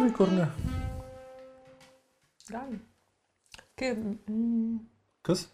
[0.00, 0.46] suvyko ar ne?
[2.50, 2.78] Gali.
[3.78, 3.96] Kaip,
[4.28, 4.78] mm,
[5.22, 5.48] Kas?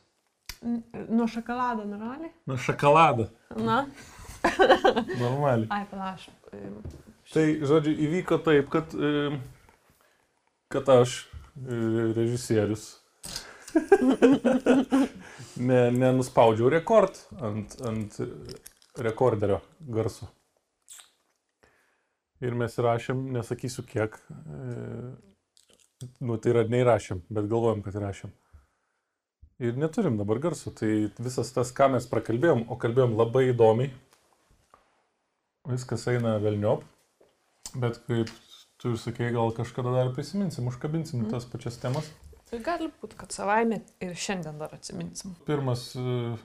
[0.63, 2.31] n- nuo šokolado normaliai?
[2.47, 3.27] Na, šokoladą.
[3.57, 3.87] Na,
[5.23, 5.67] Normaliai.
[5.71, 6.31] ai, panašu.
[7.33, 8.95] Tai, žodžiu, įvyko taip, kad,
[10.73, 11.17] kad aš,
[12.17, 12.87] režisierius,
[15.69, 18.17] ne, nenuspaudžiau rekord ant, ant
[18.97, 20.31] rekorderio garso.
[22.45, 25.15] Ir mes įrašėm, nesakysiu kiek, e,
[26.21, 28.33] nu tai yra neįrašėm, bet galvojom, kad įrašėm.
[29.65, 33.89] Ir neturim dabar garso, tai visas tas, ką mes prakalbėjom, o kalbėjom labai įdomiai,
[35.67, 36.85] viskas eina velniop,
[37.81, 38.29] bet kaip
[38.77, 41.31] tu ir sakei, gal kažkada dar prisiminsim, užkabinsim Mhm.
[41.33, 42.11] tas pačias temas.
[42.51, 45.35] Tai gali būti, kad savaime ir šiandien dar atsiminsim.
[45.47, 46.37] Pirmas uh,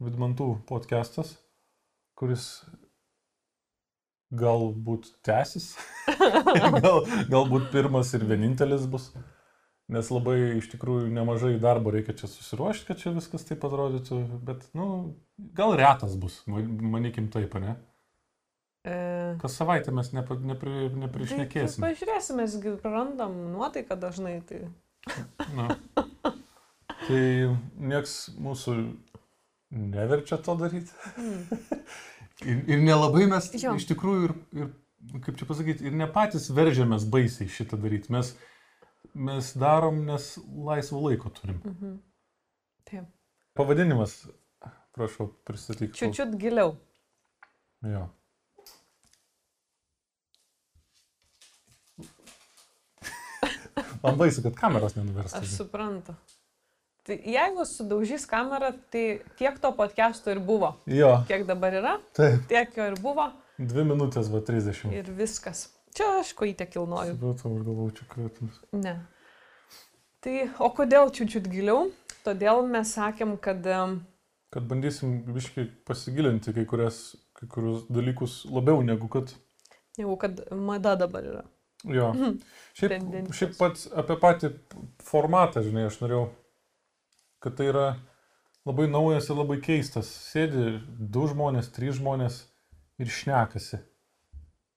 [0.00, 1.38] Vidmantų podcastas,
[2.14, 2.62] kuris
[4.30, 5.72] galbūt tęsis,
[6.84, 9.10] gal, galbūt pirmas ir vienintelis bus,
[9.90, 14.68] nes labai iš tikrųjų nemažai darbo reikia čia susiruošti, kad čia viskas taip atrodytų, bet,
[14.78, 15.16] nu,
[15.58, 16.62] gal retas bus, ma-
[16.96, 17.74] manykim taip, ne?
[18.86, 18.94] E,
[19.42, 21.82] Kas savaitę mes nepri, nepri, tai, neprišnekėsim.
[21.84, 24.38] pažiūrėsim, mes prarandam nuotaiką dažnai.
[24.48, 24.62] Tai...
[25.56, 25.74] Na.
[27.00, 27.20] Tai
[27.80, 28.74] nieks mūsų
[29.72, 30.92] neverčia to daryti.
[31.18, 31.60] Mm.
[32.40, 33.74] Ir, ir nelabai mes Jo.
[33.76, 34.68] iš tikrųjų ir, ir,
[35.26, 38.12] kaip čia pasakyti, ir ne patys veržiamės baisiai šitą daryti.
[38.14, 38.32] Mes,
[39.14, 40.30] mes darom, nes
[40.70, 41.60] laisvo laiko turim.
[41.64, 41.98] Mhm.
[42.88, 43.10] Taip.
[43.58, 44.22] Pavadinimas,
[44.96, 45.92] prašau, pristatyk.
[45.98, 46.78] Čiučiut giliau.
[47.84, 48.06] Jo.
[54.02, 55.44] Man baisu, kad kameros nenuverstų.
[55.44, 56.16] Aš suprantu.
[57.06, 59.04] Tai jeigu sudaužys kamerą, tai
[59.38, 60.74] tiek to podcast'o ir buvo.
[60.86, 62.44] Jo, Kiek dabar yra, taip.
[62.50, 63.30] tiek jo ir buvo
[63.60, 64.92] Dvi minutės, va 30.
[64.96, 65.66] ir viskas.
[65.96, 67.16] Čia aš kojytę kilnoju.
[67.16, 68.60] Supratau, aš galvoju, čia kretinas.
[68.72, 68.94] Ne.
[70.24, 71.90] Tai o kodėl čiučiut giliau?
[72.24, 73.64] Todėl mes sakėm, kad
[74.50, 79.30] Kad bandysim biškai pasigilinti kai, kurias, kai kurius dalykus labiau negu kad...
[79.98, 81.44] jau kad mada dabar yra.
[81.84, 82.10] Jo.
[82.76, 83.36] Šiaip, Tendencijos.
[83.38, 84.50] šiaip pats apie patį
[85.06, 86.24] formatą, žinai, aš norėjau,
[87.40, 87.86] kad tai yra
[88.68, 90.10] labai naujas ir labai keistas.
[90.32, 92.42] Sėdi du žmonės, trys žmonės
[93.00, 93.80] ir šnekasi.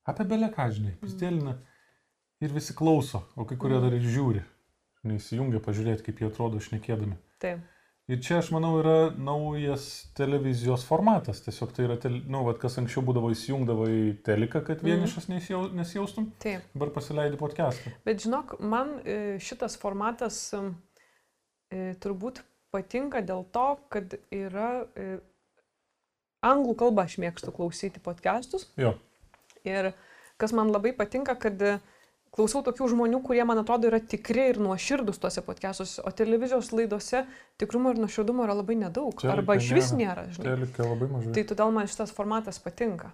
[0.07, 1.57] Apie beleką, žinai, pistėlina.
[2.43, 4.41] Ir visi klauso, o kai kurie dar ir žiūri.
[5.07, 7.15] Neįsijungia pažiūrėti, kaip jie atrodo šnekėdami.
[7.43, 7.61] Taip.
[8.11, 9.85] Ir čia, aš manau, yra naujas
[10.17, 11.39] televizijos formatas.
[11.45, 14.89] Tiesiog tai yra, tele, nu, vat, kas anksčiau būdavo įsijungdavo į teliką, kad Mhm.
[14.89, 16.65] vienišas nesijau, nesijaustum, Taip.
[16.75, 17.93] dabar pasileidai podcastą.
[18.03, 20.41] Bet žinok, man e, šitas formatas
[21.71, 24.87] e, turbūt patinka dėl to, kad yra...
[24.97, 25.15] e,
[26.43, 28.65] Anglų kalbą aš mėgstu klausyti podcastus.
[28.75, 28.97] Jo,
[29.63, 29.93] Ir
[30.37, 31.77] kas man labai patinka, kad e,
[32.35, 37.23] klausau tokių žmonių, kurie man atrodo yra tikri ir nuoširdus tuose podcastuose, o televizijos laidose
[37.61, 39.15] tikrumo ir nuoširdumo yra labai nedaug.
[39.15, 40.27] Telike arba iš vis nėra.
[40.35, 40.49] žinai.
[40.49, 41.35] telika labai mažai.
[41.37, 43.13] Tai todėl man šitas formatas patinka.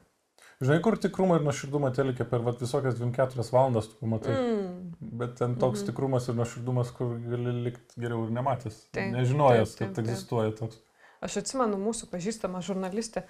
[0.60, 4.34] Žinai, kur tikrumą ir nuoširdumą telkia per vat, visokias 24 valandas, tu matai.
[4.34, 4.79] Mm.
[5.02, 5.90] Bet ten toks Mhm.
[5.92, 8.78] tikrumas ir nuoširdumas, kur gali likti geriau ir nematęs.
[8.92, 10.80] Taip, Nežinojęs, taip, taip, kad egzistuoja toks.
[11.22, 13.24] Aš atsimenu, mūsų pažįstama žurnalistė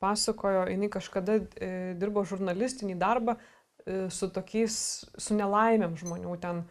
[0.00, 3.36] pasakojo, jinai kažkada e, dirbo žurnalistinį darbą
[3.86, 6.34] e, su tokiais, su nelaimėm žmonių.
[6.40, 6.64] Ten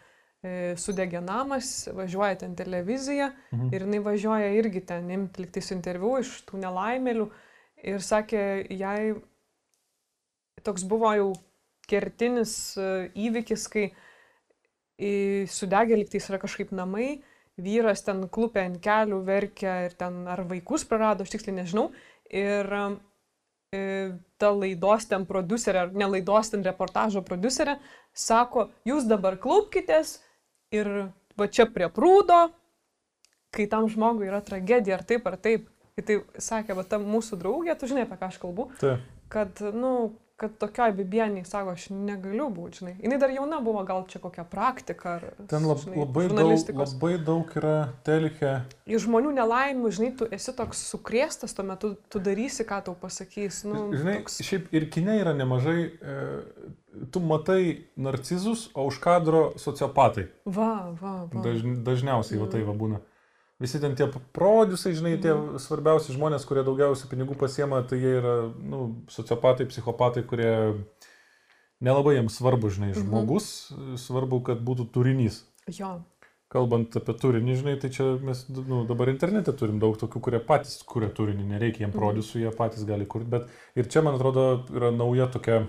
[0.43, 3.73] e, sudegė namas, važiuoja ten televizija Mhm.
[3.73, 7.29] ir jinai važiuoja irgi ten imti liktis interviu iš tų nelaimėlių.
[7.83, 9.15] Ir sakė, jai
[10.63, 11.33] toks buvo jau
[11.87, 13.91] kertinis e, įvykis, kai į
[14.97, 17.19] sudegę liktais yra kažkaip namai,
[17.57, 21.89] vyras ten klupė ant kelių, verkia ir ten ar vaikus prarado, aš tiksliai nežinau.
[22.33, 22.69] Ir
[23.73, 23.81] e,
[24.41, 27.77] ta laidos ten producerė, ar ne laidos ten reportažo producerė,
[28.13, 30.17] sako, jūs dabar klaupkitės
[30.73, 32.47] ir va čia prie prūdo,
[33.53, 35.69] kai tam žmogui yra tragedija, ar taip, ar taip.
[35.97, 39.01] Ir tai sakė, va ta mūsų draugė, tu žinai, apie ką aš kalbu, Taip.
[39.33, 42.91] kad, nu, kad tokioj bibieniai, sako, aš negaliu būti, žinai.
[43.01, 45.23] Jis dar jauna buvo, gal čia kokia praktika, ar...
[45.49, 47.73] Ten lab, žinai, labai, daug, labai daug yra
[48.05, 48.51] telike.
[48.85, 53.63] Iš žmonių nelaimių, žinai, tu esi toks sukrėstas, tuo metu tu darysi, ką tau pasakys.
[53.65, 54.37] Nu, Žinai, toks...
[54.45, 56.21] šiaip ir kine yra nemažai, e,
[57.09, 60.29] tu matai narcizus, o už kadro sociopatai.
[60.45, 61.45] Va, va, va.
[61.49, 62.69] Daž, dažniausiai va tai Mm.
[62.69, 63.01] va būna.
[63.59, 64.05] Visi ten tie
[64.37, 70.21] produsai, žinai, tie svarbiausi žmonės, kurie daugiausiai pinigų pasiema, tai jie yra, nu, sociopatai, psichopatai,
[70.29, 70.51] kurie
[71.81, 73.01] nelabai jiems svarbu, žinai, Mhm.
[73.01, 73.47] žmogus,
[73.97, 75.43] svarbu, kad būtų turinys.
[75.67, 76.01] Jo,
[76.47, 80.77] Kalbant apie turinį, žinai, tai čia mes nu, dabar internete turim daug tokių, kurie patys
[80.87, 81.99] kuria turinį, nereikia jiem Mhm.
[81.99, 85.67] produsų, jie patys gali kurti, bet ir čia, man atrodo, yra nauja tokia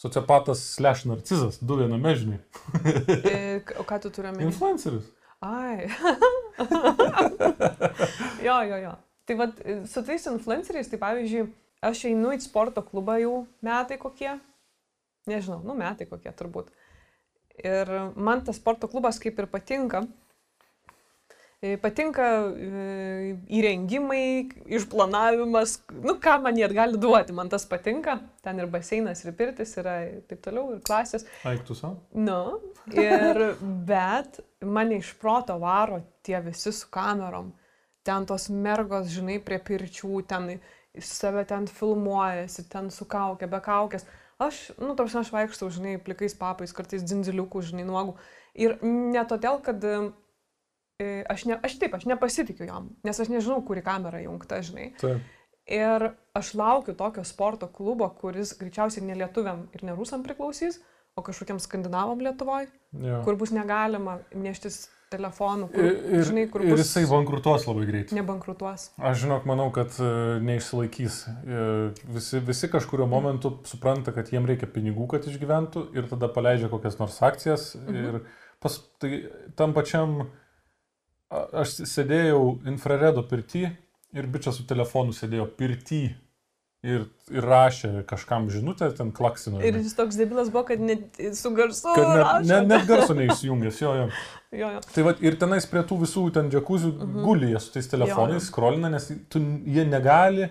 [0.00, 2.38] Sociopatas slash narcizas, du viename žinai.
[3.28, 4.46] E, O ką tu turi omeny?
[4.48, 5.04] Influenceris.
[5.40, 5.88] Ai.
[8.46, 8.92] jo, jo, jo.
[9.24, 11.46] Tai vad, su tais influenceriais, tai pavyzdžiui,
[11.86, 13.34] aš einu į sporto klubą jau
[13.64, 14.34] metai kokie.
[15.30, 16.68] Nežinau, nu metai kokie turbūt.
[17.60, 20.04] Ir man tas sporto klubas kaip ir patinka.
[21.60, 22.24] E, Patinka
[22.56, 28.14] e, įrengimai, išplanavimas, nu ką man jie gali duoti, man tas patinka.
[28.40, 31.26] Ten ir baseinas, ir pirtis yra ir taip toliau, ir klasės.
[31.50, 31.98] Aiktų savo.
[32.16, 32.38] Nu,
[32.96, 37.52] ir bet mane iš proto varo tie visi su kamerom.
[38.08, 40.48] Ten tos mergos, žinai, prie pirčių, ten
[40.96, 44.08] save ten filmuojasi, ten su kaukė, be kaukės.
[44.40, 48.16] Aš, nu, tarsi aš vaikštau, žinai, plikais papais, kartais dzindziliukų, žinai, nuogų.
[48.56, 49.84] Ir ne todėl, kad
[51.30, 54.92] aš, ne, aš taip, aš nepasitikiu jam, nes aš nežinau, kuri kamera įjungta, žinai.
[55.00, 55.22] Taip.
[55.70, 60.80] Ir aš laukiu tokio sporto klubo, kuris greičiausiai ne lietuviam ir ne rusam priklausys,
[61.18, 63.20] o kažkokiam skandinavam Lietuvoje Jo.
[63.26, 68.14] kur bus negalima neštis telefonų, kur, Ir, žinai, kur ir bus jisai bankrutuos labai greitai.
[68.14, 68.84] nebankrutuos.
[68.98, 70.10] Aš žinok, manau, kad e,
[70.46, 71.16] neišsilaikys.
[71.26, 71.64] E,
[72.14, 76.98] Visi, visi kažkurio momentu supranta, kad jiem reikia pinigų, kad išgyventų ir tada paleidžia kokias
[77.02, 77.72] nors akcijas.
[77.74, 77.98] Mhm.
[78.06, 78.20] Ir
[78.62, 79.24] pas, tai
[79.58, 80.28] tam pačiam,
[81.30, 83.68] aš sėdėjau infraredo pirti
[84.12, 86.02] ir bičias su telefonu sėdėjo pirti
[86.82, 89.60] ir, ir rašė kažkam žinutę, ten klaksino.
[89.62, 91.92] Ir jis toks debilas buvo, kad net su garsu.
[91.94, 92.46] Kad net, rašo.
[92.48, 94.12] net, net garso neįsijungęs, jo, jo.
[94.50, 94.80] Jo, jo.
[94.94, 97.12] Tai va, ir tenais prie tų visų ten džekuzių uh Mhm.
[97.14, 97.22] -huh.
[97.22, 100.48] gulė jie su tais telefonais, skrolina, nes tu, jie negali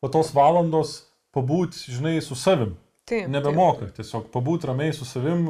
[0.00, 2.74] po tos valandos pabūti, žinai, su savim.
[3.06, 3.28] Taip.
[3.28, 5.46] Nebemoka tiesiog pabūti ramiai su savim,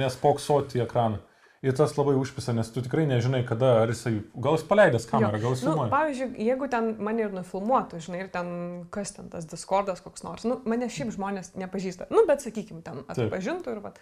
[0.00, 1.20] nespoksoti į ekraną.
[1.62, 5.40] Ir tas labai užpisa, nes tu tikrai nežinai, kada, ar jisai, gal jis paleidęs kamerą,
[5.42, 5.90] gal jis Nu, filmuoja.
[5.90, 8.52] pavyzdžiui, jeigu ten mane ir nufilmuotų, žinai, ir ten
[8.94, 13.02] kas ten tas Discordas koks nors, nu, mane šiaip žmonės nepažįsta, nu, bet sakykim, ten
[13.10, 13.92] atpažintų ir, va,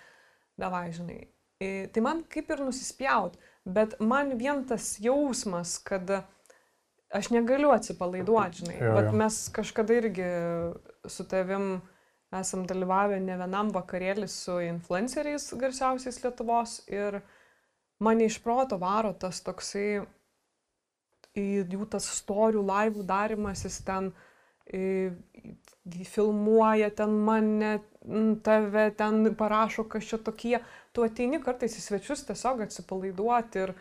[0.61, 1.23] davai, žinai.
[1.65, 6.13] I, tai man kaip ir nusispjaut, bet man vien tas jausmas, kad
[7.17, 8.77] aš negaliu atsipalaiduoti, žinai.
[8.83, 9.15] Jo, Bet jo.
[9.17, 10.27] mes kažkada irgi
[11.09, 11.79] su tavim
[12.37, 17.23] esam dalyvavę ne vienam vakarėlį su influenceriais garsiausiais Lietuvos ir
[18.03, 20.03] mane iš proto varo tas toksai
[21.37, 24.13] jų tas storių laivų darimas, jis ten
[26.05, 27.79] filmuoja ten mane,
[28.43, 30.59] tave ten parašo, kas čia tokie.
[30.97, 33.75] Tu ateini kartais į svečius tiesiog atsipalaiduoti ir,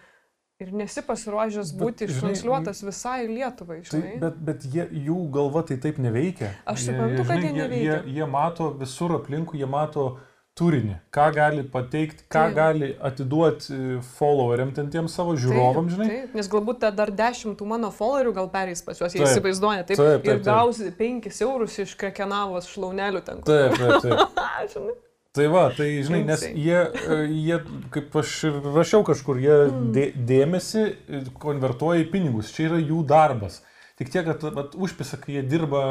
[0.62, 3.80] ir nesi pasiruošęs būti ištransliuotas visai Lietuvai.
[3.88, 4.20] Tai, Žinai?
[4.22, 6.52] bet bet jie, jų galva tai taip neveikia.
[6.68, 7.98] Aš Jie- suprantu, kad jie žinai, neveikia.
[8.04, 10.08] Jie, jie mato visur aplinkui, jie mato
[10.56, 12.56] turinį, ką gali pateikti, ką Taip.
[12.56, 16.08] gali atiduoti followeriam, ten tiem savo žiūrovam, žinai.
[16.12, 20.00] Taip, nes galbūt ta dar dešimtų mano followerių gal pereis pas juos, jie įsivaizduoja, taip,
[20.00, 23.44] Taip, taip, ir gausi 5 eurus iš krekenavos šlaunelių ten.
[23.48, 24.94] Taip, taip, taip.
[25.36, 27.58] Tai va, tai žinai, nes jie, e, jie,
[27.92, 29.90] kaip aš ir rašiau kažkur, jie Mm.
[29.92, 32.54] dė, dėmesį e, konvertuoja į pinigus.
[32.56, 33.58] Čia yra jų darbas.
[34.00, 35.82] Tik tiek, kad vat, užpisa, kai jie dirba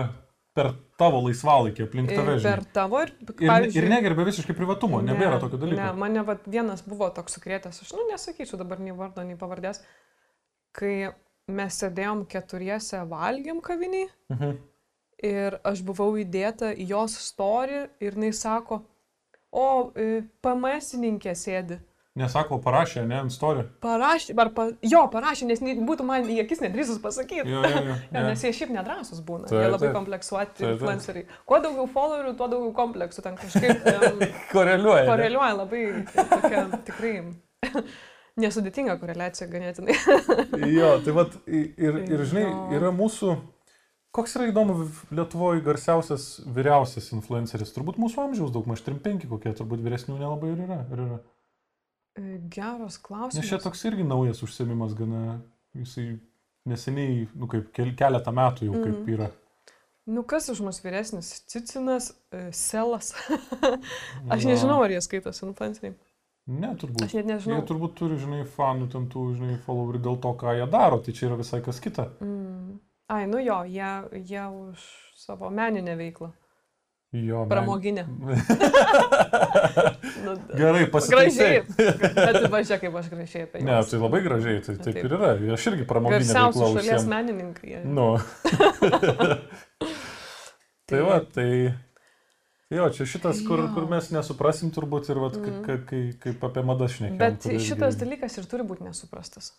[0.56, 0.70] per
[1.00, 2.36] tavo laisvalaikį aplink tave.
[2.36, 2.50] Ir žinai.
[2.52, 5.80] per tavo ir, Ir, ir negerbė visiškai privatumo, nebėra tokio dalyko.
[5.80, 9.82] Ne, mane vat, vienas buvo toks sukrėtęs, aš, nu, nesakyčiau dabar nei vardo, nei pavardės,
[10.74, 11.10] kai
[11.48, 14.54] mes sėdėjom keturiese valgiam kaviniai Mhm.
[15.22, 18.82] ir aš buvau įdėta į jos story ir jinai sako,
[19.52, 21.78] o e, PMS-ininkė sėdi.
[22.14, 23.64] Nesako, parašė, ne, ant story.
[23.82, 27.42] Parašė, ar pa, jo, parašė, nes būtų man į akis nedrįsus pasakyti.
[27.50, 27.96] Jo, jo, jo.
[28.14, 28.20] Jo.
[28.28, 29.48] nes jie šiaip nedrasus būna.
[29.50, 29.96] Taip, jie labai taip.
[29.96, 31.26] kompleksuoti Taip, influenceriai.
[31.50, 33.24] Kuo daugiau followerių, tuo daugiau kompleksų.
[33.26, 35.02] Ten kažkaip um, Koreliuoja.
[35.02, 35.10] ne?
[35.10, 35.82] koreliuoja labai
[36.14, 37.14] tokia tikrai
[38.46, 39.98] nesudėtinga koreliacija ganėtinai.
[40.70, 42.64] Jo, tai vat, ir, ir žinai, Jo.
[42.78, 43.34] yra mūsų,
[44.14, 49.82] koks yra įdomu, Lietuvoje garsiausias, vyriausias influenceris, turbūt mūsų amžiaus daug maž 35 kokie, turbūt
[49.82, 50.84] vyresnių nelabai ir yra.
[50.94, 51.24] Ir yra.
[52.48, 53.48] Geras Nes klausimas.
[53.48, 55.40] čia toks irgi naujas užsiemimas, gana,
[55.74, 56.18] jisai
[56.66, 59.14] neseniai, nu kaip kel- keletą metų jau kaip Mhm.
[59.16, 59.30] yra.
[60.06, 61.42] Nu, kas už mus vyresnis?
[61.48, 63.14] Cicinas, e, Selas.
[64.30, 65.94] Aš Na, nežinau, ar jie skaitosi influenceriai.
[66.46, 67.02] Ne, turbūt.
[67.06, 67.56] Aš net nežinau.
[67.56, 71.12] Jie turbūt turi, žinai, fanų ten tų, žinai, followerių dėl to, ką jie daro, tai
[71.16, 72.10] čia yra visai kas kita.
[72.20, 72.78] Mm.
[73.08, 73.90] Ai, nu jo, jie,
[74.28, 74.84] jie už
[75.16, 76.30] savo meninę veiklą.
[77.14, 78.06] Jo, Pramoginę.
[80.24, 80.90] Nu, Gerai, Gražiai.
[80.90, 81.62] pasitaisai.
[82.16, 83.90] Bet važiuok, kaip aš gražiai apie Ne, juos.
[83.90, 85.04] tai labai gražiai, tai taip Taip.
[85.04, 85.30] ir yra.
[85.54, 87.68] Aš irgi pramoginę Garsiausių šalies menininkai.
[87.74, 87.80] jie.
[87.84, 88.06] Nu.
[90.88, 91.50] tai va, tai...
[92.72, 93.68] Jo, čia šitas, kur, Jo.
[93.76, 95.60] kur mes nesuprasim turbūt ir vat, Mhm.
[95.66, 97.20] kai, kai, kaip apie madas šnekėjome.
[97.20, 99.52] Bet šitas dalykas ir turi būti nesuprastas.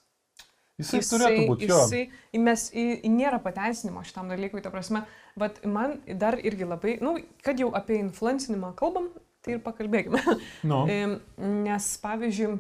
[0.76, 1.78] Jisai, jisai turėtų būti, jo.
[1.86, 5.06] Jisai, mes, į, į nėra pateisinimo šitam dalykui, ta prasme,
[5.40, 9.08] bet man dar irgi labai, na, nu, kad jau apie influencinimą kalbam,
[9.46, 10.20] tai ir pakalbėkime.
[10.70, 11.20] Nu, Em,
[11.64, 12.58] Nes, pavyzdžiui,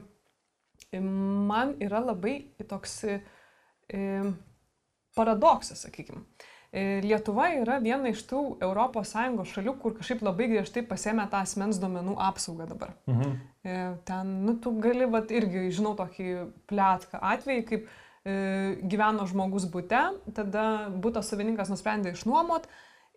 [1.01, 2.37] man yra labai
[2.69, 3.01] toks
[5.15, 6.23] paradoksas, sakykime.
[7.05, 9.13] Lietuva yra viena iš tų ES
[9.53, 12.95] šalių, kur kažkaip labai griežtai pasėmė tą asmens duomenų apsaugą dabar.
[13.07, 13.35] mhm.
[13.65, 16.33] E, Ten, nu, tu gali, vat, irgi, žinau, tokį
[16.69, 17.87] plėtką atvejį, kaip
[18.25, 20.01] gyveno žmogus būte,
[20.33, 22.65] tada būto savininkas nusprendė išnuomot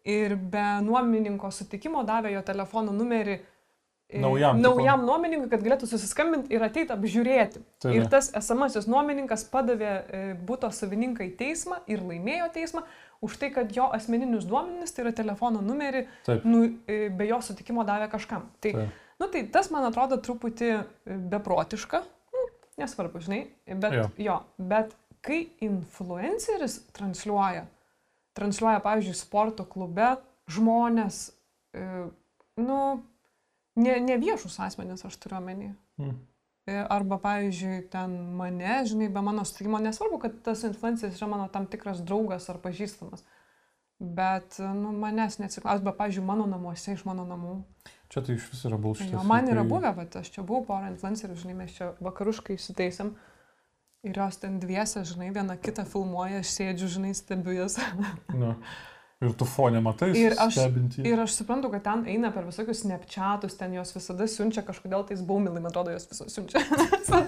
[0.09, 6.55] ir be nuomininko sutikimo davė jo telefono numerį e, Naujam naujam nuomininkui, kad galėtų susiskambinti
[6.55, 7.65] ir ateiti apžiūrėti.
[7.83, 12.85] Tai ir tas esamasis nuomininkas padavė e, būto savininką į teismą ir laimėjo teismą
[13.25, 16.47] už tai, kad jo asmeninius duomenis, tai yra telefono numerį, Taip.
[16.47, 18.47] nu, e, be jo sutikimo davė kažkam.
[18.63, 19.03] Tai, Taip.
[19.19, 20.83] nu, tai tas, man atrodo, truputį e,
[21.35, 22.05] beprotiška,
[22.79, 24.07] nesvarbu, žinai, bet, Jo.
[24.23, 24.39] jo.
[24.59, 24.95] bet
[25.25, 27.67] kai influenceris transliuoja,
[28.39, 30.15] transliuoja, pavyzdžiui, sporto klube
[30.49, 31.21] žmonės,
[31.75, 31.85] e,
[32.63, 32.79] nu,
[33.77, 35.73] ne, ne viešus asmenys, aš turiu omeny.
[36.01, 36.17] Mm.
[36.69, 41.65] Arba, pavyzdžiui, ten mane, žinai, be mano sutikimo, nesvarbu, kad tas influenceris yra mano tam
[41.67, 43.25] tikras draugas ar pažįstamas.
[43.99, 47.55] Bet, nu, manęs neatsiklaus, bet, pavyzdžiui, mano namuose, iš mano namų.
[48.09, 49.11] Čia tai iš viso yra bullshit.
[49.13, 53.11] Jo, man yra buvę, bet aš čia buvau porą influencerių, žinai, mes čia vakaruškai įsitaisėm.
[54.09, 57.77] Ir jos ten dviese, žinai, viena kitą filmuoja, aš sėdžiu, žinai, stebiu jas.
[58.43, 58.55] Nu.
[59.19, 61.03] Ir tu fonė matai, Ir aš- stebinti.
[61.03, 65.25] Ir aš suprantu, kad ten eina per visokius nepčiatus, ten jos visada siunčia kažkodėl tais
[65.27, 66.63] baumilai, man atrodo, jos visos siunčia.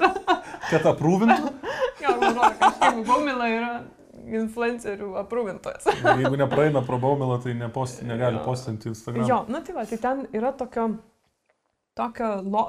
[0.71, 1.51] Kad aprūvintų.
[2.05, 3.73] jo, man atrodo, kažkaip baumila yra
[4.39, 5.87] influencerių aprūvintojas.
[6.23, 9.27] Jeigu nepraeina pro baumilą, tai nepost, negali postinti Instagram.
[9.29, 10.87] Jo, na tai va, tai ten yra tokio,
[11.99, 12.67] tokio lo,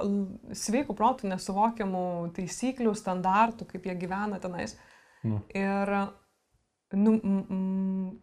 [0.58, 2.06] sveikų protų nesuvokiamų
[2.38, 4.78] taisyklių, standartų, kaip jie gyvena tenais.
[5.22, 5.44] Nu.
[5.54, 5.94] Ir
[6.94, 7.14] nu,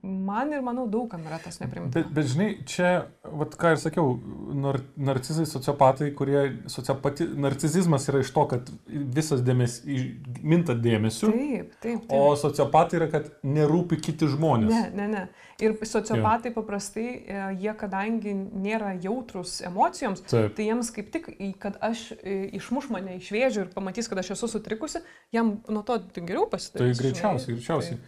[0.02, 1.94] man ir manau daugam yra tas neprimtinas.
[1.94, 2.90] Bet, bet žinai, čia,
[3.24, 4.14] vat, ką ir sakiau,
[4.58, 10.06] nar, narcizai, sociopatai, kurie, sociopati, narcizizmas yra iš to, kad visas dėmesys,
[10.42, 12.12] minta dėmesiu, Taip, taip, taip.
[12.12, 14.72] o sociopatai yra, kad nerūpi kiti žmonės.
[14.72, 15.24] Ne, ne, ne.
[15.58, 20.52] Ir sociopatai paprastai, e, jie kadangi nėra jautrus emocijoms, Taip.
[20.54, 24.36] tai jiems kaip tik, kad aš e, išmuš mane iš vėžių ir pamatys, kad aš
[24.36, 25.02] esu sutrikusi,
[25.34, 27.02] jam nuo to geriau Tai pasidarys.
[27.02, 27.98] greičiausiai, žinai.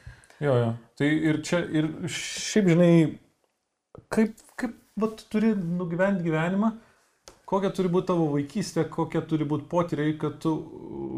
[0.40, 0.68] Jo, jo.
[0.96, 2.92] Tai ir čia, ir šiaip, žinai,
[4.12, 6.72] kaip, kaip vat, turi nugyventi gyvenimą,
[7.50, 10.54] kokia turi būti tavo vaikystė, kokie turi būti potyriai, kad tu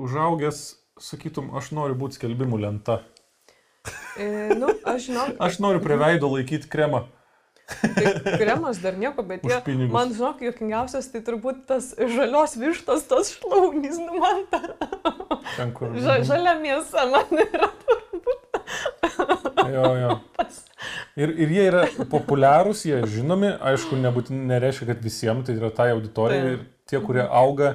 [0.06, 0.62] užaugęs
[1.02, 3.00] sakytum, aš noriu būti skelbimų lenta.
[4.18, 7.04] E, nu, aš žinau, Aš noriu prie veido laikyti kremą.
[7.80, 13.30] tai kremas dar nieko, bet jie, man žinok, jokingiausias, tai turbūt tas žalios vištos, tas
[13.38, 14.62] šlaunys, nu man ta
[15.56, 15.94] Ten, kur.
[15.94, 17.70] ža, žalia mėsa, man yra
[19.72, 20.16] Jo, jo.
[21.16, 25.90] Ir, ir jie yra populiarūs, jie žinomi, aišku, nebūtinai nereiškia, kad visiems tai yra tai
[25.94, 26.52] auditorija Taip.
[26.56, 27.74] ir tie, kurie auga,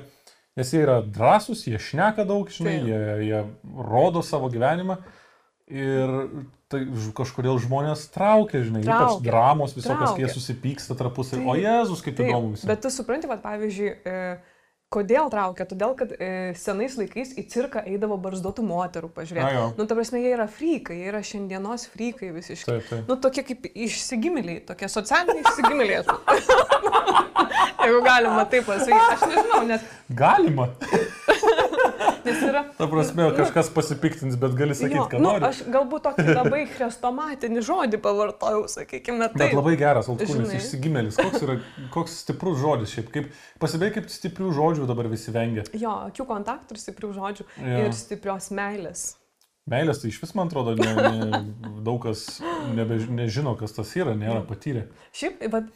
[0.58, 2.90] nes jie yra drąsūs, jie šneka daug, žinai, Taip.
[2.90, 3.42] jie, jie
[3.88, 5.00] rodo savo gyvenimą
[5.68, 6.14] ir
[6.72, 6.82] tai
[7.16, 9.30] kažkodėl žmonės traukia, žinai, ypač Traukia.
[9.30, 10.36] dramos visokios, kai jie Traukia.
[10.36, 11.40] susipyksta tarpusai.
[11.48, 12.68] O Jėzus, kaip įdomu visą.
[12.68, 14.38] Bet tu supranti, kad pavyzdžiui, e,
[14.94, 15.66] kodėl traukia?
[15.68, 16.30] Todėl, kad e,
[16.60, 19.64] senais laikais į cirką eidavo barzdotų moterų pažiūrėti.
[19.80, 22.78] Nu, ta prasme, jie yra frykai, jie yra šiandienos frykai visiškai.
[22.78, 23.10] Taip, taip.
[23.10, 26.04] Nu, tokie kaip išsigimėliai, tokie socialiniai išsigimėliai.
[27.88, 29.84] Jeigu galima taip pasakyti, aš nežinau, nes,
[30.18, 30.70] Galima.
[32.26, 32.64] Nes yra...
[32.78, 35.48] Ta prasme, kažkas pasipiktins, bet gali sakyti, Jo, ką nu, nori.
[35.50, 39.56] aš galbūt tokį labai chrestomatinį žodį pavartojau, sakykime, Bet taip.
[39.58, 41.20] labai geras, altkūnis, išsigimėlis.
[41.22, 41.60] Koks, yra,
[41.94, 43.12] koks stiprus žodis šiaip.
[43.14, 43.30] Kaip,
[43.64, 45.68] pasibėg, kaip stiprių žodžių dabar visi vengia.
[45.78, 47.86] Jo, akių kontaktų ir stiprių žodžių Jo.
[47.88, 49.08] ir stiprios meilės.
[49.68, 51.40] Meilės tai iš vis, man atrodo, ne, ne,
[51.84, 52.24] daug kas
[52.76, 54.86] nebe, nežino, kas tas yra, nėra patyrę.
[55.18, 55.74] Šiaip, bet,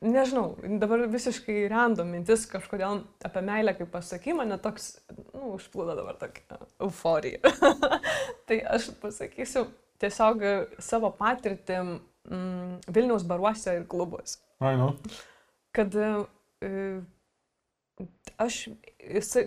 [0.00, 0.46] nežinau,
[0.80, 4.94] dabar visiškai random mintis kažkodėl apie meilę, kaip pasaky, mane toks,
[5.34, 7.52] nu, užplūdo dabar tokia euforija.
[8.48, 9.66] tai aš pasakysiu
[10.00, 10.44] tiesiog
[10.82, 14.40] savo patirtį mm, Vilniaus baruose ir klubuose.
[14.64, 14.94] Ai, nu.
[15.76, 16.08] Kad e,
[18.42, 18.68] aš,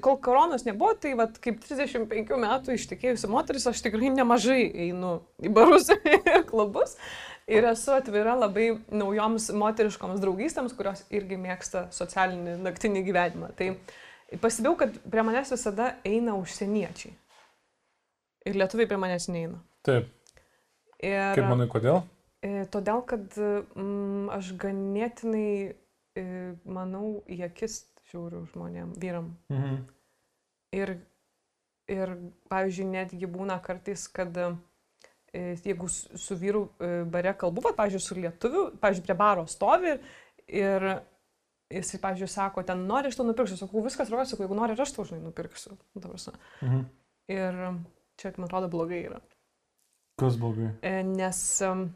[0.02, 5.54] kol koronos nebuvo, tai vat, kaip 35 metų ištekėjusi moteris, aš tikrai nemažai einu į
[5.54, 6.98] barus ir klubus.
[7.50, 13.50] Ir esu atvira labai naujoms moteriškoms draugystėms, kurios irgi mėgsta socialinį naktinį gyvenimą.
[13.58, 13.72] Tai
[14.44, 17.16] pasibėjau, kad prie manęs visada eina užsieniečiai.
[18.46, 19.58] Ir lietuviai prie manęs neina.
[19.86, 20.14] Taip.
[21.02, 22.04] Ir, Kaip manai, kodėl?
[22.46, 25.74] E, todėl, kad mm, aš ganėtinai,
[26.20, 26.26] e,
[26.70, 29.32] manau, į akis žiūriu žmonėm, vyram.
[29.52, 29.78] Mhm.
[30.78, 30.96] Ir,
[31.90, 32.16] ir,
[32.52, 34.50] pavyzdžiui, netgi būna kartais, kad e,
[35.66, 40.90] jeigu su, vyru e, bare kalbu, va, pavyzdžiui, su lietuviu, pavyzdžiui, prie baro stovi ir,
[41.70, 44.78] ir jisai, pavyzdžiui, sako, ten nori aš tau nupirksiu, sakau, viskas rodo, sakau, jeigu nori
[44.78, 45.78] aš tau, žinai, nupirksiu.
[45.98, 46.14] Nu.
[46.14, 46.86] Mhm.
[47.30, 47.60] Ir
[48.18, 49.22] čia, man atrodo, blogai yra.
[50.20, 50.74] Kas blogai?
[50.84, 51.88] E, Nes em,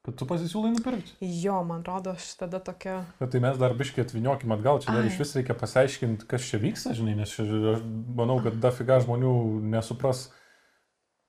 [0.00, 1.12] Kad tu pasisiūlai nupirkti.
[1.42, 3.02] jo, man atrodo, aš tada tokia...
[3.18, 5.10] Bet tai mes dar biškiai atviniokim atgal, čia dar Ai.
[5.12, 7.82] iš vis reikia pasiaiškinti, kas čia vyksta, žinai, nes čia, aš
[8.16, 9.34] manau, kad dafiga žmonių
[9.74, 10.30] nesupras,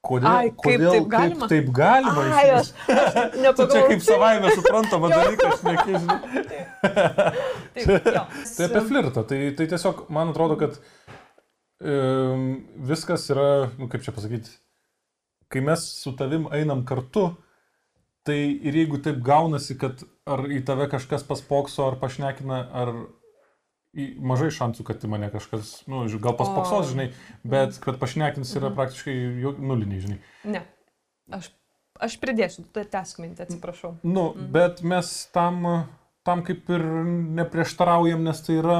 [0.07, 1.49] kodėl, Ai, kaip kodėl, taip galima?
[1.51, 3.91] Kaip taip galima Ai, aš, aš Tu čia nepagalvojau.
[3.91, 6.17] kaip savaime suprantama dalykas, nekižinai.
[8.55, 9.27] Tai apie flirtą.
[9.27, 10.79] Tai, tai tiesiog, man atrodo, kad
[11.83, 12.49] um,
[12.87, 14.55] viskas yra, nu, kaip čia pasakyti,
[15.51, 17.33] kai mes su tavim einam kartu,
[18.27, 22.93] tai ir jeigu taip gaunasi, kad ar į tave kažkas paspokso, ar pašnekina, ar
[24.23, 27.09] mažai šansų, kad į mane kažkas, nu, gal paspoksos, žinai,
[27.43, 30.19] bet kad pašnekins yra praktiškai jo- nuliniai, žinai.
[30.47, 30.61] Ne.
[31.31, 31.49] Aš,
[31.99, 33.97] aš pridėsiu, tu tęsk mintį, atsiprašau.
[34.07, 35.87] Nu, bet mes tam,
[36.27, 36.85] tam kaip ir
[37.41, 38.79] neprieštaraujam, nes tai yra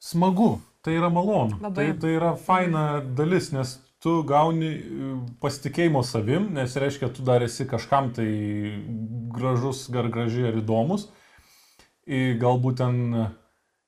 [0.00, 1.60] smagu, tai yra malonu.
[1.60, 1.92] Labai.
[1.92, 5.10] Tai, tai yra faina dalis, nes tu gauni e,
[5.42, 8.28] pasitikėjimo savim, nes reiškia, tu dar esi kažkam tai
[9.34, 11.08] gražus, gar graži ar įdomus.
[12.10, 12.96] Ir galbūt ten,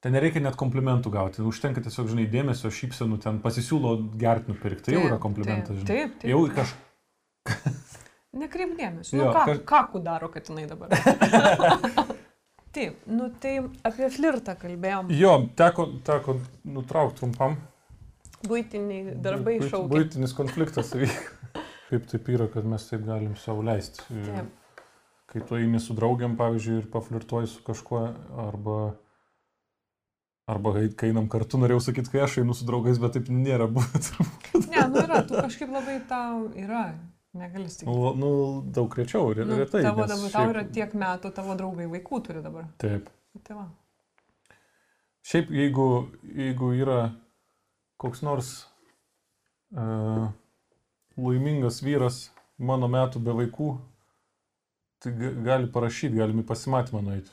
[0.04, 4.98] ten nereikia net komplimentų gauti, užtenka tiesiog, žinai, dėmesio, šypsenų, ten pasisiūlo gerti nupirkti, tai
[4.98, 5.88] jau yra komplimentas, žinai.
[5.88, 6.28] Taip, taip.
[6.30, 6.76] Jau kaž,
[8.42, 9.18] Nekreip dėmesio.
[9.18, 10.92] Nu, ką, kaž- ką ku daro, kad jinai dabar.
[12.76, 15.10] taip, nu tai apie flirtą kalbėjom.
[15.12, 17.58] Jo, teko, teko nutraukti trumpam.
[18.48, 19.88] Būtiniai darbai Buit- šaukia.
[19.92, 21.62] Buitinis konfliktas įvyko.
[21.92, 24.02] Kaip taip yra, kad mes taip galim savo leisti.
[24.08, 24.50] Taip.
[25.32, 28.00] Kai tu eini su draugiam, pavyzdžiui, ir paflirtuoji su kažkuo,
[28.46, 28.78] arba,
[30.48, 34.02] arba kai- einam kartu, norėjau sakyti, kai aš einu su draugais, bet taip nėra buvę.
[34.72, 36.84] Ne, nu yra, tu kažkaip labai tau yra.
[37.32, 37.88] Negali sakyti.
[37.88, 38.30] Nu, nu,
[38.76, 39.80] daug rečiau, re, Nu, retai.
[39.86, 42.66] tavo nes dabar, tau šiaip- yra tiek metų, tavo draugai vaikų turi dabar.
[42.82, 43.08] Taip.
[43.46, 43.64] Tai va.
[45.24, 45.86] Šiaip jeigu,
[46.36, 46.98] jeigu yra
[48.02, 48.52] koks nors
[49.76, 50.28] uh,
[51.16, 52.24] laimingas vyras
[52.58, 53.68] mano metų be vaikų,
[55.02, 57.32] tai ga- gali parašyti, galime pasimatymą nueiti.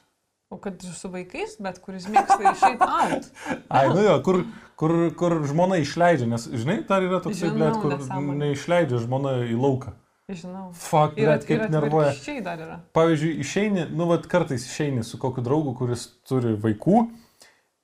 [0.49, 3.27] O kad su vaikais, bet kuris mėgsta išeiti out.
[3.77, 4.39] Ai, nu jo, kur,
[4.81, 8.37] kur, kur žmona išleidžia, nes, žinai, dar yra toks, blėt, kur nesąmonė.
[8.47, 9.93] neišleidžia žmona į lauką.
[10.29, 10.71] Žinau.
[11.17, 12.79] Ir, blėt, kaip nervuoja.
[12.97, 17.03] Pavyzdžiui, išeini, nu, vad kartais išeini su kokiu draugu, kuris turi vaikų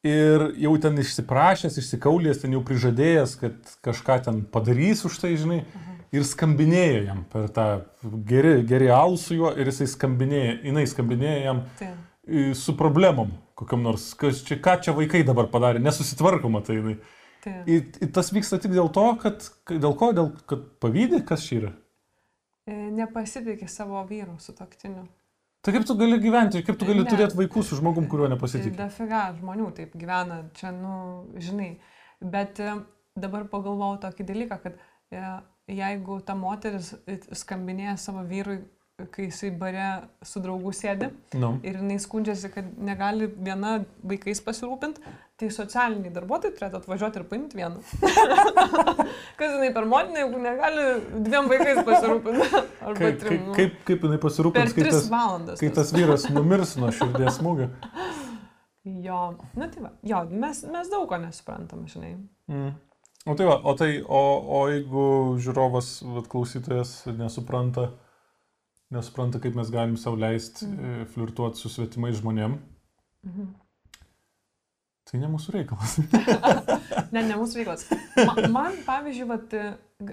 [0.06, 5.64] ir jau ten išsiprašęs, išsikaulės, ten jau prižadėjęs, kad kažką ten padarys už tai, žinai,
[6.16, 7.70] ir skambinėja jam per tą
[8.30, 11.92] geri, geri alų su juo ir jisai skambinėja, jinai skambinėja jam Tai.
[12.58, 16.96] su problemom kokiam nors, kas čia, ką čia vaikai dabar padarė, nesusitvarkoma tai jinai.
[17.46, 17.56] Tai.
[17.70, 21.60] Ir, ir tas vyksta tik dėl to, kad, dėl ko, dėl, kad pavydė, kas čia
[21.60, 21.72] yra.
[22.66, 25.06] E, Nepasitikė savo vyru su toktiniu.
[25.66, 27.10] Tai kaip tu gali gyventi, kaip tu gali Ne.
[27.10, 28.78] turėti vaikų su žmogum, kuriuo nepasitikė?
[28.78, 31.80] dafiga žmonių taip gyvena, čia, nu, žinai.
[32.22, 32.76] Bet e,
[33.18, 34.78] dabar pagalvojau tokį dalyką, kad
[35.10, 35.24] e,
[35.74, 38.60] jeigu ta moteris e, skambinėja savo vyrui,
[39.12, 39.86] kai jisai bare
[40.24, 41.58] su draugu sėdi Nu.
[41.68, 45.02] ir jinai skundžiasi, kad negali viena vaikais pasirūpinti,
[45.36, 47.82] tai socialiniai darbuotojai turėtų atvažiuoti ir paimti vieną.
[49.40, 50.86] Kas jinai per motinę, jeigu negali
[51.28, 52.48] dviem vaikais pasirūpinti?
[52.86, 53.44] Arba Kaip, trim.
[53.50, 53.58] nu.
[53.58, 55.60] kaip, kaip jinai pasirūpins, kai tas, valandas.
[55.60, 57.72] kai tas vyras numirs nuo širdies smūgio?
[58.86, 62.12] Jo, na tai va, jo, mes, mes daug ko nesuprantam, žinai.
[62.54, 62.68] Mm.
[63.26, 65.06] O tai va, o, tai, o, o jeigu
[65.42, 65.88] žiūrovas,
[66.30, 67.88] klausytojas nesupranta,
[68.94, 70.82] nesupranta, kaip mes galim savo leisti Mhm.
[70.86, 71.06] mm.
[71.14, 72.58] flirtuoti su svetimais žmonėm,
[73.26, 73.48] Mhm.
[75.10, 75.98] tai ne mūsų reikalas.
[77.16, 77.84] Ne, ne mūsų veiklas.
[78.28, 79.54] Man, man pavyzdžiui, vat,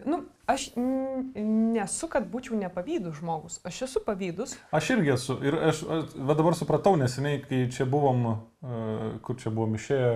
[0.06, 3.56] nu, aš nesu, kad būčiau nepavydus žmogus.
[3.66, 4.52] Aš esu pavydus.
[4.76, 5.34] Aš irgi esu.
[5.42, 10.12] Ir aš, aš va dabar supratau neseniai, kai čia buvom, uh, kur čia buvom išėję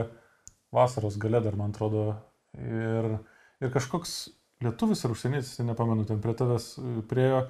[0.77, 2.05] vasaros gale dar, man atrodo.
[2.55, 3.17] Ir,
[3.65, 4.15] ir kažkoks
[4.63, 7.47] lietuvis ar užsienietis, nepamenu, ten prie tavęs uh, priejo.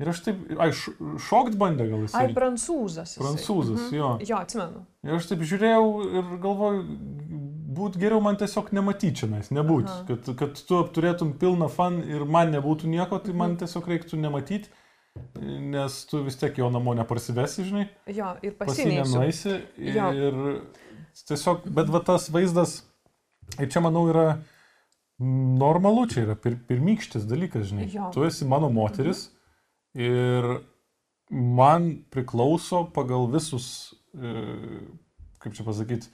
[0.00, 2.14] Ir aš taip, ai, šokt bandė gal jis.
[2.18, 3.12] Ai, prancūzas.
[3.12, 3.22] jisai.
[3.22, 3.94] Prancūzas, Mhm.
[3.94, 4.18] jo.
[4.26, 4.84] Jo, atsimenu.
[5.04, 5.84] Ir aš taip žiūrėjau
[6.18, 6.82] ir galvoju,
[7.72, 9.86] būt geriau man tiesiog nematyčianais, nebūt.
[9.88, 10.04] Aha.
[10.08, 13.58] Kad, kad tu turėtum pilną fan ir man nebūtų nieko, tai man Mhm.
[13.64, 14.68] tiesiog reiktų nematyti,
[15.40, 18.52] nes tu vis tiek jo namo neparsivesi, žinai Jo, ir
[19.14, 20.60] nueisi ir, Jo.
[21.28, 22.82] tiesiog, bet va tas vaizdas,
[23.60, 24.38] ir čia manau yra
[25.20, 27.92] normalu, čia yra pir, pirmykštis dalykas, žinai.
[27.92, 28.10] Jo.
[28.12, 29.28] Tu esi mano moteris
[29.94, 30.48] ir
[31.32, 34.32] man priklauso pagal visus, e,
[35.42, 36.10] kaip čia pasakyti,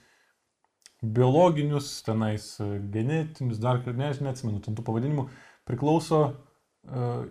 [1.02, 5.28] biologinius, tenais, e, genetinius, dar, ne, aš neatsimenu, ten tų pavadinimų,
[5.68, 6.20] priklauso
[6.88, 7.24] uh,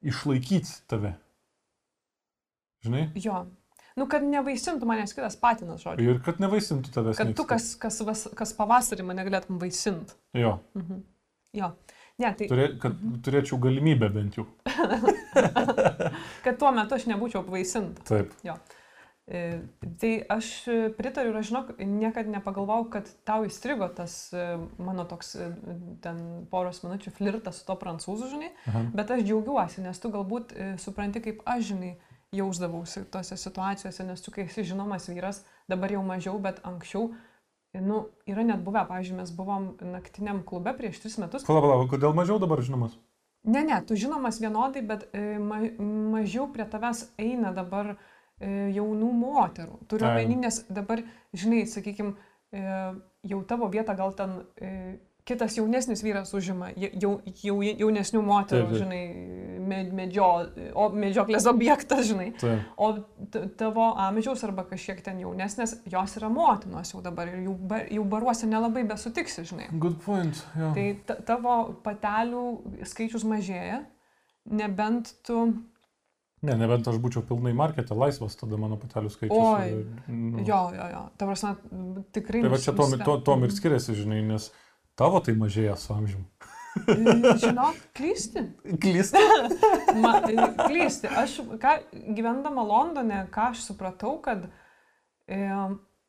[0.00, 1.12] išlaikyti tave.
[2.86, 3.08] Žinai?
[3.18, 3.42] Jo.
[3.98, 6.14] Nu, kad nevaisintų manęs kitas patinas, žodžiu.
[6.14, 7.18] Ir kad nevaisintų tavęs.
[7.18, 10.14] Kad nieks tu, kas, kas, kas pavasarį mane galėtum vaisinti.
[10.38, 11.02] Jo, Mhm.
[11.56, 11.72] Jo.
[12.18, 14.48] Ne, tai turė, kad turėčiau galimybę bent jau.
[16.44, 18.02] kad tuo metu aš nebūčiau apvaisinta.
[18.08, 18.34] Taip.
[18.42, 18.56] E,
[20.00, 20.48] Tai aš
[20.96, 24.44] pritariu ir aš žinok, niekada nepagalvojau, kad tau įstrigo tas e,
[24.80, 25.48] mano toks e,
[26.02, 28.84] ten poros minučių flirtas su to prancūzų, žinai, Aha.
[28.96, 31.92] bet aš džiaugiuosi, nes tu galbūt e, supranti, kaip aš, žinai,
[32.34, 37.10] jausdavausi tose situacijose, nes tu, kai esi žinomas vyras, dabar jau mažiau, bet anksčiau,
[37.76, 41.44] nu, yra net buvę, pavyzdžiui, mes buvom naktiniam klube prieš tris metus.
[41.48, 42.96] Pala, pala, kodėl mažiau dabar žinomas?
[43.48, 45.60] Ne, ne, tu žinomas vienodai, bet e, ma,
[46.14, 49.82] mažiau prie tavęs eina dabar e, jaunų moterų.
[49.90, 51.04] Turiu omeny, nes dabar,
[51.36, 52.16] žinai, sakykime,
[53.28, 54.70] jau tavo vietą gal ten e,
[55.28, 57.10] kitas jaunesnis vyras užima, ja- jau,
[57.44, 58.80] jau, jaunesnių moterų, Taip, taip.
[58.80, 59.02] žinai,
[59.68, 60.26] med, medžio,
[60.72, 62.30] o, medžioklės objektas, žinai.
[62.40, 62.64] Taip.
[62.80, 62.88] O
[63.60, 67.56] tavo amžiaus arba kažkiek ten jaunesnės, jos yra motinos jau dabar ir jų,
[67.98, 69.68] jų baruose nelabai besutiksi, žinai.
[69.78, 70.40] Good point.
[70.56, 70.72] Jo.
[70.76, 72.44] Tai ta- tavo patelių
[72.88, 73.82] skaičius mažėja,
[74.48, 75.42] nebent tu...
[76.38, 79.48] Ne, nebent aš būčiau pilnai markete laisvas, tada mano patelių skaičius.
[79.58, 80.44] E, nu.
[80.46, 81.00] Jo, jo, jo.
[81.18, 81.56] Ta prasme,
[82.14, 82.44] tikrai...
[82.44, 82.94] Tai va čia tom,
[83.26, 84.46] tom ir skiriasi, žinai, nes
[84.98, 86.26] tavo tai mažėja su amžiumi.
[86.86, 88.44] Mm, Žinok, klysti.
[88.80, 89.22] Klysti.
[90.02, 90.18] Ma,
[90.68, 91.10] klysti.
[91.10, 91.74] Aš, ką,
[92.14, 94.44] gyvendama Londone, ką aš supratau, kad
[95.26, 95.40] e,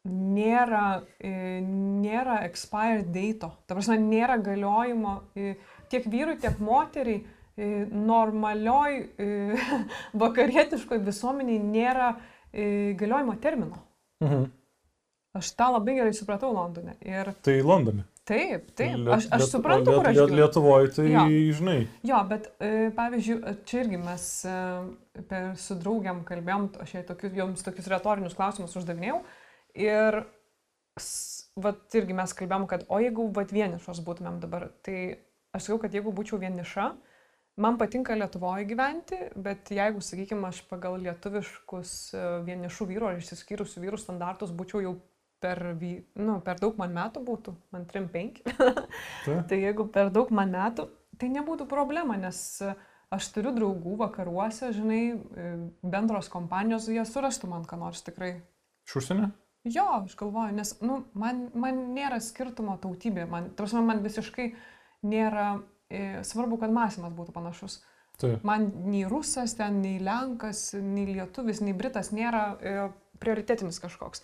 [0.10, 0.86] nėra,
[1.18, 1.34] e,
[1.66, 3.50] nėra expired date.
[3.66, 5.56] Ta prasme, nėra galiojimo e,
[5.92, 7.24] tiek vyrui, tiek moteriai.
[7.60, 9.26] E, normalioj e,
[10.22, 12.14] vakarietiškoj visuomeniai nėra
[12.54, 13.82] e, galiojimo termino.
[14.24, 14.48] Mhm.
[15.40, 16.96] Aš tą labai gerai supratau Londone.
[17.06, 18.08] Ir Tai Londone.
[18.30, 18.96] Taip, taip.
[19.02, 20.40] Liet- Aš, aš Liet- suprantu, o kur aš Liet- gyvenu.
[20.44, 21.24] Lietuvoje tai, Jo.
[21.60, 21.78] žinai,
[22.12, 24.56] Jo, bet e, pavyzdžiui, čia irgi mes e,
[25.30, 29.24] per su draugiam kalbėjom, aš jai tokius, joms tokius retorinius klausimus uždavinėjau.
[29.80, 30.22] Ir
[31.60, 34.98] vat irgi mes kalbėjom, kad o jeigu vat vienišos būtumėm dabar, tai
[35.56, 36.90] aš sakau, kad jeigu būčiau vieniša,
[37.60, 43.84] man patinka Lietuvoje gyventi, bet jeigu, sakykime, aš pagal lietuviškus e, vienišų vyrų ar išsiskyrusių
[43.86, 44.94] vyrų standartus būčiau jau
[45.42, 45.62] per,
[46.20, 48.40] nu, per daug man metų būtų, man 3-5.
[49.26, 50.88] tai, Tai jeigu per daug man metų,
[51.20, 52.74] tai nebūtų problema, nes e,
[53.16, 55.52] aš turiu draugų vakaruose, žinai, e,
[55.84, 58.38] bendros kompanijos, jie surastų man ką nors tikrai.
[58.88, 59.32] iš užsienio?
[59.68, 64.54] Jo, aš galvoju, nes nu, man, man nėra skirtumo tautybė, man, tarsi man visiškai
[65.04, 65.50] nėra
[65.92, 67.82] e, svarbu, kad mąstymas būtų panašus.
[68.20, 68.44] Taip.
[68.44, 72.74] Man nei rusas ten, nei lenkas, nei lietuvis, nei britas nėra e,
[73.20, 74.24] prioritetinis kažkoks.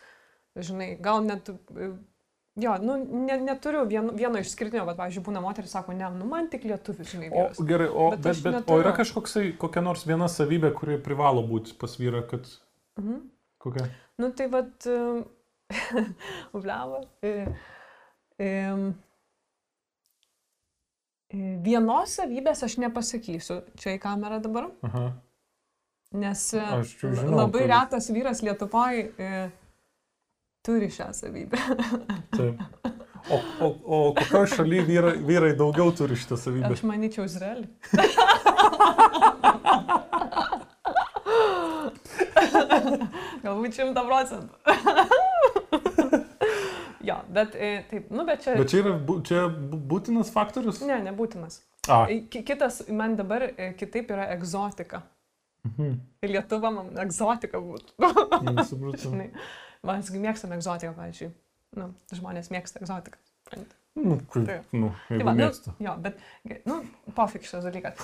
[0.56, 1.50] Žinai, gal net...
[1.76, 1.90] E,
[2.64, 6.48] jo, nu, ne, neturiu vieno, vieno išskirtinio, bet, pavyzdžiui, būna moteris, sako, ne, nu man
[6.50, 7.28] tik lietuvis, žinai.
[7.34, 7.60] O vyras.
[7.68, 8.84] gerai, o, Bet bet, bet, o neturiu.
[8.86, 12.48] yra kažkoksai, kokia nors viena savybė, kuri privalo būti pas vyrą, kad
[13.02, 13.20] Mhm.
[13.60, 13.90] kokia?
[14.18, 14.72] Nu tai vad,
[16.56, 17.02] ubliavo.
[17.22, 17.34] E,
[18.40, 18.50] e,
[21.66, 25.06] vienos savybės aš nepasakysiu, čia į kamerą dabar, Aha.
[26.16, 29.10] nes žinau, labai kad- retas vyras Lietuvoje
[30.66, 31.58] turi šią savybę.
[32.38, 32.62] Taip.
[33.26, 36.74] O, o, o kokioje šalyje vyrai, vyrai daugiau turi šitą savybę?
[36.76, 37.70] Aš manyčiau Izraelį.
[43.46, 44.54] Galbūt šimta procentų.
[47.06, 48.56] jo, bet e, taip, nu bet čia...
[48.60, 50.82] Bet čia yra bū- čia bū- būtinas faktorius?
[50.88, 51.60] Ne, nebūtinas.
[51.92, 55.04] A, ki- Kitas, man dabar e, kitaip yra egzotika.
[55.68, 56.00] mhm.
[56.26, 57.94] Lietuva man egzotika būtų.
[58.66, 59.12] Supratau.
[59.12, 59.30] Žinai,
[59.86, 61.32] Mes mėgstam egzotiką, pavyzdžiui.
[61.80, 63.20] Nu, žmonės mėgsta egzotiką.
[63.96, 64.72] Nu, kaip, Taip.
[64.76, 65.74] nu, Tai va, nu, mėgsta.
[65.80, 66.18] jo, bet,
[66.68, 66.82] nu,
[67.16, 68.02] pofik šitas dalykas.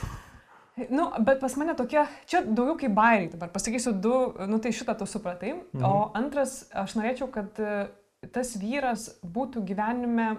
[0.90, 3.52] Nu, bet pas mane tokie, čia daugiau kaip bairiai dabar.
[3.52, 4.14] Pasakysiu du,
[4.48, 5.52] nu tai šitą tu supratai.
[5.74, 5.84] Mhm.
[5.84, 7.74] O antras, aš norėčiau, kad e,
[8.32, 10.30] tas vyras būtų gyvenime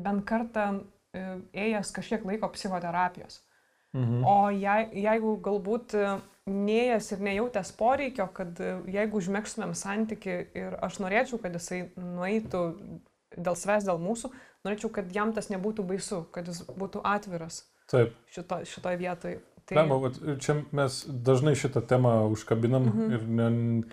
[0.00, 0.66] bent kartą
[1.12, 1.24] e,
[1.66, 3.42] ėjęs kažkiek laiko psichoterapijos.
[3.96, 4.24] Mhm.
[4.24, 6.18] O jei, jeigu galbūt e,
[6.50, 12.60] neėjęs ir nejautęs poreikio, kad e, jeigu užmėgstumėm santyki ir aš norėčiau, kad jisai nueitų
[13.36, 14.30] dėl savęs, dėl mūsų,
[14.66, 18.14] norėčiau, kad jam tas nebūtų baisu, kad jis būtų atviras Taip.
[18.30, 19.40] šito, šitoje vietoje.
[19.70, 20.08] Tai, Lemba,
[20.42, 23.12] čia mes dažnai šitą temą užkabinam Mhm.
[23.14, 23.48] ir ne,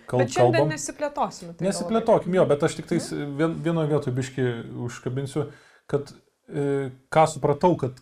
[0.09, 0.69] kal, bet kalbam.
[0.71, 1.53] nesiplėtosime.
[1.53, 4.45] tai gal Nesiplėtokim, jo, bet aš tik tais vien, vienoje vietoje biški
[4.87, 5.43] užkabinsiu,
[5.85, 6.09] kad
[6.49, 7.99] e, ką supratau, kad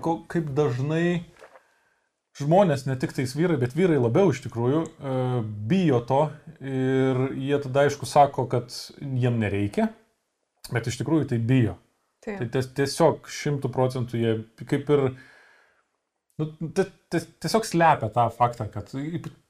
[0.00, 1.24] ko, kaip dažnai
[2.38, 5.16] žmonės, ne tik tais vyrai, bet vyrai labiau iš tikrųjų, e,
[5.70, 6.22] bijo to
[6.62, 9.90] ir jie tada aišku sako, kad jiem nereikia,
[10.72, 11.76] bet iš tikrųjų tai bijo.
[12.24, 12.40] Taip.
[12.40, 14.32] Tai ties, tiesiog šimtų procentų jie
[14.66, 15.04] kaip ir
[16.38, 18.92] Nu, tai, tai tiesiog slepia tą faktą, kad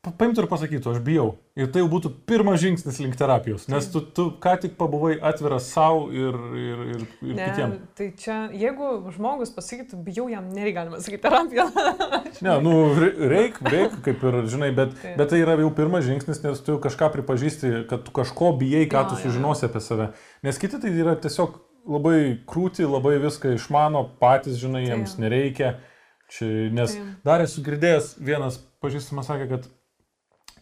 [0.00, 1.26] pa- paimtų ir pasakytų, aš bijau.
[1.60, 5.66] Ir tai jau būtų pirmas žingsnis link terapijos, nes tu, tu ką tik pabuvai atviras
[5.74, 7.82] savo ir, ir, ir, ir Ne, kitiems.
[7.98, 11.66] tai čia, jeigu žmogus pasakytų, bijau, jam nereikia galima sakyti terapiją.
[12.46, 15.16] Ne, nu, re- reik, reik, kaip ir, žinai, bet, Taip.
[15.20, 19.02] bet tai yra jau pirmas žingsnis, nes tu kažką pripažįsti, kad tu kažko bijai, ką
[19.04, 20.08] Jo, tu jo, sužinosi apie save.
[20.46, 25.24] Nes kiti tai yra tiesiog labai krūti, labai viską išmano, patys, žinai, jiems Taip.
[25.26, 25.72] nereikia.
[26.28, 27.10] Čia, nes Taip.
[27.24, 29.68] dar esu girdėjęs, vienas pažįstamas sakė, kad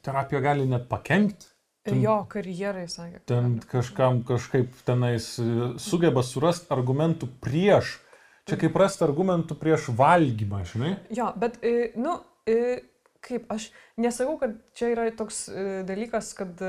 [0.06, 1.48] terapija gali net pakengti.
[1.86, 3.20] Ten- Jo, karjerai, sakė.
[3.30, 5.46] Ten kažkam kažkaip tenais e,
[5.78, 8.00] sugeba surasti argumentų prieš.
[8.46, 10.92] Čia kaip rasti argumentų prieš valgymą, žinai?
[11.14, 12.80] Jo, bet, e, nu, e,
[13.22, 15.48] kaip, aš nesakau, kad čia yra toks
[15.86, 16.62] dalykas, kad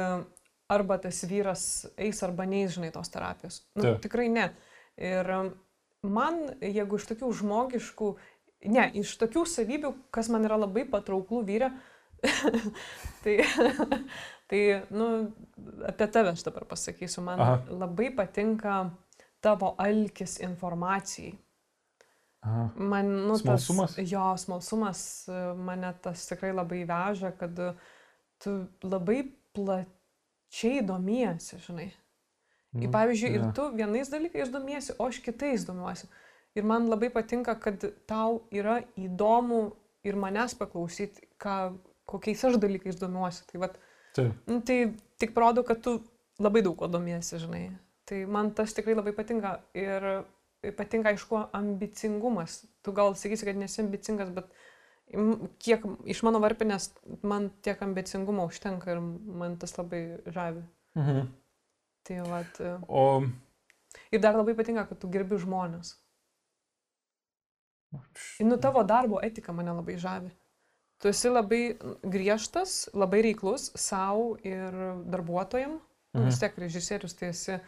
[0.69, 3.61] arba tas vyras eis arba neis, žinai, tos terapijos.
[3.75, 4.01] Nu, Taip.
[4.05, 4.49] tikrai ne.
[4.97, 5.29] Ir
[6.03, 8.09] man, jeigu iš tokių žmogiškų,
[8.65, 11.71] ne, iš tokių savybių, kas man yra labai patrauklų vyrė,
[13.23, 13.35] tai,
[14.49, 15.09] tai, nu,
[15.87, 17.59] apie tave aš dabar pasakysiu, man Aha.
[17.69, 18.79] Labai patinka
[19.43, 21.35] tavo alkis informacijai.
[22.47, 22.69] Aha.
[22.77, 23.95] Man, nu, Smalsumas?
[23.97, 25.01] Tas, jo, smalsumas
[25.57, 27.57] mane tas tikrai labai veža, kad
[28.41, 28.53] tu
[28.85, 29.23] labai
[29.57, 31.89] plačiai domiesi, žinai.
[32.75, 33.51] Nu, Ir pavyzdžiui, ir jo.
[33.57, 36.09] tu vienais dalykais domiesi, o aš kitais domiuosi.
[36.55, 39.61] Ir man labai patinka, kad tau yra įdomu
[40.07, 41.57] ir manęs paklausyti, ką,
[42.09, 43.43] kokiais aš dalykais domiuosi.
[43.51, 43.75] Tai, vat,
[44.15, 44.31] Taip.
[44.49, 44.79] nu, tai
[45.21, 45.99] tik parodo, kad tu
[46.41, 47.67] labai daug ko domiesi, žinai.
[48.07, 49.57] Tai man tas tikrai labai patinka.
[49.77, 50.07] Ir
[50.77, 52.63] patinka, aišku, ambicingumas.
[52.81, 54.49] Tu gal sakysi, kad nesi ambicingas, bet
[55.63, 56.89] kiek iš mano varpinės
[57.23, 60.63] man tiek ambicingumo užtenka ir man tas labai žavi.
[60.97, 61.27] Mhm.
[62.07, 63.23] Tai vat, O
[64.11, 65.95] ir dar labai patinka, kad tu gerbi žmonės.
[68.43, 70.31] Nu tavo darbo etika mane labai žavi.
[70.97, 71.61] Tu esi labai
[72.03, 74.73] griežtas, labai reiklus savo ir
[75.05, 75.77] darbuotojam.
[76.15, 76.25] Mhm.
[76.25, 77.59] Vis tiek režisierius, tai esi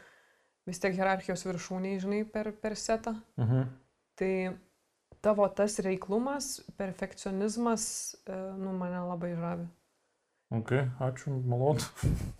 [0.69, 3.15] vis tiek hierarchijos viršūniai, žinai, per, per setą.
[3.37, 3.69] mhm.
[4.19, 4.33] Tai
[5.21, 7.85] tavo tas reiklumas, perfekcionizmas,
[8.27, 9.67] e, nu, mane labai žavi.
[10.59, 11.87] Ok, ačiū, malonu.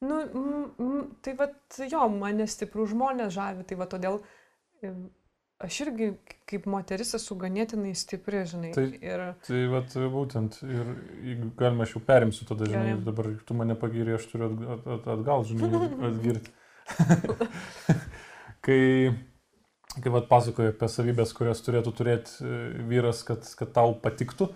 [0.00, 1.56] Nu, mm, mm, tai vad,
[1.92, 4.14] jo, mane stiprų žmonės žavi, tai va todėl
[4.80, 4.94] e,
[5.60, 6.10] aš irgi
[6.50, 8.72] kaip moteris esu ganėtinai stipri, žinai.
[8.74, 10.92] Tai- Ir Tai vat būtent, ir
[11.28, 13.04] jeigu galima, aš jau perimsiu tada, žinai, Gerai.
[13.06, 16.50] dabar tu mane pagirė, aš turiu at, at, atgal, žinai, atgirti.
[18.66, 18.82] kai,
[20.02, 24.50] kai vat pasakoju apie savybės, kurias turėtų turėti e, vyras, kad, kad tau patiktų,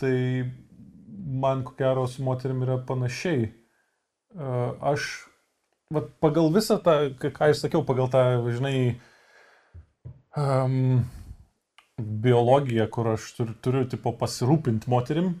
[0.00, 0.14] tai
[1.40, 3.48] man ko gero su moterim yra panašiai.
[3.50, 4.52] E,
[4.92, 5.08] Aš,
[5.94, 8.76] vat, pagal visą tą, ką aš sakiau, pagal tą, žinai,
[10.36, 11.04] um,
[12.00, 15.34] biologiją, kur aš turiu, turiu tipo, pasirūpinti moterim,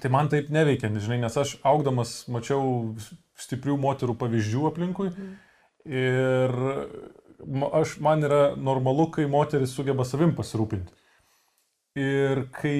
[0.00, 2.94] tai man taip neveikia, žinai, nes aš augdamas mačiau
[3.40, 5.10] stiprių moterų pavyzdžių aplinkui
[5.84, 6.54] ir
[7.44, 10.94] ma- aš, man yra normalu, kai moteris sugeba savim pasirūpinti.
[12.00, 12.78] Ir kai,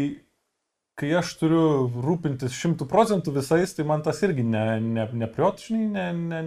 [0.98, 6.06] kai aš turiu rūpintis šimtų procentų visais, tai man tas irgi ne, ne, nepriotžiniai, ne,
[6.14, 6.40] ne,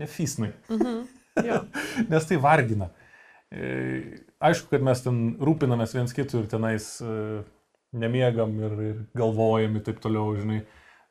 [0.00, 1.04] ne fisnai mhm,
[1.46, 1.60] jo,
[2.10, 2.88] nes tai vargina.
[2.90, 3.07] E,
[3.50, 7.12] Aišku, kad mes ten rūpinamės viens kitų ir tenais e,
[7.96, 10.62] nemiegam ir, ir galvojam ir taip toliau, žinai.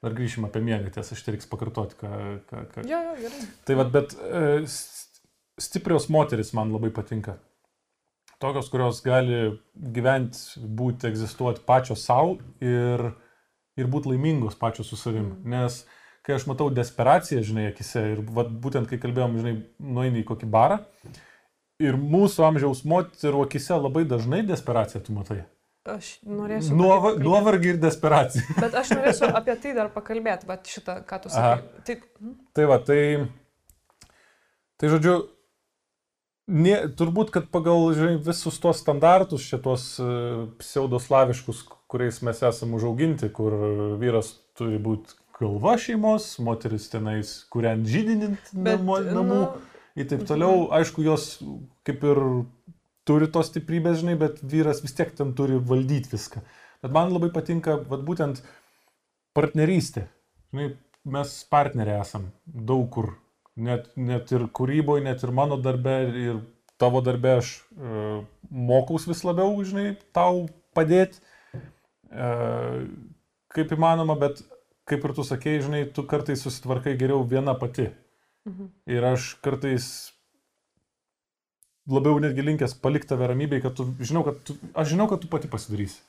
[0.05, 2.09] Dar grįšim apie miegą, tiesa, aš tai reiks pakartoti, ką,
[2.45, 2.83] ką, ką.
[2.85, 3.45] jo, jo, gerai.
[3.65, 4.41] Tai vad, bet e,
[5.57, 7.39] stiprios moteris man labai patinka.
[8.37, 13.07] Tokios, kurios gali gyventi, būti, egzistuoti pačios savo ir,
[13.81, 15.31] ir būti laimingos pačios su savim.
[15.39, 15.55] Mm.
[15.55, 15.79] Nes
[16.27, 20.51] kai aš matau desperaciją, žinai, akise ir vat, būtent kai kalbėjom, žinai, nueini į kokį
[20.53, 20.77] barą
[21.83, 25.43] ir mūsų amžiaus moterų akise labai dažnai desperaciją tu matai.
[25.87, 26.75] Aš norėsiu.
[26.75, 28.57] Nuova, tai nuovargį ir desperaciją.
[28.59, 31.63] Bet aš norėsiu apie tai dar pakalbėti, bet šitą, ką tu sakai.
[31.87, 33.01] Tai, mhm, Tai va, tai,
[34.81, 35.13] tai žodžiu,
[36.51, 43.31] ne, turbūt, kad pagal žinai, visus tuos standartus, šitos uh, pseudoslaviškus, kuriais mes esame užauginti,
[43.31, 43.55] kur
[44.01, 49.41] vyras turi būti galva šeimos, moteris tenais kuriant žydinint namų nu,
[49.97, 51.29] ir taip toliau, aišku, jos
[51.87, 52.21] kaip ir
[53.07, 56.43] turi tos stiprybės, žinai, bet vyras vis tiek ten turi valdyti viską.
[56.83, 58.43] Bet man labai patinka, vat, būtent
[59.37, 60.07] partnerystė.
[60.51, 60.67] Žinai,
[61.17, 63.15] mes partneriai esam daug kur.
[63.57, 66.41] Net, net ir kūryboje, net ir mano darbe, ir
[66.77, 68.19] tavo darbe aš e,
[68.53, 70.43] mokaus vis labiau, žinai, tau
[70.77, 71.23] padėti,
[71.57, 72.27] e,
[73.55, 74.43] kaip įmanoma, bet
[74.87, 77.89] kaip ir tu sakei, žinai, tu kartais susitvarkai geriau viena pati.
[78.47, 78.69] Mhm.
[78.89, 79.89] Ir aš kartais
[81.87, 85.29] labiau netgi linkęs palikti tave ramybėje, kad tu žinau, kad tu, aš žinau, kad tu
[85.31, 86.01] pati pasidarysi.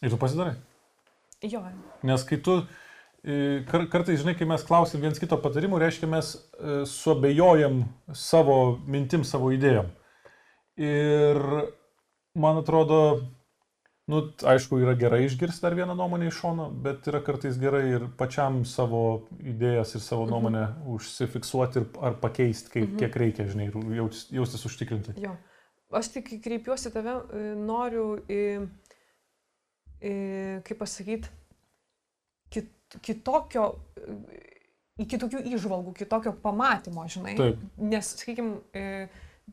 [0.00, 0.56] Ir tu pasidarai.
[1.44, 1.62] Jo,
[2.04, 2.58] Nes kai tu,
[3.24, 7.84] e, kar, kartais, žinai, kai mes klausim viens kito patarimų, reiškia, mes e, suabejojam
[8.16, 8.56] savo
[8.90, 9.88] mintim, savo idėjom.
[10.80, 11.40] Ir
[12.40, 13.00] man atrodo,
[14.10, 14.20] nu,
[14.52, 18.60] aišku, yra gerai išgirsti dar vieną nuomonę iš šono, bet yra kartais gerai ir pačiam
[18.66, 19.02] savo
[19.38, 20.30] idėjas ir savo Mhm.
[20.34, 20.64] nuomonę
[20.96, 22.98] užsifiksuoti ir, ar pakeisti, kai, Mhm.
[22.98, 25.14] kiek reikia, žinai, ir jaus- jaustis užtikrinti.
[25.22, 25.36] jo.
[25.92, 28.68] Aš tik kreipiuosi tave, e, noriu į,
[30.02, 30.12] į
[30.66, 31.28] kaip pasakyti,
[32.50, 32.70] kit,
[33.02, 33.64] kitokio,
[35.00, 37.36] į kitokių išvalgų, kitokio pamatymo, žinai.
[37.38, 37.58] Taip.
[37.78, 39.08] Nes, sakykime,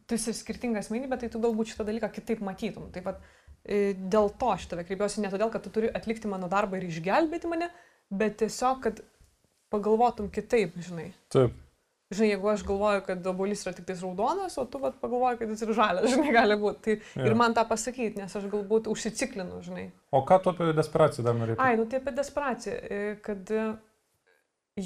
[0.08, 2.91] tu esi skirtinga asmenybė, tai tu galbūt šitą dalyką kitaip matytum.
[2.93, 3.22] Taip pat
[3.67, 7.49] dėl to aš tave kreipiuosi ne todėl, kad tu turi atlikti mano darbą ir išgelbėti
[7.51, 7.67] mane,
[8.10, 9.01] bet tiesiog, kad
[9.73, 11.10] pagalvotum kitaip, žinai.
[11.34, 11.56] Taip.
[12.15, 15.49] Žinai, jeigu aš galvoju, kad obolys yra tik tais raudonas, o tu vat, pagalvoji, kad
[15.51, 16.80] jis ir žalias, žinai, gali būti.
[16.86, 17.25] Tai Jo.
[17.27, 19.89] ir man tą pasakyti, nes aš galbūt užsiciklinu, žinai.
[20.15, 21.60] O ką tu apie desperaciją dar norėtum?
[21.65, 23.65] Ai, nu tai apie desperaciją, e, kad e,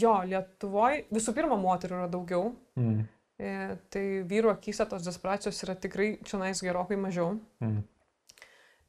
[0.01, 3.03] jo, Lietuvoje visų pirma moterų yra daugiau, Mm.
[3.37, 3.53] e,
[3.93, 7.35] tai vyru akise tos desperacijos yra tikrai čia nais gerokai mažiau.
[7.61, 7.83] Mm.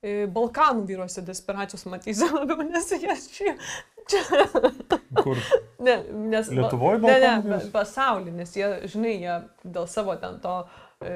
[0.03, 3.53] Balkanų vyruose desperacijos matysi labiau, nes jie čia.
[5.23, 5.39] Kur?
[5.79, 5.95] Ne,
[6.33, 7.69] nes Lietuvoj Ne, ne, Balkanų pa- vyras?
[7.75, 9.37] pasauly, nes jie, žinai, jie
[9.77, 10.55] dėl savo ten to
[11.05, 11.13] e,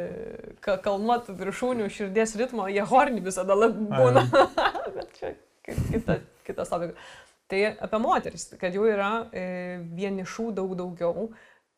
[0.62, 4.22] ka- kalnuotų viršūnių širdies ritmo, jie horni visada lab- būna.
[4.96, 5.32] Bet čia
[5.66, 7.10] ki- kita, kitas topikas.
[7.50, 9.44] Tai apie moteris, kad jų yra e,
[9.98, 11.28] vienišų daug daugiau,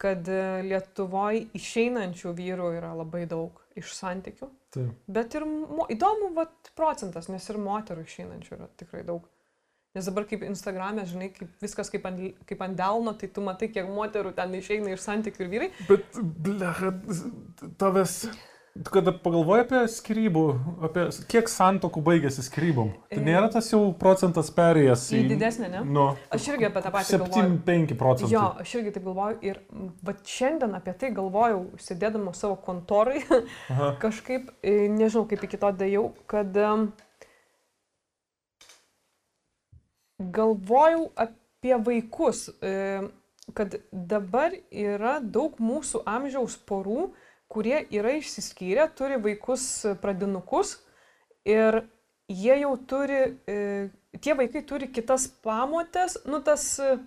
[0.01, 4.49] kad e, Lietuvoje išeinančių vyrų yra labai daug iš santykių.
[4.75, 4.93] Taip.
[5.09, 5.47] Bet ir
[5.95, 9.25] įdomu, vat, procentas, nes ir moterų išeinančių yra tikrai daug.
[9.97, 13.71] Nes dabar kaip Instagram'e, žinai, kaip viskas kaip ant, kaip ant delno, tai tu matai,
[13.73, 15.71] kiek moterų ten išeina iš santykių ir vyrai.
[15.89, 16.93] Bet, blecha,
[17.81, 18.19] tavęs.
[18.87, 20.43] Kada pagalvoji apie skirybų,
[20.87, 23.25] apie kiek santokų baigėsi skirybom, tai E.
[23.27, 25.81] nėra tas jau procentas perėjęs Į didesnę, ne?
[25.83, 27.49] Nu, Aš irgi apie tą patį galvoju.
[27.65, 28.35] 7-5 procentai.
[28.37, 29.61] Jo, aš irgi taip galvoju ir
[30.07, 33.25] bet šiandien apie tai galvojau, sėdėdama savo kontorai,
[34.05, 36.55] kažkaip, e, nežinau, kaip iki to dėjau, kad
[40.19, 43.09] galvojau apie vaikus, e,
[43.57, 47.09] kad dabar yra daug mūsų amžiaus porų,
[47.49, 50.77] kurie yra išsiskyrę, turi vaikus e, pradinukus
[51.49, 51.83] ir
[52.29, 53.89] jie jau turi, e,
[54.21, 56.99] tie vaikai turi kitas pamotės, nu tas, e,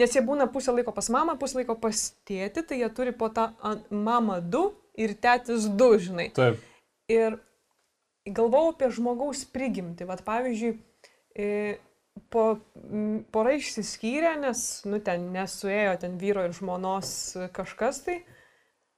[0.00, 3.30] nes jie būna pusę laiko pas mamą, pusę laiko pas tėtį, tai jie turi po
[3.32, 3.48] tą
[3.90, 4.68] mamą du
[5.00, 6.28] ir tėtis du, žinai.
[6.36, 6.60] Taip.
[7.12, 7.40] Ir
[8.24, 10.06] galvojau apie žmogaus prigimtį.
[10.08, 10.76] Vat pavyzdžiui,
[12.32, 12.44] po,
[13.34, 17.10] pora išsiskyrė, nes, nu, ten nesuėjo ten vyro ir žmonos
[17.56, 18.20] kažkas tai,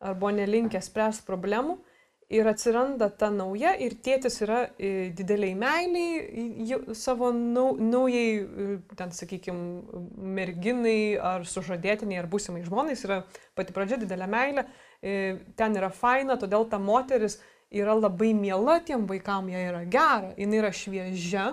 [0.01, 1.79] ar buvo nelinkęs spręsti problemų.
[2.27, 9.13] Ir atsiranda ta nauja ir tėtis yra e, dideliai meiliai savo nau, naujai, e, ten,
[9.15, 10.01] sakykime,
[10.35, 13.21] merginai ar sužadėtiniai ar būsimai žmonai, yra
[13.55, 14.65] pati pradžia didelė meilė,
[14.99, 17.39] e, ten yra faina, todėl ta moteris
[17.71, 21.53] yra labai miela tiem vaikam, jie yra gera, jinai yra šviežia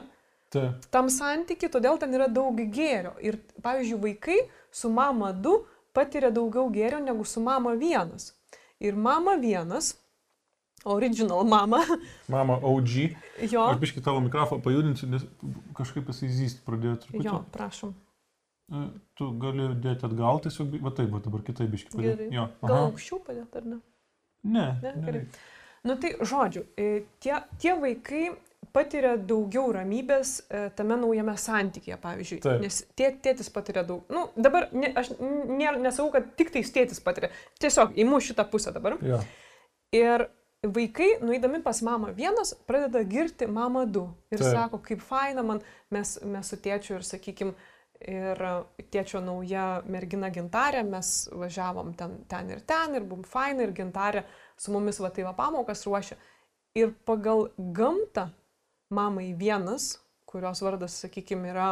[0.54, 0.90] Taip.
[0.90, 3.14] tam santyki, todėl ten yra daug gėrio.
[3.22, 4.40] Ir, pavyzdžiui, vaikai
[4.74, 5.54] su mama 2
[5.94, 8.32] patiria daugiau gėrio negu su mama 1.
[8.84, 9.94] Ir mama 1,
[10.86, 11.80] original mama,
[12.34, 12.90] Mama OG.
[13.52, 15.24] jo, Aš biškai tavo mikrofoną pajudinsiu, nes
[15.78, 17.28] kažkaip jisai zyst pradėjo truputį.
[17.30, 17.94] jo, prašom.
[18.74, 18.84] E,
[19.20, 22.02] Tu gali dėti atgal, tiesiog, va taip, va dabar kitaip biškai.
[22.04, 22.28] Gerai.
[22.34, 22.48] Jo.
[22.64, 22.86] Gal Aha.
[22.90, 23.80] aukščiau padėt ar ne?
[24.44, 24.66] Ne.
[24.84, 25.06] Ne, ne.
[25.08, 25.24] gerai.
[25.88, 28.26] Nu tai, žodžiu, e, tie, tie vaikai
[28.74, 32.40] patiria daugiau ramybės e, tame naujame santykėje, pavyzdžiui.
[32.44, 32.62] Taip.
[32.64, 34.08] Nes tė, tėtis patiria daug.
[34.10, 37.30] Na, nu, dabar ne, aš nėra, nesakau, kad tik tais tėtis patiria.
[37.62, 38.98] Tiesiog įimu šitą pusę dabar.
[39.06, 39.22] Jo.
[39.94, 40.26] Ir
[40.64, 44.08] vaikai, nueidami pas mamą vienas, pradeda girti mamą du.
[44.34, 44.50] Ir Taip.
[44.58, 45.62] sako, kaip faina man,
[45.94, 47.54] mes, mes su tėčiu ir, sakykim,
[48.10, 48.46] ir
[48.92, 54.26] tėčio nauja mergina gintarė, mes važiavom ten, ten ir ten, ir buvom faina, ir gintarė
[54.58, 56.18] su mumis va tai va pamokas ruošia.
[56.74, 58.32] Ir pagal gamtą
[58.94, 59.90] mamai vienas,
[60.30, 61.68] kurios vardas, sakykime, yra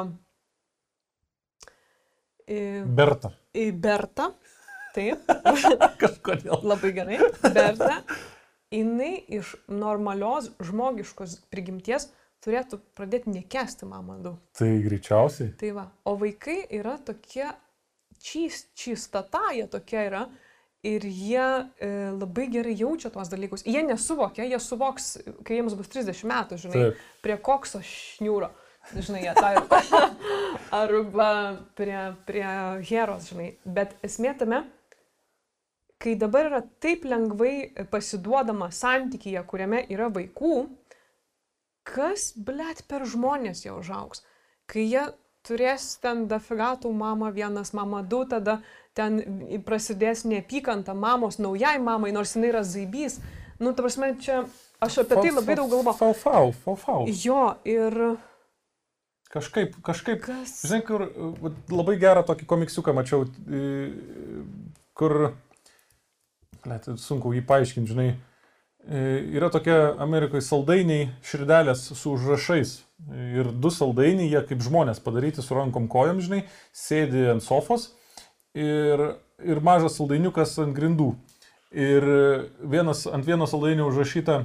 [2.47, 3.32] i- Berta.
[3.53, 4.32] i Berta.
[4.91, 5.22] Taip,
[6.01, 6.57] Kažkodėl.
[6.67, 7.17] labai gerai.
[7.55, 8.01] Berta,
[8.76, 12.09] jinai iš normalios žmogiškos prigimties
[12.43, 14.39] turėtų pradėti nekesti mamą daug.
[14.57, 15.53] Tai greičiausiai.
[15.61, 17.45] Tai va, o vaikai yra tokie
[18.19, 20.26] čys, čistata, jie tokie yra.
[20.82, 21.43] Ir jie
[21.77, 23.61] e, labai gerai jaučia tuos dalykus.
[23.69, 25.11] Jie nesuvokia, jie suvoks,
[25.45, 27.03] kai jiems bus 30 metų, žinai, Taip.
[27.21, 28.49] prie kokso šniūro.
[28.95, 29.67] Žinai, jie tą ir...
[30.82, 31.29] Arba
[31.77, 32.45] prie, prie
[32.89, 33.51] heros, žinai.
[33.77, 34.63] Bet esmė tame,
[36.01, 40.55] kai dabar yra taip lengvai pasiduodama santykyje, kuriame yra vaikų,
[41.86, 44.25] kas, blėt, per žmonės jie užaugs.
[44.65, 45.05] Kai jie
[45.47, 48.59] turės ten dafigatų mama vienas, mama du, tada
[48.97, 49.21] ten
[49.65, 53.19] prasidės neapykanta mamos naujai mamai, nors jinai yra zaibys.
[53.61, 54.43] Nu, ta prasme, čia
[54.81, 55.97] aš apie tai labai daug galvoju.
[55.99, 57.07] Fau, fau, fau, fau.
[57.07, 58.17] Jo, ir
[59.31, 60.57] Kažkaip, kažkaip, kas.
[60.67, 61.05] žinai, kur
[61.71, 63.23] labai gerą tokį komiksiuką mačiau,
[64.99, 65.15] kur,
[66.67, 68.09] let, sunku jį paaiškinti, žinai,
[69.39, 72.81] yra tokie Amerikoje saldainiai, širdelės su užrašais.
[73.10, 76.43] Ir du saldainiai, jie kaip žmonės padaryti su rankom kojom, žinai,
[76.76, 77.89] sėdi ant sofos
[78.54, 79.02] ir,
[79.41, 81.16] ir mažas saldainiukas ant grindų.
[81.72, 82.06] Ir
[82.68, 84.41] vienas, ant vieno saldainio užrašyta,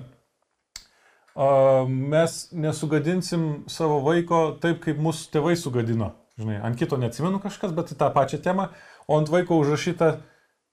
[1.35, 1.49] a,
[1.87, 6.15] mes nesugadinsim savo vaiko taip, kaip mūsų tėvai sugadino.
[6.41, 8.71] Žinai, ant kito neatsimenu kažkas, bet į tą pačią temą,
[9.09, 10.17] o ant vaiko užrašyta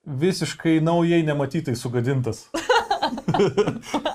[0.03, 2.47] visiškai naujai nematytai sugadintas.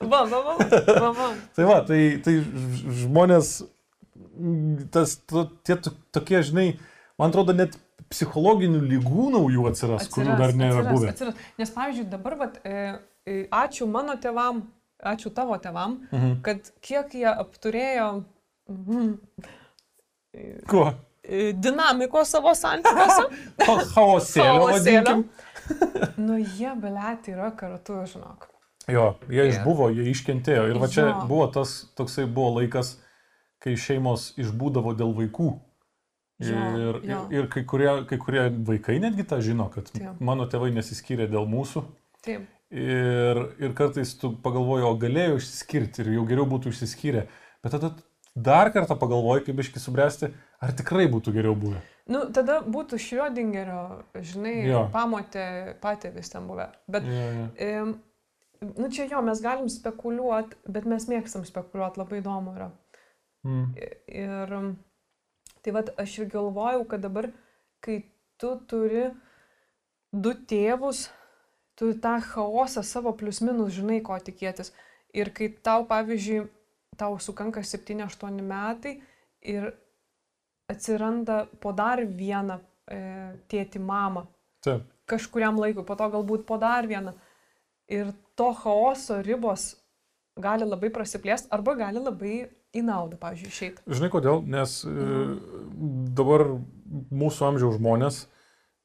[0.00, 1.28] Va, va, va, va, va.
[1.56, 2.36] Tai va, tai, tai
[3.02, 3.48] žmonės,
[4.38, 6.68] mm, tas, to, tie to- tokie, žinai,
[7.18, 7.74] man atrodo, net
[8.12, 11.10] psichologinių lygų naujų atsiras, atsiras kurių dar nėra atsiras, buvę.
[11.12, 11.42] Atsiras.
[11.60, 12.76] Nes, pavyzdžiui, dabar, vat, e,
[13.28, 14.62] e, ačiū mano tevam,
[15.04, 16.38] ačiū tavo tevam, Mhm.
[16.46, 18.08] kad kiek jie apturėjo
[18.70, 19.12] mhm,
[20.70, 20.84] Ko?
[21.24, 23.26] e, dinamikos savo santykiuose.
[23.92, 24.68] Chaosėlio.
[24.70, 25.16] Chaosėlio.
[26.16, 28.46] nu, jie, belėti, yra kartu, žinok.
[28.88, 30.68] Jo, jie Ir- išbuvo, jie iškentėjo.
[30.70, 31.26] Ir va čia Jo.
[31.28, 32.94] buvo tas, toksai buvo laikas,
[33.60, 35.48] kai šeimos išbūdavo dėl vaikų.
[36.40, 37.20] Ir, Jo, ir, jo.
[37.34, 40.20] ir kai, kurie, kai kurie vaikai netgi tą žino, kad Taip.
[40.20, 41.82] mano tėvai nesiskyrė dėl mūsų.
[42.22, 42.46] Taip.
[42.70, 47.26] Ir, ir kartais tu pagalvoji, o galėjo išsiskirti ir jau geriau būtų išsiskyrę.
[47.64, 47.90] Bet tada
[48.36, 50.30] dar kartą pagalvoji, kaip iški subręsti,
[50.62, 51.80] ar tikrai būtų geriau buvę.
[52.08, 54.84] Nu, tada būtų Šriodingerio, žinai, Jo.
[54.92, 56.68] pamotė patėvis ten buvę.
[56.88, 57.84] Bet, Ja, ja.
[58.60, 62.70] Nu, čia jo, mes galim spekuliuoti, bet mes mėgstam spekuliuoti, labai įdomu yra.
[63.46, 63.66] Mm.
[64.08, 64.54] Ir
[65.62, 67.30] tai vad aš ir galvojau, kad dabar,
[67.84, 68.00] kai
[68.40, 69.08] tu turi
[70.12, 71.08] du tėvus,
[71.78, 74.72] tu tą chaosą savo plius minus žinai, ko tikėtis.
[75.14, 76.46] Ir kai tau, pavyzdžiui,
[76.98, 78.98] tau sukanka 7-8 metai
[79.46, 79.70] ir
[80.68, 82.58] atsiranda po dar vieną
[82.90, 82.98] e,
[83.48, 84.26] tėti mamą
[84.64, 84.84] Taip.
[85.08, 87.14] kažkuriam laikui, po to galbūt po dar vieną.
[87.88, 89.72] Ir to chaoso ribos
[90.38, 92.34] gali labai prasiplėsti arba gali labai
[92.76, 93.84] į naudą, pavyzdžiui, išeiti.
[93.88, 94.42] Žinai kodėl?
[94.44, 95.06] Nes e,
[96.16, 96.44] dabar
[97.08, 98.26] mūsų amžiaus žmonės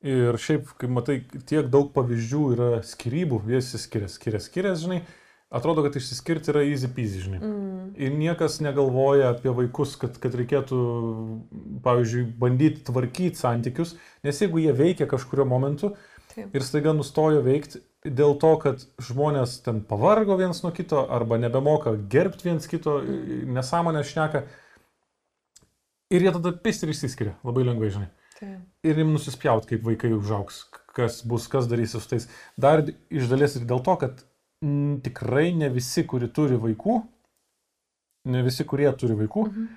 [0.04, 5.02] ir šiaip, kai matai, tiek daug pavyzdžių yra skirybų, visi skiria, skiria, skiria, žinai,
[5.54, 7.40] atrodo, kad išsiskirti yra easy peasy, žinai.
[7.44, 7.94] Mm.
[8.04, 10.80] Ir niekas negalvoja apie vaikus, kad, kad reikėtų,
[11.86, 15.94] pavyzdžiui, bandyti tvarkyti santykius, nes jeigu jie veikia kažkurio momentu
[16.34, 16.56] Taip.
[16.56, 21.96] ir staiga nustojo veikti dėl to, kad žmonės ten pavargo viens nuo kito arba nebemoka
[22.12, 24.44] gerbti viens kito, nesąmonę šneka.
[26.14, 28.10] Ir jie tada pist ir išsiskiria labai lengvai, žinai.
[28.38, 28.60] Taip.
[28.86, 32.28] Ir jiems nusispjaut, kaip vaikai užauks, kas bus, kas darys su tais.
[32.60, 34.22] Dar iš dalies ir dėl to, kad
[34.62, 37.00] m, tikrai ne visi, kurie turi vaikų,
[38.34, 39.68] ne visi, kurie turi vaikų, Mhm.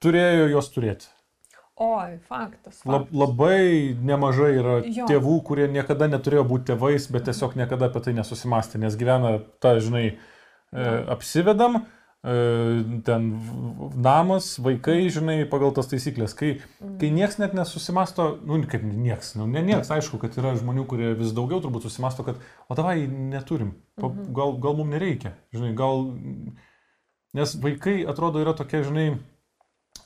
[0.00, 1.08] turėjo juos turėti.
[1.80, 2.82] Oi, faktas.
[2.84, 3.16] Lab, faktas.
[3.16, 5.06] labai nemažai yra Jo.
[5.08, 9.78] tėvų, kurie niekada neturėjo būti tėvais, bet tiesiog niekada apie tai nesusimastė, nes gyvena tą,
[9.80, 10.18] žinai,
[10.76, 11.78] e, apsivedam,
[12.20, 12.34] e,
[13.08, 13.30] ten
[13.96, 16.36] namas, vaikai, žinai, pagal tas taisyklės.
[16.36, 16.98] Kai, Mm.
[17.00, 21.14] kai nieks net nesusimasto, nu, kaip nieks, nu, ne nieks, aišku, kad yra žmonių, kurie
[21.16, 22.36] vis daugiau turbūt susimasto, kad,
[22.68, 24.34] o tavai neturim, pa, Mhm.
[24.34, 26.12] gal, gal mums nereikia, žinai, gal,
[27.32, 29.18] nes vaikai atrodo yra tokie, žinai,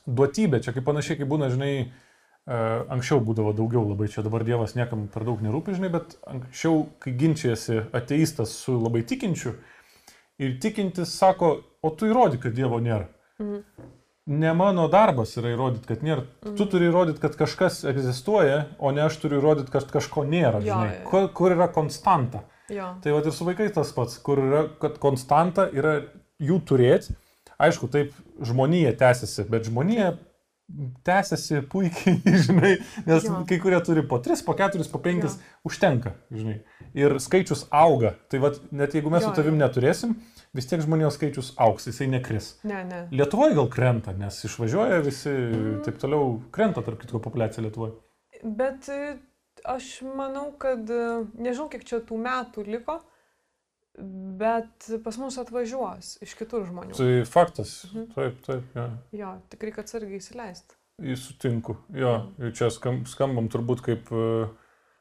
[0.05, 2.59] duotybė, čia kaip panašiai, kaip būna, žinai, e,
[2.95, 7.15] anksčiau būdavo daugiau labai, čia dabar Dievas niekam per daug nerūpi, žinai, bet anksčiau, kai
[7.17, 9.55] ginčiasi ateistas su labai tikinčiu
[10.41, 13.07] ir tikintis sako, o tu įrodyk, kad Dievo nėra.
[13.41, 13.91] Mhm.
[14.25, 16.23] Ne mano darbas yra įrodyti, kad nėra.
[16.57, 20.63] Tu turi įrodyti, kad kažkas egzistuoja, o ne aš turiu įrodyti, kad kažko nėra.
[20.65, 22.41] Jo, Žinai, kur, kur yra konstanta.
[22.73, 22.95] Jo.
[23.03, 25.99] Tai va ir su vaikais tas pats, kur yra, kad konstanta yra
[26.41, 27.13] jų turėti.
[27.59, 30.13] Aišku, taip žmonija tęsiasi, bet žmonija
[31.05, 32.71] tęsiasi puikiai, žinai,
[33.05, 33.43] nes Jo.
[33.47, 35.29] kai kurie turi po 3, po 4, po 5, Jo.
[35.69, 36.55] užtenka, žinai.
[36.97, 38.15] Ir skaičius auga.
[38.31, 39.61] Tai va, net jeigu mes Jo, su tavim jo.
[39.61, 40.15] neturėsim,
[40.57, 42.55] vis tiek žmonijos skaičius auks, jisai nekris.
[42.65, 43.03] Ne, ne.
[43.13, 45.79] Lietuvoje gal krenta, nes išvažiuoja visi, Mm.
[45.85, 47.93] taip toliau krenta, tarp kitko, populiacija Lietuvoje.
[48.43, 49.17] Bet e,
[49.69, 51.03] aš manau, kad e,
[51.37, 52.99] nežinau, kiek čia tų metų liko,
[53.99, 56.95] bet pas mus atvažiuos iš kitur žmonių.
[56.97, 57.77] Tai faktas.
[57.91, 58.09] Mhm.
[58.15, 58.89] Taip, taip, ja.
[59.15, 60.75] Jo, tik reikia atsargiai įsileisti.
[61.03, 61.77] Įsutinku.
[61.95, 64.45] Jo, ir čia skam, skambam turbūt kaip, e,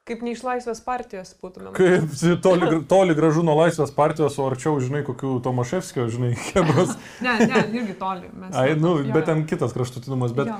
[0.04, 1.72] Kaip ne iš laisvės partijos būtumėm.
[1.72, 2.10] Kaip
[2.44, 6.92] toli, toli gražu nuo laisvės partijos, o arčiau, žinai, kokių Tomaševskio, žinai, hebros.
[7.24, 8.28] Ne, ne, irgi toli.
[8.36, 9.28] Mes, Ai, nu, jo, bet jo.
[9.30, 10.58] ten kitas kraštutinumas, bet, Jo.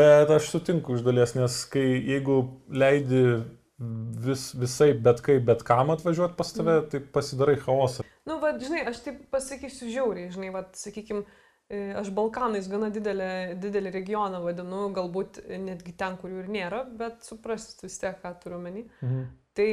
[0.00, 3.22] bet aš sutinku iš dalies, nes kai jeigu leidi
[3.80, 8.04] vis, visai bet kaip, bet kam atvažiuoti pas tave, tai pasidarai chaosą.
[8.28, 11.24] Nu, va, žinai, aš taip pasakysiu žiauriai, žinai, va, sakykime,
[12.00, 13.30] aš Balkanais gana didelį,
[13.62, 18.34] didelį regioną vadinu, galbūt netgi ten, kur jų ir nėra, bet suprasit vis tiek, ką
[18.42, 18.84] turiu menį.
[19.00, 19.24] Mhm.
[19.56, 19.70] Tai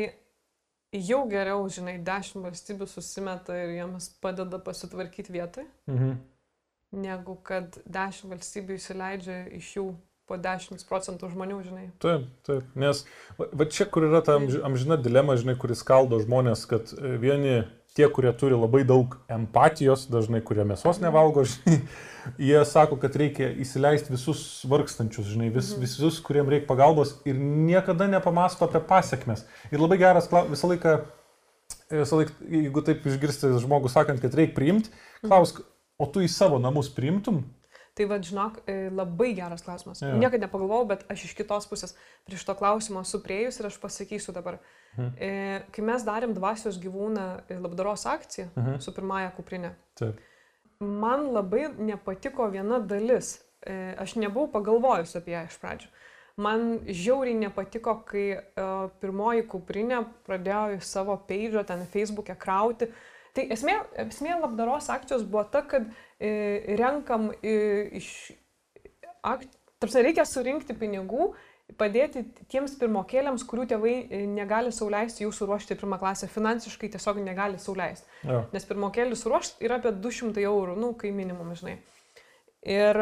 [0.95, 6.17] jau geriau, žinai, dešimt valstybių susimeta ir jiems padeda pasitvarkyti vietoj, Mhm.
[7.03, 9.87] negu kad dešimt valstybių įsileidžia iš jų
[10.28, 11.86] po 10 procentų žmonių, žinai.
[12.03, 13.05] Taip, taip, nes
[13.39, 17.53] va, čia, kur yra ta amži- amžina dilema, žinai, kuris kaldo žmonės, kad e, vieni
[17.97, 21.80] tie, kurie turi labai daug empatijos, dažnai kurie mėsos nevalgo, žinai,
[22.49, 28.05] jie sako, kad reikia įsileisti visus vargstančius, žinai, vis, visus, kuriems reikia pagalbos ir niekada
[28.11, 29.47] nepamasto apie pasiekmes.
[29.71, 30.97] Ir labai geras, klau- visą laiką,
[31.95, 34.91] visą laiką, jeigu taip išgirsti žmogų sakant, kad reikia priimti,
[35.23, 35.63] klausk,
[35.97, 37.45] o tu į savo namus priimtum?
[37.97, 40.03] Tai vad, žinok, e, labai geras klausimas.
[40.03, 40.19] Yeah.
[40.21, 41.95] Niekada nepagalvojau, bet aš iš kitos pusės
[42.27, 44.59] prieš to klausimo supriejus ir aš pasakysiu dabar.
[44.97, 45.09] Mhm.
[45.17, 45.31] E,
[45.73, 48.79] kai mes darėm dvasios gyvūną e, labdaros akciją Mhm.
[48.79, 50.21] su pirmąją kuprinė, Taip.
[50.79, 53.39] man labai nepatiko viena dalis.
[53.65, 55.89] E, aš nebuvau pagalvojus apie ją iš pradžių.
[56.37, 62.91] Man žiauriai nepatiko, kai uh, pirmoji kuprinė pradėjo į savo peidžą ten Facebook'e krauti.
[63.33, 63.73] Tai esmė,
[64.05, 65.89] esmė labdaros akcijos buvo ta, kad e,
[66.20, 68.09] renkam iš...
[69.78, 71.34] Tarsi reikia surinkti pinigų,
[71.76, 77.59] padėti tiems pirmokėliams, kurių tėvai e, negali sauliaisti jų suruošti pirmą klasę, finansiškai tiesiog negali
[77.59, 78.07] sauliaisti.
[78.24, 78.45] Jo.
[78.53, 81.76] Nes pirmokėlis ruošti yra apie 200 eurų, nu, kai minimum, žinai.
[82.68, 83.01] Ir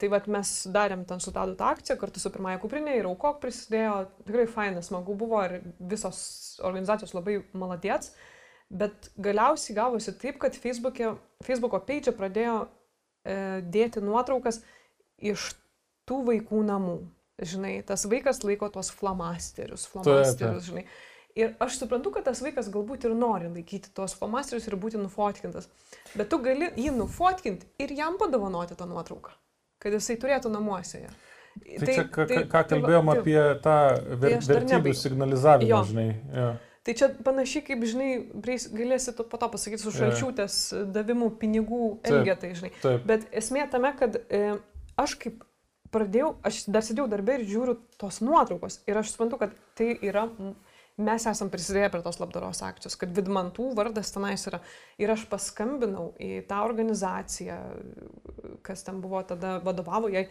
[0.00, 3.40] tai vad mes darėm ten su Tadu tą akciją kartu su pirmąją kuprinė ir aukok
[3.42, 3.96] prisidėjo,
[4.26, 6.22] tikrai fainas, smagu buvo ir visos
[6.64, 8.14] organizacijos labai maladėts,
[8.72, 11.14] bet galiausiai gavosi taip, kad Facebook'e,
[11.44, 13.36] Facebook'o page pradėjo e,
[13.74, 14.62] dėti nuotraukas
[15.22, 15.52] iš
[16.08, 16.98] tų vaikų namų.
[17.42, 20.84] Žinai, tas vaikas laiko tuos flamasterius, flamasterius, žinai.
[21.38, 25.70] Ir aš suprantu, kad tas vaikas galbūt ir nori laikyti tuos flomasterius ir būti nufotkintas.
[26.12, 29.32] Bet tu gali jį nufotkinti ir jam padovanoti tą nuotrauką,
[29.80, 31.14] kad jisai turėtų namuose ją.
[31.52, 33.78] Tai, tai čia, ką, ką, ką kalbėjom tai, apie tą
[34.20, 35.80] ver, aš dar vertybių signalizavimą, Jo.
[35.88, 36.06] žinai.
[36.36, 36.52] Jo.
[36.82, 38.10] Tai čia panašiai kaip, žinai,
[38.74, 40.58] galėsi tu po to pasakyti su šalčiūtės
[40.90, 42.72] davimu pinigų elgetai, žinai.
[42.82, 43.04] Taip.
[43.06, 44.56] Bet esmė tame, kad e,
[44.98, 45.44] aš kaip
[45.94, 50.26] pradėjau, aš dar sėdėjau darbę ir žiūriu tos nuotraukos ir aš suprantu, kad tai yra,
[50.98, 54.62] mes esam prisidėję prie tos labdaros akcijos, kad Vidmantų vardas tenais yra.
[55.00, 57.58] Ir aš paskambinau į tą organizaciją,
[58.66, 60.26] kas ten buvo tada vadovavo jai.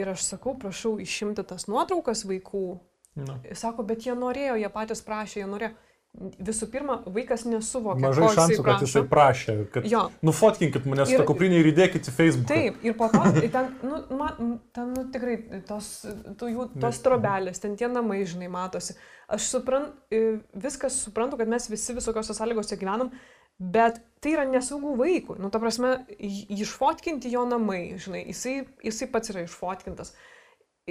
[0.00, 2.66] Ir aš sakau, prašau išimti tas nuotraukas vaikų.
[3.14, 3.38] Nu.
[3.52, 5.74] Sako, bet jie norėjo, jie patys prašė, jie norėjo.
[6.44, 8.02] Visų pirma, vaikas nesuvokė.
[8.04, 10.02] Mažai šansų, kad jisai prašė, kad Jo.
[10.20, 12.50] nufotkinkit mane su kuprinė ir įdėkit į Facebook.
[12.50, 13.22] Taip, ir po to,
[13.54, 15.88] ten, nu, man, ten, nu, tikrai, tos,
[16.36, 18.98] tų jų, tos trobelės, ten tie namai, žinai, matosi.
[19.32, 20.20] Aš suprantu,
[20.66, 23.08] viskas suprantu, kad mes visi visokiose sąlygose gyvenam,
[23.56, 25.40] bet tai yra nesaugu vaikui.
[25.40, 30.12] Nu, ta prasme, išfotkinti jo namai, žinai, jisai, jisai pats yra išfotkintas.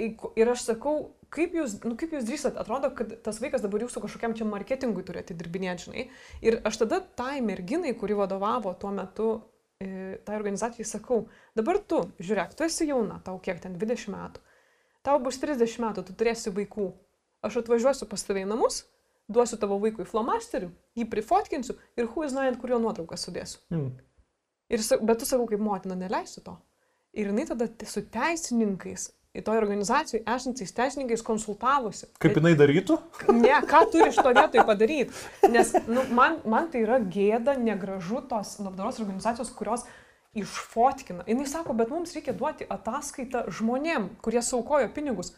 [0.02, 4.02] Ir aš sakau, kaip jūs, nu, kaip jūs drįstat, atrodo, kad tas vaikas dabar jūsų
[4.04, 6.04] kažkokiam čia marketingui turi atidirbinėti, žinai.
[6.44, 9.28] Ir aš tada tai merginai, kuri vadovavo tuo metu
[9.80, 11.24] e, tai organizacijai, sakau,
[11.58, 14.44] dabar tu, žiūrėk, tu esi jauna, tau kiek ten 20 metų,
[15.06, 16.90] tau bus 30 metų, tu turėsi vaikų.
[17.42, 18.84] Aš atvažiuosiu pas tave į namus,
[19.32, 20.68] duosiu tavo vaikui flomasterių,
[20.98, 23.62] jį prifotkinsiu ir hu įznojant, kurio nuotrauką sudėsiu.
[23.72, 23.88] Mm.
[24.72, 26.54] Ir, bet tu sakau, kaip motina, neleisiu to.
[27.18, 32.10] Ir jinai tada su teisininkais, į toj organizacijai esančiais teisininkais konsultavosi.
[32.20, 32.98] Kaip jinai darytų?
[33.32, 35.22] Ne, ką turi iš to vietoj padaryti.
[35.52, 39.86] Nes nu, man, man tai yra gėda, negražu tos labdaros organizacijos, kurios
[40.36, 41.24] išfotkina.
[41.28, 45.32] Jis sako, bet mums reikia duoti ataskaitą žmonėm, kurie saukojo pinigus.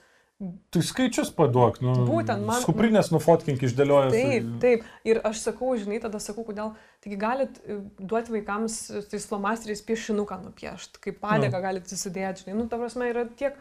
[0.75, 1.79] Tai skaičius paduok.
[1.79, 4.11] Nu, Būtent, man- Kuprinės nufotkink išdėlioja.
[4.11, 4.83] Taip, taip.
[5.07, 6.73] Ir aš sakau, žinai, tada sakau, kodėl.
[7.05, 12.59] Taigi galit e, duoti vaikams e, tais flomasteriais piešinuką nupiešti, kaip padėką galit susidėti, žinai.
[12.59, 13.55] Nu, ta prasme, yra tiek.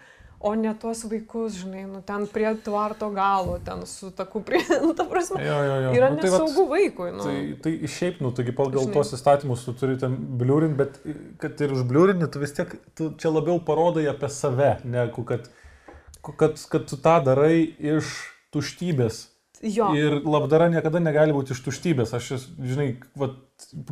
[0.44, 4.92] O ne tuos vaikus, žinai, nu, ten prie tvarto galo, ten su taku prie, nu,
[4.94, 5.92] ta prasme, Jo, jo, jo.
[5.96, 7.12] yra Nu, tai vat- nesaugu vaikui.
[7.16, 7.24] Nu.
[7.24, 8.94] Tai, tai šiaip, nu, taigi pagal Žinai.
[8.98, 11.00] tos įstatymus tu turi ten bliūrinti, bet
[11.40, 15.48] kad ir užbliūrinti, tu vis tiek, tu čia labiau parodai apie save, negu kad,
[16.36, 18.12] kad, kad tu tą darai iš
[18.52, 19.30] tuštybės.
[19.64, 22.12] Jo, Ir labdara niekada negali būti iš tuštybės.
[22.18, 23.38] Aš, žinai, vat,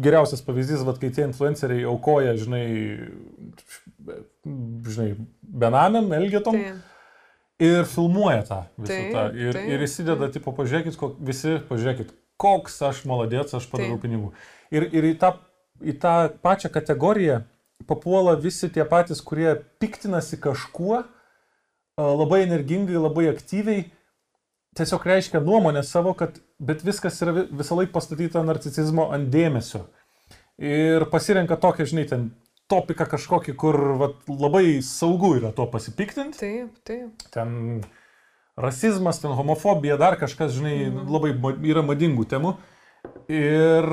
[0.03, 2.65] geriausias pavyzdys, vat, kai tie influenceriai aukoja, žinai,
[4.43, 6.57] žinai benamiam, elgetom.
[6.59, 6.74] tai,
[7.61, 9.24] ir filmuoja tą visą Taip, tą.
[9.38, 12.11] Ir, taip, ir įsideda, tipo, pažiūrėkit, kok, visi, pažiūrėkit,
[12.41, 14.05] koks aš maladėts, aš padariau Taip.
[14.09, 14.34] pinigų.
[14.76, 15.36] Ir, ir į, tą,
[15.80, 17.41] į tą pačią kategoriją
[17.88, 21.03] papuola visi tie patys, kurie piktinasi kažkuo,
[22.01, 23.88] labai energingai, labai aktyviai,
[24.76, 29.86] tiesiog reiškia nuomonę savo, kad bet viskas yra vi- visą laiką pastatyta narcisizmo ant dėmesio.
[30.61, 32.32] Ir pasirenka tokią, žinai, ten
[32.69, 36.38] topiką kažkokį, kur vat, labai saugu yra tuo pasipiktinti.
[36.39, 37.26] Taip, taip.
[37.32, 37.82] Ten
[38.57, 41.09] rasizmas, ten homofobija, dar kažkas, žinai, Mhm.
[41.11, 42.55] labai ma- yra madingų temų.
[43.28, 43.84] Ir,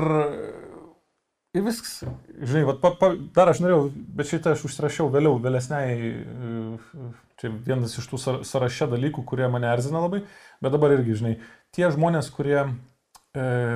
[1.55, 2.03] ir viskas.
[2.39, 3.87] Žinai, vat, pa, pa, dar aš norėjau,
[4.17, 7.09] bet šitą aš užsirašiau vėliau, vėlesniai, e,
[7.41, 10.21] čia vienas iš tų sąraše dalykų, kurie mane erzina labai,
[10.63, 11.33] bet dabar irgi, žinai,
[11.75, 12.69] tie žmonės, kurie e,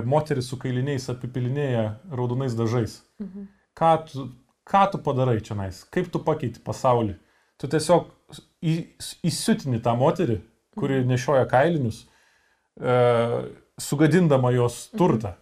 [0.09, 3.01] moteris su kailiniais apipilinėja raudonais dažais.
[3.23, 3.49] Mhm.
[3.77, 4.29] Ką tu,
[4.69, 5.81] ką tu padarai čia nais?
[5.93, 7.17] Kaip tu pakeiti pasaulį?
[7.61, 8.09] Tu tiesiog
[8.61, 8.73] į,
[9.25, 10.39] įsiutini tą moterį,
[10.77, 12.03] kuri nešioja kailinius,
[12.77, 12.97] e,
[13.81, 15.33] sugadindama jos turtą.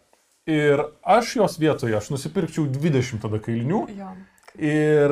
[0.50, 4.08] Ir aš jos vietoje, aš nusipirkčiau 20 tada kailinių Jo.
[4.58, 5.12] ir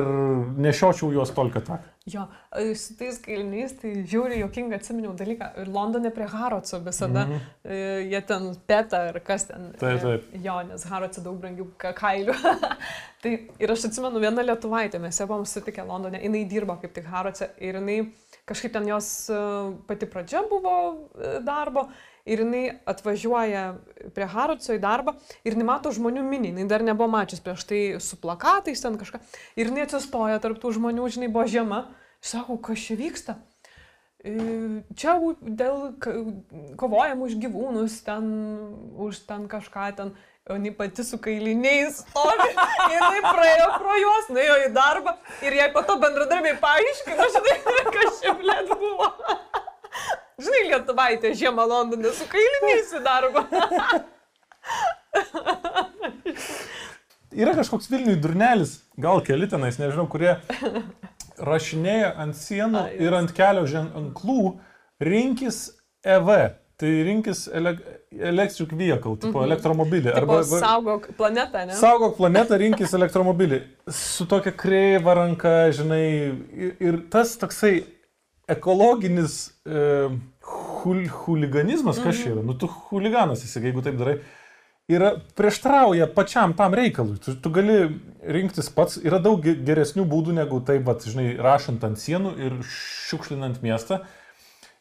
[0.60, 1.84] nešiočiau juos tolką tak.
[2.10, 2.24] Jo,
[2.56, 5.52] e, su tais kailiniais, tai žiūri, jokinga atsiminiau dalyką.
[5.62, 7.40] Ir Londone prie Harotso visada, Mhm.
[7.64, 7.78] e,
[8.10, 9.72] jie ten peta ir kas ten.
[9.78, 10.24] Taip, e, taip.
[10.44, 12.34] Jo, nes Harotse daug brangių ka- kailių.
[13.22, 17.04] tai ir aš atsimenu vieną lietuvaitę, mes ją buvom sutikę Londone, jinai dirbo kaip tik
[17.06, 18.10] Harotse ir jinai
[18.48, 19.30] kažkaip ten jos
[19.86, 21.08] pati pradžia buvo
[21.44, 21.88] darbo.
[22.28, 23.62] Ir jinai atvažiuoja
[24.14, 25.14] prie Harotso į darbą
[25.44, 29.22] ir jinai mato žmonių minį, jinai dar nebuvo mačius prieš tai su plakatais ten kažką.
[29.56, 31.86] Ir jinai atsistoja tarptų žmonių, žinai, buvo žiema.
[32.20, 33.38] Sako, kas čia vyksta?
[34.20, 34.34] E,
[35.00, 35.94] Čia dėl
[36.80, 38.26] kovojam už gyvūnus, ten,
[39.00, 40.12] už ten kažką ten.
[40.50, 42.48] O jinai pati su kailiniais stovi.
[42.50, 45.14] Ir jinai praėjo pro juos, nuėjo į darbą.
[45.46, 47.56] Ir jai po to bendradarbiai paaiškino, žinai,
[47.96, 49.12] kas čia blėt buvo.
[50.40, 53.42] Žinai, lietuvaitė žiemą Londone su kailiniais į darbą.
[57.30, 60.32] Yra kažkoks Vilniui durnelis, gal keli tenais, nežinau, kurie
[61.40, 64.40] rašinėja ant sienų Ai, ir ant kelio ženklų
[65.06, 65.60] rinkis
[66.04, 66.32] EV.
[66.80, 67.74] Tai rinkis ele
[68.24, 69.46] electric vehicle, tipo Mhm.
[69.50, 70.12] elektromobilį.
[70.16, 71.74] Arba va- saugok planetą, ne?
[71.76, 73.58] Saugok planetą, rinkis elektromobilį.
[73.92, 76.32] Su tokia kreiva ranka, žinai.
[76.56, 77.84] Ir, ir tas toksai
[78.50, 80.10] ekologinis e,
[80.82, 82.44] hul, huliganizmas, kas čia yra?
[82.46, 84.18] Nu, tu huliganas esi, jeigu taip darai.
[84.90, 87.20] Yra prieštrauja pačiam tam reikalui.
[87.22, 87.76] Tu, tu gali
[88.26, 88.96] rinktis pats.
[89.06, 94.00] Yra daug ge- geresnių būdų negu taip, vat, žinai, rašant ant sienų ir šiukšlinant miestą.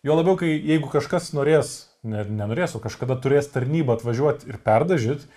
[0.01, 1.75] Jo labiau, kai jeigu kažkas norės,
[2.07, 5.29] ne, nenorės, o kažkada turės tarnybą atvažiuoti ir perdažyti,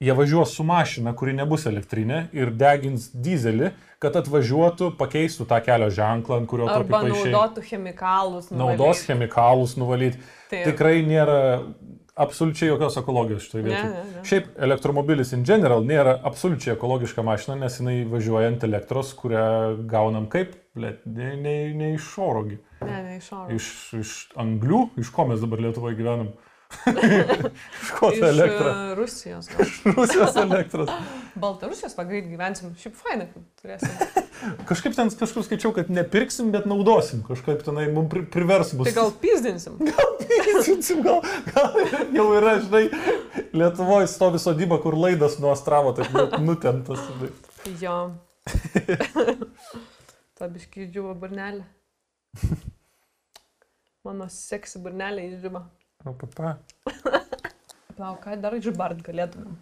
[0.00, 5.88] jie važiuos su mašina, kuri nebus elektrinė ir degins dizelį, kad atvažiuotų, pakeistų tą kelio
[5.90, 7.30] ženklą, ant kurio tokį Arba paišai.
[7.32, 8.50] naudotų chemikalus.
[8.54, 10.22] Naudos chemikalus nuvalyti.
[10.52, 11.40] Tikrai nėra
[12.18, 14.22] absoliučiai jokios ekologijos šitoje vietoje.
[14.26, 20.26] Šiaip elektromobilis in general nėra absoliučiai ekologiška mašina, nes jinai važiuoja ant elektros, kurią gaunam
[20.30, 22.58] kaip, bet ne, ne, ne iš orogi.
[22.82, 23.46] Ne, ne, iš oro.
[23.54, 26.34] Iš, iš anglių, iš ko mes dabar Lietuvoje gyvenam.
[27.82, 28.70] iš ko Iš ta elektra?
[28.92, 29.46] e, Rusijos.
[29.48, 29.66] gal.
[29.96, 30.90] Rusijos elektros.
[31.42, 32.74] Baltarusijos pagreit gyvensim.
[32.76, 34.26] Šiaip fainai, kad turėsim.
[34.68, 37.22] Kažkaip ten kažkur skaičiau, kad nepirksim, bet naudosim.
[37.26, 38.90] Kažkaip tenai mums pri, privers bus.
[38.90, 39.80] Tai gal pizdinsim.
[40.58, 41.22] Įsiunsim, gal,
[41.54, 41.74] gal
[42.14, 42.84] jau yra, žinai,
[43.56, 47.00] Lietuvoje stovi sodyba, kur laidas nuo astravo, taip nu- nutentas.
[47.08, 47.32] žinai.
[47.80, 47.96] Jo.
[50.38, 51.64] Ta biškai džiuvo burnelė.
[54.06, 55.64] Mano seksi burnelė įdžiuvo.
[56.06, 56.58] O, papa.
[57.98, 59.56] Palauk, ką dar išbart galėtumėm.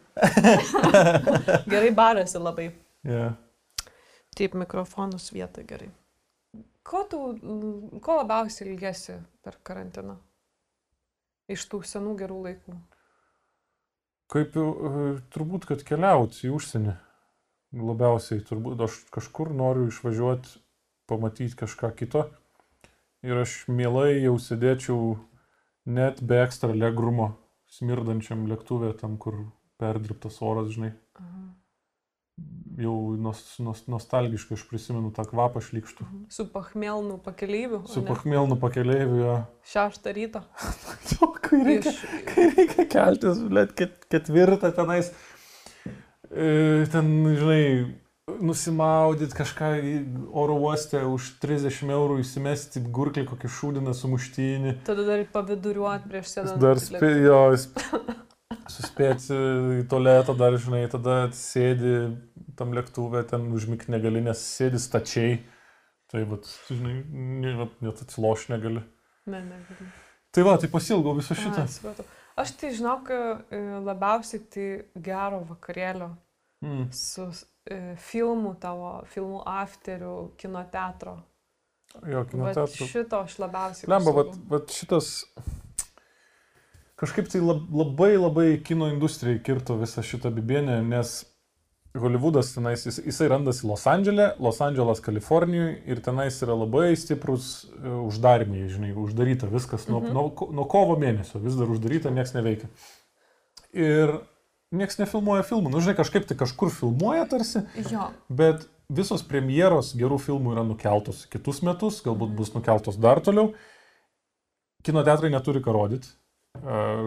[1.73, 2.67] gerai barasi labai.
[3.07, 3.39] Yeah.
[4.37, 5.89] Taip, mikrofonus vietą gerai.
[6.87, 7.19] Ko, tu,
[8.05, 10.19] ko labiausiai ilgesi per karantiną?
[11.51, 12.77] Iš tų senų gerų laikų.
[14.35, 14.67] Kaip e,
[15.33, 16.97] turbūt, kad keliauti į užsienį.
[17.77, 20.61] Labiausiai, turbūt, aš kažkur noriu išvažiuoti,
[21.09, 22.27] pamatyti kažką kito.
[23.27, 25.17] Ir aš mielai jau sėdėčiau
[25.87, 27.33] net be ekstra legrumo,
[27.79, 29.47] smirdančiam lėktuvė, tam, kur
[29.81, 30.93] perdirbtas oras, žinai.
[31.21, 31.47] Aha.
[32.77, 36.05] Jau nos, nos, nostalgiškai aš prisimenu tą kvapą šlikštų.
[36.33, 37.81] Su pachmelnu pakeleiviu.
[37.89, 39.39] Su pachmelnu pakeleiviu.
[39.71, 40.43] Šeštą ryto.
[41.47, 45.13] Kai reikia, Iš, kai reikia keltis, bet ket, ketvirtą tenais,
[45.87, 46.49] e,
[46.91, 47.61] ten, žinai,
[48.47, 49.67] nusimaudyti kažką
[50.35, 54.73] oro uoste už 30 eurų įsimesti gurklį kokį šūdiną sumuštinį.
[54.87, 56.59] tada dar paviduriuot prieš sėdant.
[56.61, 57.39] Dar į spė, jo,
[58.71, 59.39] suspėti
[59.81, 61.95] į tualetą, dar, žinai, tada sėdi
[62.59, 65.39] tam lėktuvė, ten užmigti negali, nes sėdi stačiai.
[66.11, 67.01] Tai, tu žinai,
[67.43, 68.83] ne- vat net atsiloš negali.
[69.27, 69.89] Ne, negaliu.
[70.35, 71.63] Tai va, tai pasilgau viso šitą.
[71.63, 72.05] Ai, supratau.
[72.37, 74.69] Aš tai žinok, e, labiausiai tai
[75.03, 76.11] gero vakarėlio
[76.65, 76.87] Mm.
[76.93, 77.27] su
[78.11, 81.17] filmų tavo, filmų afterių, kino teatro.
[82.07, 82.87] Jo, kino Vat teatrų.
[82.91, 83.89] Šito aš labiausiai.
[83.91, 84.51] Lemba, vat, pasiilgau.
[84.53, 85.13] vat šitas
[87.01, 91.25] kažkaip tai lab, labai labai kino industrijai kirto visą šitą bibienę, nes
[91.97, 97.65] Hollywoodas tenais, jis, jisai randasi Los Andželė, Los Andželas Kalifornijoje ir tenais yra labai stiprus
[97.71, 100.13] e, uždarimai, žinai, uždaryta viskas nuo, Mhm.
[100.13, 102.69] nuo, nuo kovo mėnesio, vis dar uždaryta, niekas neveikia.
[103.73, 104.13] Ir
[104.81, 110.19] niekas nefilmuoja filmų, nu žinai, kažkaip tai kažkur filmuoja tarsi, Jo, Bet visos premjeros gerų
[110.23, 113.53] filmų yra nukeltos kitus metus, galbūt bus nukeltos dar toliau.
[114.87, 116.13] Kino teatrai neturi ką rodyti.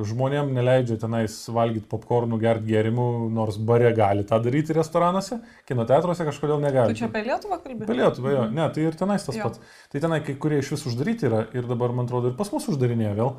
[0.05, 5.39] Žmonėm neleidžia tenais valgyti popkornų, gerti gėrimų, nors bare gali tą daryti restoranuose.
[5.65, 6.93] Kino teatruose kažkodėl tu negali.
[6.99, 7.88] čia apie Lietuvą kalbė?
[7.88, 8.43] Apie Lietuvą, jo.
[8.53, 9.47] Ne, tai ir tenais tas Jo.
[9.47, 9.59] pats.
[9.89, 12.67] Tai tenai kai kurie iš vis uždaryti yra ir dabar, man atrodo, ir pas mus
[12.70, 13.32] uždarinėja vėl.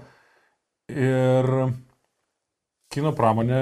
[0.90, 1.50] Ir
[2.90, 3.60] kino pramonė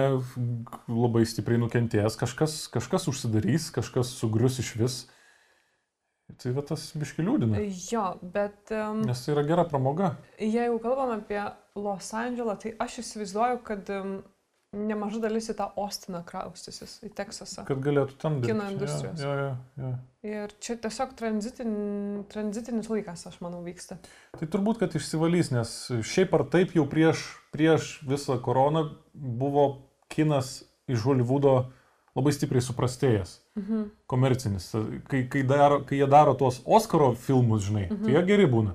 [0.89, 4.99] labai stipriai nukentės, kažkas, kažkas užsidarys, kažkas sugrius iš vis.
[6.39, 7.61] Tai va tas biški liūdina.
[7.89, 10.11] Jo, bet um, Nes tai yra gera pramoga.
[10.37, 11.41] jeigu kalbam apie
[11.79, 14.19] Los Andželą, tai aš įsivaizduoju, kad um,
[14.77, 17.65] nemaža dalis į tą Ostiną kraustysis, į Teksasą.
[17.69, 18.53] Kad galėtų ten dirbti.
[18.53, 19.23] Kino industrijos.
[19.25, 19.51] Jo, jo,
[19.81, 19.93] jo.
[20.29, 21.73] Ir čia tiesiog tranzitin,
[22.29, 23.97] tranzitinis laikas, aš manau, vyksta.
[24.37, 25.75] Tai turbūt, kad išsivalys, nes
[26.13, 27.25] šiaip ar taip jau prieš,
[27.55, 29.67] prieš visą koroną buvo
[30.09, 31.69] kinas iš Hollywoodo
[32.17, 33.35] labai stipriai suprastėjęs.
[33.59, 33.85] Mhm.
[34.11, 34.71] Komercinis.
[35.11, 38.05] Kai, kai, daro, kai jie daro tuos Oskaro filmus, žinai, mhm.
[38.05, 38.75] tai jie geri būna.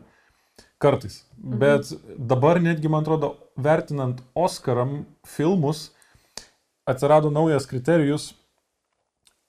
[0.82, 1.24] Kartais.
[1.38, 1.57] Mhm.
[1.59, 5.91] Bet dabar netgi, man atrodo, vertinant Oskaram filmus,
[6.89, 8.34] atsirado naujas kriterijus,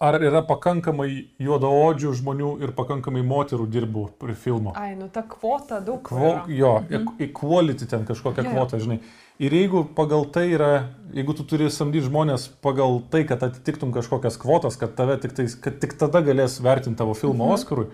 [0.05, 1.11] ar yra pakankamai
[1.43, 4.75] juodaodžių žmonių ir pakankamai moterų dirbų prie filmo.
[4.77, 6.03] Ai, nu ta kvota daug.
[6.07, 7.15] Kvo, jo, mhm.
[7.29, 8.53] equality ten kažkokia jo.
[8.55, 9.01] kvota, žinai.
[9.43, 10.71] Ir jeigu pagal tai yra,
[11.15, 15.57] jeigu tu turi samdyti žmonės pagal tai, kad atitiktum kažkokias kvotas, kad, tave tik, tais,
[15.59, 17.55] kad tik tada galės vertinti tavo filmą Mhm.
[17.57, 17.89] Oscarui,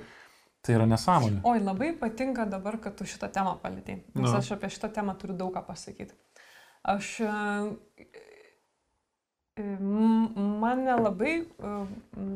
[0.60, 1.40] tai yra nesąmonė.
[1.48, 4.36] Oi, labai patinka dabar, kad tu šitą temą palėtėjai, nes Nu.
[4.36, 6.12] aš apie šitą temą turiu daug ką pasakyti.
[6.84, 7.32] Aš, e,
[9.58, 11.44] mane labai e,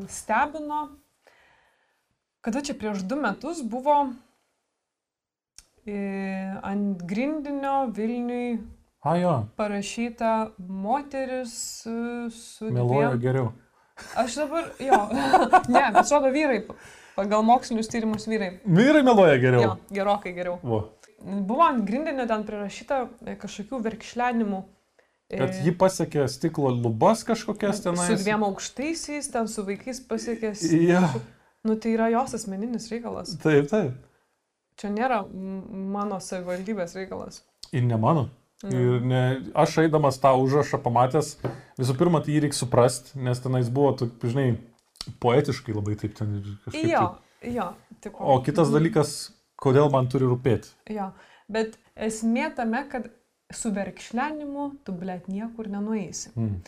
[0.08, 0.88] stebino,
[2.40, 4.12] kada čia prieš du metus buvo
[5.86, 5.98] e,
[6.62, 8.58] ant grindinio Vilniui
[9.04, 11.90] A jo, parašyta moteris e,
[12.30, 13.50] su meluoja dviem geriau.
[14.16, 15.00] Aš dabar, jo,
[15.74, 16.62] ne, pasirodo vyrai,
[17.12, 18.62] pagal mokslinius tyrimus vyrai.
[18.64, 19.66] Vyrai meluoja geriau.
[19.66, 20.56] Jo, gerokai geriau.
[20.62, 20.80] Vo.
[21.20, 24.62] Buvo ant grindinio ten prirašyta e, kažkokių verkšlenimų.
[25.30, 28.10] E, Kad ji pasiekė stiklo lubas kažkokias tenais.
[28.10, 30.54] Su dviem aukštaisiais, ten su vaikais pasiekė.
[30.88, 31.06] Jo,
[31.64, 33.38] Nu tai yra jos asmeninis reikalas.
[33.40, 33.94] taip, taip.
[34.76, 37.38] Čia nėra mano savivaldybės reikalas.
[37.72, 38.26] Ir ne mano.
[38.64, 38.74] Mm.
[38.74, 39.20] Ir ne,
[39.56, 41.30] aš eidamas tą užrašą pamatęs,
[41.80, 44.58] visų pirma, tai jį reikia suprasti, nes tenais buvo, tu, žinai,
[45.24, 46.86] poetiškai labai taip ten ir kažkaip.
[46.90, 47.02] Jo,
[47.40, 47.48] taip.
[47.56, 47.66] jo.
[48.04, 49.14] Tipo, O kitas dalykas,
[49.60, 50.68] kodėl man turi rūpėti.
[50.92, 51.10] Jo,
[51.48, 53.08] bet esmė tame, kad
[53.58, 56.32] su verkšlenimu tu, blėt, niekur nenueisi.
[56.36, 56.58] Mm.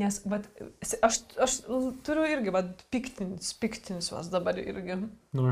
[0.00, 0.44] Nes, vat,
[1.02, 1.56] aš, aš
[2.06, 5.00] turiu irgi, vat, piktinis, piktinis vas dabar irgi.
[5.34, 5.48] Nu,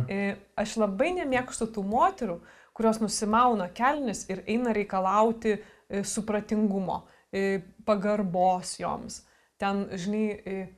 [0.62, 2.38] Aš labai nemėgstu tų moterų,
[2.78, 7.00] kurios nusimauna kelnis ir eina reikalauti e, supratingumo,
[7.34, 7.58] e,
[7.88, 9.24] pagarbos joms.
[9.58, 10.68] Ten, žinai,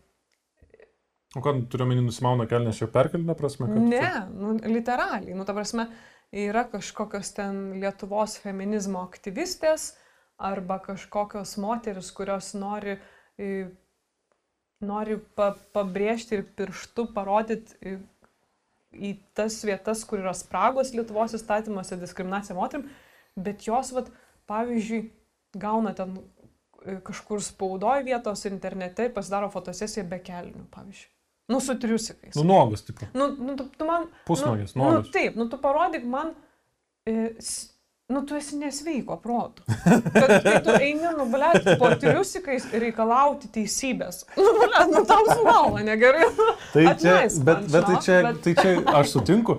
[1.37, 3.69] o ką turiu menį nusimauna kelnes jau perkelinę prasme?
[3.77, 5.87] ne, čia- nu, literaliai, nu, ta prasme,
[6.33, 9.95] yra kažkokios ten Lietuvos feminizmo aktyvistės
[10.41, 12.97] arba kažkokios moteris, kurios nori,
[13.39, 13.69] e,
[14.81, 17.97] nori pa, pabrėžti ir pirštu parodyti į,
[18.95, 22.89] į tas vietas, kur yra spragos Lietuvos įstatymuose diskriminacija moterim,
[23.37, 24.09] bet jos, vat,
[24.51, 25.05] pavyzdžiui,
[25.61, 26.17] gauna ten
[26.87, 31.20] e, kažkur spaudoje vietos internete, pasidaro fotosesiją be kelnių, pavyzdžiui.
[31.51, 32.35] Nu, su triusikais.
[32.35, 33.07] Nu, nuogas, tipo.
[33.13, 34.07] Nu, nu, tu, tu man.
[34.27, 35.11] Pusnuogis, nu, nu, nuogas.
[35.11, 36.35] taip, nu tu parodyk man.
[37.05, 37.35] E,
[38.11, 39.65] nu, tu esi nesveiko protų.
[40.15, 44.25] Kad kai tu eini, nu, blėt, po triusikais reikalauti teisybės.
[44.37, 46.27] Nu, blėt, nu, tau suvalą, negerai.
[46.75, 47.15] Tai čia,
[47.47, 49.59] bet, bet, tai, čia, bet- tai čia aš sutinku.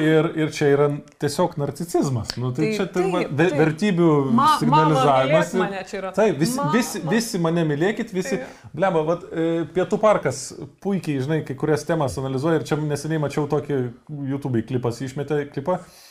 [0.00, 0.86] Ir, ir čia yra
[1.20, 2.34] tiesiog narcicizmas.
[2.40, 3.54] Nu, tai Tai čia tai, va, taip.
[3.58, 5.50] vertybių Ma, mama, signalizavimas.
[5.52, 6.12] mylėk mane čia yra.
[6.16, 6.72] Taip, visi, Mama.
[6.76, 8.38] visi, visi mane mylėkit, visi.
[8.38, 8.68] Taip.
[8.76, 10.44] Bleba, vat, e, Pietų parkas
[10.84, 13.80] puikiai, žinai, kai kurias temas analizuoja ir čia neseniai mačiau tokį
[14.30, 15.80] YouTube klipas, išmetė klipą.
[15.82, 16.09] E,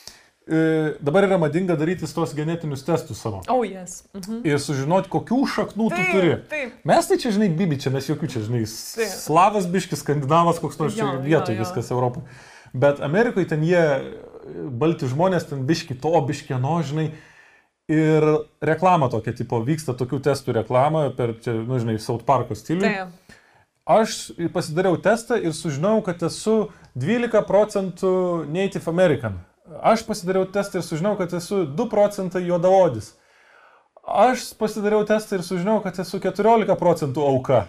[1.00, 3.42] dabar yra madinga daryti tuos genetinius testus savo.
[3.48, 4.02] Oh, yes.
[4.16, 4.40] Mhm.
[4.48, 6.30] Ir sužinoti, kokių šaknų tu turi.
[6.34, 6.78] Taip, taip.
[6.90, 9.12] Mes tai čia, žinai, bibi, čia mes jokių čia, žinai, Taip.
[9.14, 11.62] slavas biškis, skandinavas, koks nors čia Jo, jo, vietoj jo.
[11.62, 12.26] viskas Europoje.
[12.72, 13.82] Bet Amerikoje ten jie,
[14.82, 17.12] balti žmonės, ten biški to, biški no, žinai.
[17.90, 18.26] Ir
[18.62, 22.86] reklama tokia, tipo, vyksta tokių testų reklama per, čia, nu, žinai, South Parko stilių.
[22.86, 23.36] Taip.
[23.90, 24.18] Aš
[24.54, 26.56] pasidariau testą ir sužinojau, kad esu
[26.94, 28.12] 12 procentų
[28.50, 29.40] Native American.
[29.78, 33.12] Aš pasidariau testą ir sužinojau, kad esu 2 procentai juodaodis.
[34.02, 37.60] Aš pasidariau testą ir sužinojau, kad esu 14 procentų auka.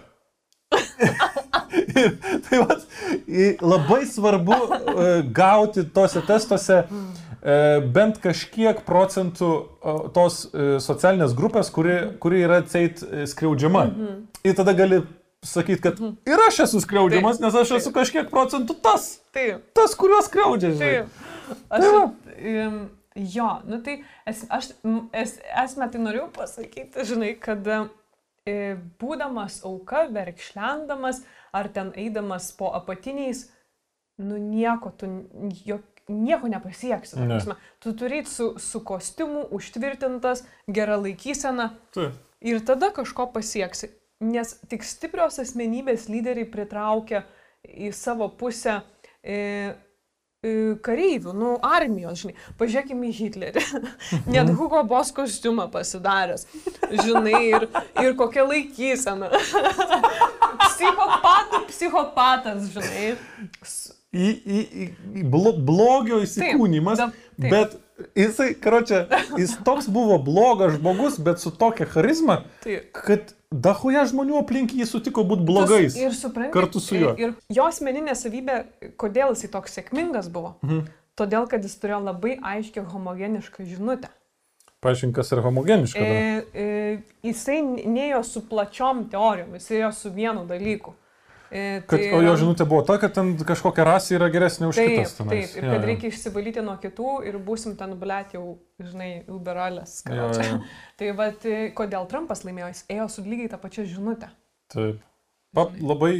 [2.02, 2.16] ir
[2.48, 2.82] tai vat,
[3.28, 7.56] i- labai svarbu e, gauti tose testuose e,
[7.94, 9.50] bent kažkiek procentų
[10.16, 13.86] tos e, socialinės grupės, kuri, kuri yra ceit skriaudžiama.
[14.42, 15.02] Ir tada gali
[15.44, 19.64] sakyti, kad ir aš esu skriaudžiamas, nes aš esu kažkiek procentų tas, Taip.
[19.74, 20.74] tas, kuriuos skriaudžia.
[20.78, 21.22] Taip.
[21.68, 22.02] Aš, Tai va.
[22.66, 22.76] um,
[23.16, 24.70] jo, nu tai es, aš
[25.12, 25.34] es,
[25.64, 28.60] esmę tai norėjau pasakyti, žinai, kad e,
[29.02, 31.22] būdamas auka, verkšlendamas
[31.52, 33.48] ar ten eidamas po apatiniais,
[34.22, 37.18] nu nieko, tu n- jo, nieko nepasieksi.
[37.26, 37.38] Ne.
[37.82, 42.14] Tu turi su, su kostiumu, užtvirtintas, gera laikysena Taip.
[42.40, 43.90] ir tada kažko pasieksi.
[44.22, 47.24] Nes tik stiprios asmenybės lyderiai pritraukia
[47.62, 48.76] į savo pusę
[49.22, 49.36] e,
[50.42, 50.52] e,
[50.84, 52.36] kareivių, nu, armijos, žinai.
[52.60, 53.64] Pažiūrėkime į Hitlerį.
[54.34, 56.46] Net Hugo Boss kostiumą pasidaręs.
[57.02, 57.66] Žinai, ir,
[58.02, 59.32] ir kokia laikysena.
[60.62, 63.16] Psichopatų, psichopatas, žinai.
[64.12, 67.06] Į, į, į, blo, blogio įsikūnymas, da-
[67.40, 67.46] taip.
[67.48, 67.76] bet
[68.18, 69.06] jisai, karočią,
[69.40, 74.84] jis toks buvo blogas žmogus, bet su tokia charizma, Tai kad dahoje žmonių aplink jį
[74.88, 75.96] sutiko būti blogais.
[75.96, 77.14] Ir supranti, kartu su juo.
[77.16, 78.58] Ir, ir jo asmeninė savybė,
[79.00, 80.58] kodėl jisai toks sėkmingas buvo.
[80.62, 80.90] Mhm.
[81.16, 84.08] Todėl, kad jis turėjo labai aiškę homogenišką žinutę.
[84.82, 86.00] Paaiškink, kas yra homogeniška.
[86.00, 86.68] E, e,
[87.22, 90.96] jisai neėjo su plačiom teorijom, jisai ėjo su vienu dalyku.
[91.52, 94.90] E, Kad, o jo žinutė buvo ta, kad ten kažkokia rasė yra geresnė už Taip,
[94.94, 95.10] kitas.
[95.18, 95.50] tenais.
[95.52, 95.88] taip, ir Jo, kad jo.
[95.90, 99.98] reikia išsivalyti nuo kitų ir būsim ten, blėt, jau, žinai, uberalės.
[100.08, 100.58] Jo, jo.
[101.02, 101.44] Tai vad,
[101.76, 104.30] kodėl Trumpas laimėjo, jis ėjo su lygiai tą pačią žinutę.
[104.72, 105.04] Taip.
[105.52, 106.14] Pa, labai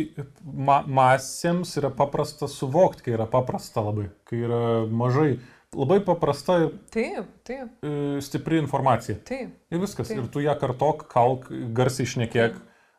[0.44, 4.60] ma, masėms yra paprasta suvokti, kai yra paprasta labai, kai yra
[4.92, 5.38] mažai.
[5.72, 9.16] Labai paprasta ir Taip, taip, e, stipri informacija.
[9.24, 9.54] taip.
[9.72, 10.10] Ir viskas.
[10.12, 10.18] Taip.
[10.20, 12.58] Ir tu ją kartok, kalk, garsiai išnekėk,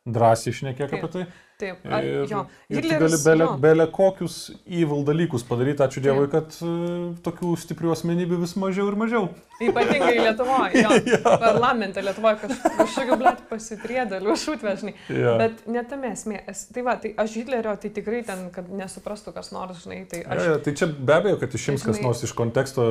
[0.10, 1.04] drąsiai išnekėk Taip.
[1.06, 1.28] apie tai.
[1.62, 5.84] Taip, ar, Ir, jo, ir tu gali Hitleris, belė, belė kokius evil dalykus padaryti.
[5.86, 6.08] Ačiū Taip.
[6.10, 9.28] Dievui, kad uh, tokių stiprių asmenybių vis mažiau ir mažiau.
[9.64, 11.22] Ypatingai Lietuvoje, jo.
[11.46, 14.96] Parlamente Lietuvoje kaž, kažkokiu blėt pasitriedaliu, šūtvežnai.
[15.40, 16.42] Bet netame esmė.
[16.52, 20.24] Es, tai va, tai aš Hitlerio, tai tikrai ten, kad nesuprastų kas nors, žinai, tai
[20.24, 20.44] Ja, aš...
[20.48, 22.86] ja, tai čia be abejo, kad išims kas Žinai- nors iš konteksto.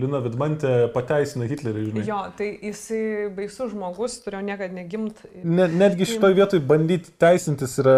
[0.00, 2.04] Lina Vidmantė pateisina Hitlerį, žinai.
[2.08, 5.20] Jo, tai jisai baisus žmogus, turėjo niekada negimt.
[5.44, 7.96] Ne, netgi šitoje vietoje bandyti teisintis yra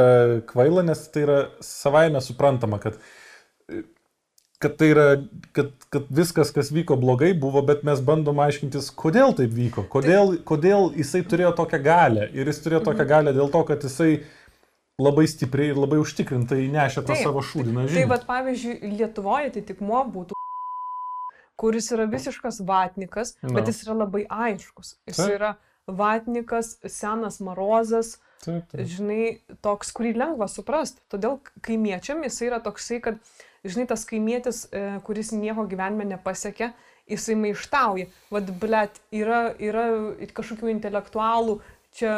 [0.49, 2.99] kvaila, nes tai yra savaime suprantama, kad,
[4.63, 5.07] kad tai yra,
[5.57, 10.39] kad, kad viskas, kas vyko blogai, buvo, bet mes bandom aiškintis, kodėl taip vyko, kodėl,
[10.49, 12.31] kodėl jisai turėjo tokią galę.
[12.37, 14.23] Ir jis turėjo tokią galę dėl to, kad jisai
[15.03, 17.27] labai stipriai ir labai užtikrintai nešė tą Taip.
[17.29, 18.09] savo šūdiną Tai žinią.
[18.15, 20.37] vad, pavyzdžiui, Lietuvoje atitikmuo būtų
[21.57, 23.55] kuris yra visiškas vatnikas, Na.
[23.57, 24.97] bet jis yra labai aiškus.
[25.09, 25.35] Jis Taip.
[25.37, 25.53] yra
[25.87, 28.87] vatnikas, senas marozas, Taip, taip.
[28.91, 31.03] žinai, toks, kurį lengva suprasti.
[31.13, 33.19] Todėl kaimiečiam jis yra toksai, kad,
[33.67, 36.71] žinai, tas kaimietis, e, kuris nieko gyvenime nepasiekė,
[37.11, 38.11] jisai maištauja.
[38.35, 39.87] Vad, blėt, yra, yra
[40.37, 41.59] kažkokių intelektualų,
[41.97, 42.13] čia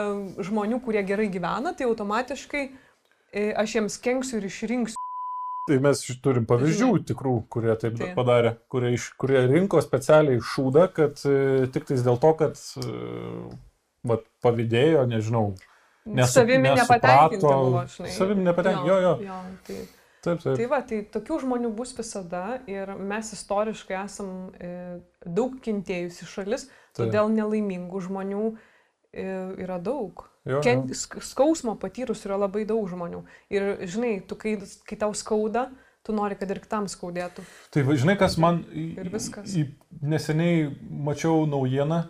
[0.45, 5.05] žmonių, kurie gerai gyvena, tai automatiškai e, aš jiems kenksiu ir išrinksiu.
[5.69, 8.15] Tai mes turim pavyzdžių tikrų, kurie taip Taip.
[8.17, 12.57] padarė, kurie, iš, kurie rinko specialiai šūdą, kad e, tik tais dėl to, kad
[14.09, 15.51] vat, pavydėjo, nežinau.
[16.15, 18.11] Nesu- Savimi nepatenkinti buvo, žinai.
[18.15, 19.15] savimi nepatenkinti, jo, jo.
[19.27, 19.77] jo tai,
[20.23, 20.57] Taip, taip.
[20.59, 24.71] tai va, tai tokių žmonių bus visada ir mes istoriškai esam e,
[25.25, 27.05] daug kentėjusi šalis, Taip.
[27.05, 28.43] todėl nelaimingų žmonių
[29.13, 29.27] e,
[29.63, 30.25] yra daug.
[30.49, 30.95] Jo, Ken, jo.
[30.97, 33.23] sk- skausmo patyrus yra labai daug žmonių.
[33.53, 34.57] Ir žinai, tu kai,
[34.89, 35.69] kai tau skauda,
[36.03, 37.45] tu nori, kad ir kitam skaudėtų.
[37.75, 39.53] Tai žinai, kas man Ir viskas.
[39.55, 39.67] į,
[40.03, 42.07] neseniai mačiau naujieną,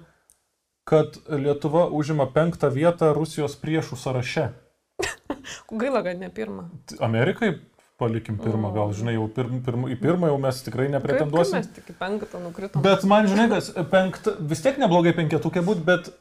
[0.89, 4.47] kad Lietuva užima penktą vietą Rusijos priešų sąraše.
[5.80, 6.70] Gaila, kad ne pirmą.
[7.05, 7.59] Amerikai
[7.99, 11.59] palikim pirmą, gal žinai, jau pirm, pirm, į pirmą jau mes tikrai Kaip, kaip nepretenduosim.
[11.59, 12.82] mes tik į penktą nukritom.
[12.84, 16.12] Bet man, žinai, kas, penkt, vis tiek neblogai penketukė būt, bet,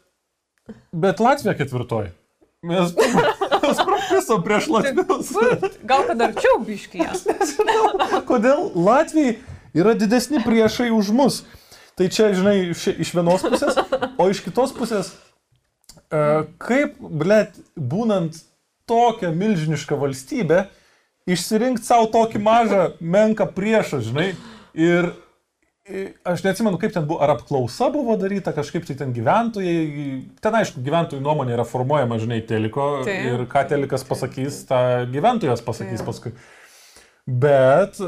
[1.05, 2.11] bet Latvija ketvirtoji.
[2.65, 2.95] Mes,
[3.67, 5.29] mes profisom prieš Latvijos.
[5.85, 7.37] Gal kad arčiau biškyje.
[8.29, 9.37] Kodėl Latvijai
[9.77, 11.43] yra didesni priešai už mus?
[11.97, 13.77] Tai čia, žinai, iš vienos pusės,
[14.21, 15.13] o iš kitos pusės,
[16.13, 16.19] e,
[16.61, 18.37] kaip, blėt, būnant
[18.87, 20.67] tokią milžinišką valstybę,
[21.27, 24.29] išsirinkti savo tokį mažą, menką priešą, žinai.
[24.77, 25.09] Ir
[26.27, 29.77] aš neatsimenu, kaip ten buvo, ar apklausa buvo daryta, kažkaip tai ten gyventojai,
[30.43, 33.27] ten aišku, gyventojų nuomonė yra formuojama, žinai, teliko Taip.
[33.31, 34.79] ir ką telikas pasakys, tą
[35.13, 36.09] gyventojas pasakys Taip.
[36.09, 36.33] paskui.
[37.27, 38.01] Bet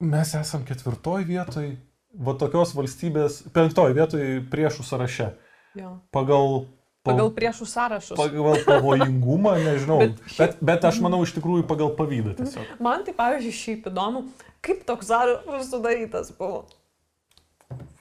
[0.00, 1.72] mes esam ketvirtoj vietoj,
[2.14, 5.30] va tokios valstybės, penktoj vietoj priešų sąraše.
[5.78, 5.98] Jo.
[6.14, 6.64] Pagal,
[7.06, 8.16] Pagal priešų sąrašus.
[8.18, 10.00] pagal pavojingumą, nežinau.
[10.02, 12.74] Bet Bet, bet, aš manau iš tikrųjų pagal pavydą tiesiog.
[12.86, 14.26] Man tai, pavyzdžiui, šiaip įdomu,
[14.64, 16.66] kaip toks sąrašas sudarytas buvo.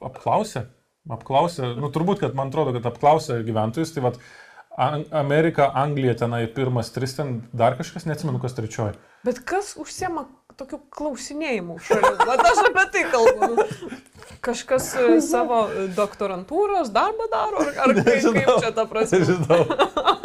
[0.03, 0.66] Apklausė,
[1.12, 4.18] apklausė, nu turbūt, kad man atrodo, kad apklausė gyventojus, tai vad
[4.80, 8.97] Amerika, Anglija tenai pirmas tris, ten dar kažkas, neatsimenu, kas trečioji.
[9.28, 10.26] Bet kas užsiema
[10.60, 12.12] tokiu klausinėjimu šalių?
[12.30, 13.68] Vat aš apie tai kalbu.
[14.45, 15.64] Kažkas e, savo
[15.97, 18.60] doktorantūros darbą daro, ar, ar kaip, Nežinau.
[18.64, 19.20] čia ta prasme?
[19.20, 19.66] Nežinau.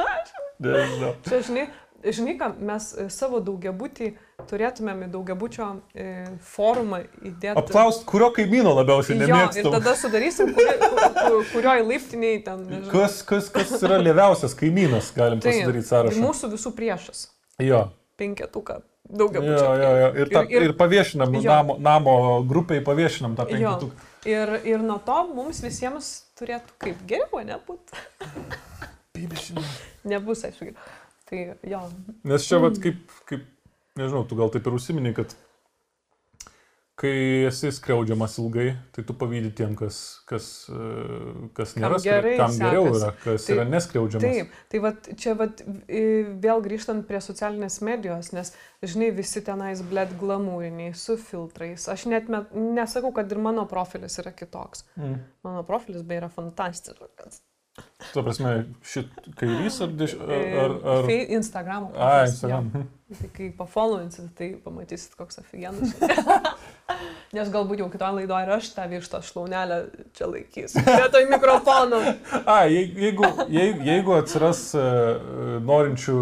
[0.65, 1.11] Nežinau.
[1.27, 1.65] Čia, žinai,
[2.05, 4.13] žinai, ką mes e, savo daugiabutį
[4.51, 5.67] turėtumėm į daugiabučio
[5.99, 6.07] e,
[6.55, 7.57] forumą įdėti.
[7.59, 9.71] Apklaust, kurio kaimyno labiausiai Jo, ir nemėgstam.
[9.79, 12.65] tada sudarysim, kuri, kur, kur, kurioj laiptiniai ten.
[12.71, 12.93] nežinau.
[12.95, 16.23] Kas, kas, kas yra lėviausias kaimynas, galim Taip, pasidaryti sąrašą.
[16.23, 17.29] mūsų visų priešas.
[17.63, 17.87] Jo.
[18.21, 18.83] Penketuką.
[19.11, 19.75] Jo, Daugiabučio.
[19.77, 20.09] jo, jo.
[20.23, 21.43] Ir, ta, Ir- ir, ir- paviešinam, jo.
[21.45, 23.53] namo, namo grupiai paviešinam tą Jo.
[23.77, 23.91] penkitukų.
[24.25, 28.01] Ir, ir nuo to mums visiems turėtų kaip geriau, nebūtų.
[30.05, 30.73] Nebus, aišku.
[31.29, 31.81] Tai jo.
[32.29, 32.97] Nes čia, vat, kaip,
[33.29, 33.45] kaip,
[33.97, 35.33] nežinau, tu gal taip ir užsiminiai, kad
[36.95, 39.97] kai esi skriaudžiamas ilgai, tai tu pavydį tiem, kas,
[40.31, 40.91] kas, e,
[41.57, 43.01] kas nėra, skri- gerai kam geriau sekasi.
[43.01, 44.27] yra, kas Tai- yra neskriaudžiamas.
[44.29, 45.63] Taip, tai vat, čia vat,
[46.45, 51.89] vėl grįžtant prie socialinės medijos, nes, žinai, visi tenais blėt glamūriniai, su filtrais.
[51.91, 54.85] Aš net met, nesakau, kad ir mano profilis yra kitoks.
[54.97, 55.19] Mm.
[55.43, 57.43] Mano profilis beje yra fantastiškas.
[58.13, 61.09] Tuo prasme, šit kairys ar, deš, ar, E, ar, ar...
[61.11, 61.89] Instagramo.
[61.99, 62.69] A, Instagram.
[62.73, 62.85] jo.
[63.19, 65.91] Tai kai pafollowinsit, tai pamatysit, koks aфиgenas.
[67.35, 69.79] Nes galbūt jau kitoje laidoje ir aš tą vištą šlaunelę
[70.15, 70.83] čia laikysiu.
[70.85, 72.03] Vietoj mikrofono.
[72.55, 76.19] A, jei- jeigu, jeigu, jeigu atsiras uh, norinčių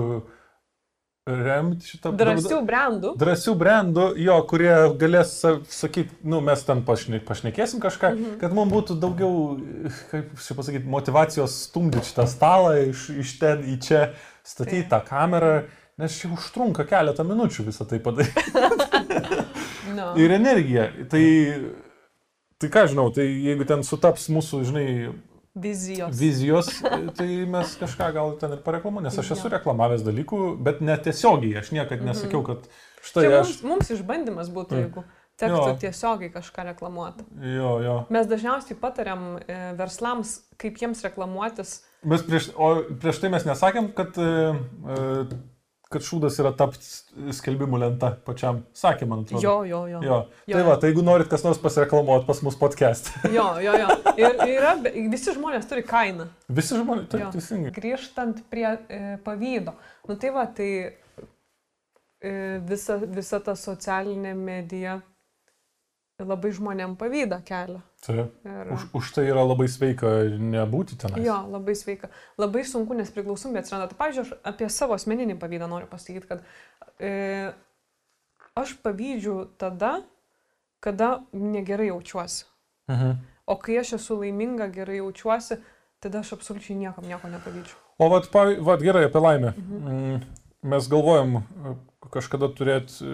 [1.26, 3.12] remti šitą Drąsių brandų.
[3.18, 5.36] drąsių brandų, jo, kurie galės
[5.70, 8.32] sakyti, nu, mes ten pašne, pašnekėsim kažką, mhm.
[8.40, 9.36] kad mums būtų daugiau,
[10.10, 14.02] kaip čia pasakyti, motivacijos stumdyti šitą stalą iš, iš ten į čia,
[14.42, 15.54] statyti tą kamerą,
[16.02, 18.42] nes čia užtrunka keletą minučių visą tai padaryti.
[19.96, 20.12] No.
[20.20, 20.88] Ir energija.
[21.10, 21.24] Tai,
[22.60, 24.86] tai ką žinau, tai jeigu ten sutaps mūsų, žinai,
[25.52, 26.14] Vizijos.
[26.16, 26.68] vizijos,
[27.18, 31.74] tai mes kažką gal ten ir pareklamu, nes aš esu reklamavęs dalykų, bet netiesiogiai, aš
[31.76, 32.64] niekada nesakiau, kad
[33.04, 33.50] štai Čia aš...
[33.50, 34.86] mums, mums išbandymas būtų, Mm.
[34.86, 35.04] jeigu
[35.42, 35.76] tektų Jo.
[35.82, 37.24] tiesiogiai kažką reklamuoti.
[37.52, 37.98] Jo, jo.
[38.14, 41.82] Mes dažniausiai patariam e, verslams, kaip jiems reklamuotis.
[42.08, 42.72] Mes prieš, o
[43.02, 44.54] prieš tai mes nesakėm, kad, e,
[44.88, 45.26] e,
[45.92, 48.62] kad šūdas yra tapti skelbimų lenta pačiam.
[48.76, 49.42] Sakė, man atrodo.
[49.44, 50.00] Jo, jo, jo.
[50.06, 50.18] Jo.
[50.48, 53.12] Jo, Tai va, tai jeigu norit kas nors pasireklamuoti pas mus podcast.
[53.36, 53.92] Jo, jo, jo.
[54.20, 54.74] Ir yra,
[55.12, 56.28] visi žmonės turi kainą.
[56.52, 57.72] Visi žmonės, taip, teisingai.
[57.76, 59.76] Grįžtant prie e, pavydo.
[60.08, 62.34] Nu tai va, tai e,
[62.68, 64.98] visa, visa ta socialinė medija
[66.22, 67.80] labai žmonėm pavydą kelia.
[68.02, 68.32] Taip.
[68.42, 71.14] Ir, Už, už tai yra labai sveika nebūti ten.
[71.22, 72.08] Jo, labai sveika.
[72.40, 73.86] Labai sunku, nes priklausomybė atsiranda.
[73.92, 76.42] Tai, pavyzdžiui, aš apie savo asmeninį pavydą noriu pasakyti, kad
[76.98, 77.52] e,
[78.58, 80.00] aš pavydžiu tada,
[80.82, 82.48] kada negerai jaučiuosi.
[82.90, 83.14] Mhm.
[83.46, 85.60] O kai aš esu laiminga, gerai jaučiuosi,
[86.02, 87.78] tada aš absoliučiai niekam nieko nepavydžiu.
[88.02, 89.54] O vat, pav- vat gerai apie laimę.
[89.56, 89.90] Mhm.
[89.92, 90.22] Mm,
[90.62, 91.72] Mes galvojom e,
[92.14, 93.06] kažkada turėti,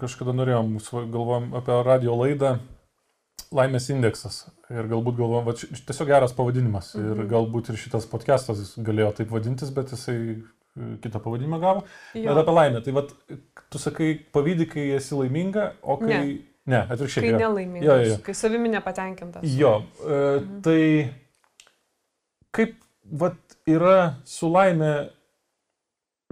[0.00, 0.72] kažkada norėjom,
[1.14, 2.56] galvojom apie radio laidą
[3.52, 4.46] Laimės indeksas.
[4.72, 6.94] Ir galbūt galvojom, va, tiesiog geras pavadinimas.
[6.96, 7.10] Mhm.
[7.12, 7.28] Ir Mhm.
[7.34, 10.16] galbūt ir šitas podcastas galėjo taip vadintis, bet jisai
[10.72, 11.82] e, kitą pavadinimą gavo.
[12.14, 12.32] Jo.
[12.34, 12.80] Bet apie laimę.
[12.84, 13.10] Tai vat,
[13.68, 16.08] tu sakai, pavydį, kai esi laiminga, o kai...
[16.08, 16.38] Ne.
[16.64, 17.24] Ne, atvirkščiai.
[17.32, 18.16] Kai nelaimingas, Jo, jo, jo.
[18.22, 19.42] kai savimi nepatenkintas.
[19.58, 20.18] Jo, e,
[20.62, 21.10] tai
[22.54, 22.76] kaip
[23.10, 23.34] vat,
[23.66, 24.92] yra su laimė,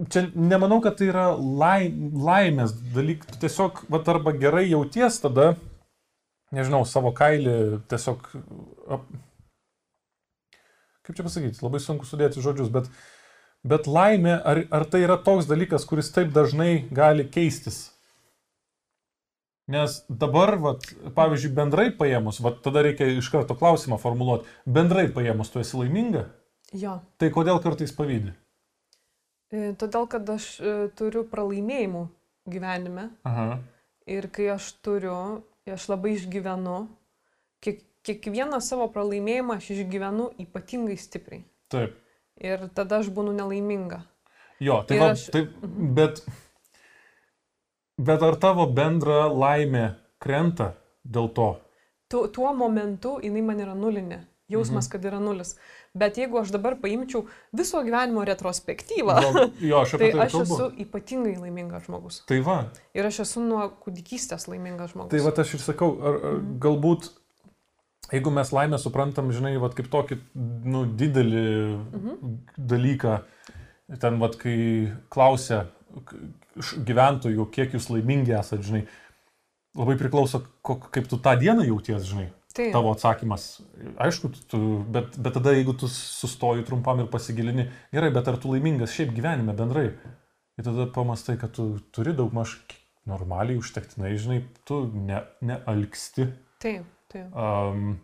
[0.09, 5.51] čia nemanau, kad tai yra lai, laimės dalykas, tiesiog vat, arba gerai jauties tada,
[6.55, 7.55] nežinau, savo kailį
[7.91, 8.27] tiesiog,
[11.05, 12.89] kaip čia pasakyti, labai sunku sudėti žodžius, bet,
[13.67, 17.89] bet laimė, ar, ar tai yra toks dalykas, kuris taip dažnai gali keistis?
[19.71, 20.83] Nes dabar, vat,
[21.15, 26.25] pavyzdžiui, bendrai paėmus, vat, tada reikia iš karto klausimą formuluoti, bendrai paėmus, tu esi laiminga,
[26.75, 26.97] Jo.
[27.21, 28.33] tai kodėl kartais pavydį?
[29.51, 32.03] E, Todėl, kad aš e, turiu pralaimėjimų
[32.51, 33.59] gyvenime Aha.
[34.09, 35.43] ir kai aš turiu,
[35.75, 36.77] aš labai išgyvenu,
[37.63, 41.43] kiek, kiekvieną savo pralaimėjimą aš išgyvenu ypatingai stipriai.
[41.71, 41.97] Taip.
[42.41, 44.01] Ir tada aš būnu nelaiminga.
[44.61, 45.53] Jo, tai va, aš- taip,
[45.97, 46.23] bet
[48.01, 49.83] Bet ar tavo bendra laimė
[50.17, 50.71] krenta
[51.05, 51.49] dėl to?
[52.09, 54.17] Tu, tuo momentu jinai man yra nulinė.
[54.51, 54.91] Jausmas, mhm.
[54.91, 55.55] kad yra nulis.
[55.97, 57.25] Bet jeigu aš dabar paimčiau
[57.55, 60.57] viso gyvenimo retrospektyvą, Gal, jo, aš tai tai aš kalbu.
[60.59, 62.21] esu ypatingai laimingas žmogus.
[62.29, 62.59] Tai va,
[62.93, 65.11] Ir aš esu nuo kūdikystės laimingas žmogus.
[65.15, 66.55] tai va aš ir sakau, ar, ar Mhm.
[66.63, 67.09] galbūt,
[68.11, 70.19] jeigu mes laimę suprantam, žinai, va kaip tokį,
[70.65, 71.45] nu, didelį
[71.91, 72.37] Mhm.
[72.57, 73.21] dalyką,
[73.99, 75.65] ten, va, kai klausia
[76.87, 78.83] gyventojų, kiek jūs laimingi esate, žinai,
[79.77, 82.29] labai priklauso, kok, kaip tu tą dieną jauties, žinai.
[82.51, 82.73] Taip.
[82.75, 83.45] Tavo atsakymas,
[84.03, 84.59] aišku, tu,
[84.91, 89.13] bet, bet tada jeigu tu sustoji trumpam ir pasigilini, gerai, bet ar tu laimingas šiaip
[89.15, 89.87] gyvenime bendrai?
[90.59, 92.57] Ir tada pamastai, kad tu turi daug maž
[93.07, 96.27] normaliai, užtektinai, žinai, tu ne, nealksti,
[96.61, 97.31] Taip, taip.
[97.33, 97.95] um,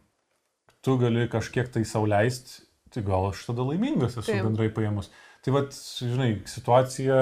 [0.82, 4.46] tu gali kažkiek tai sauliaisti, tai gal aš tada laimingas esu Taip.
[4.48, 5.12] bendrai paėmus.
[5.46, 7.20] Tai vad, žinai, situacija,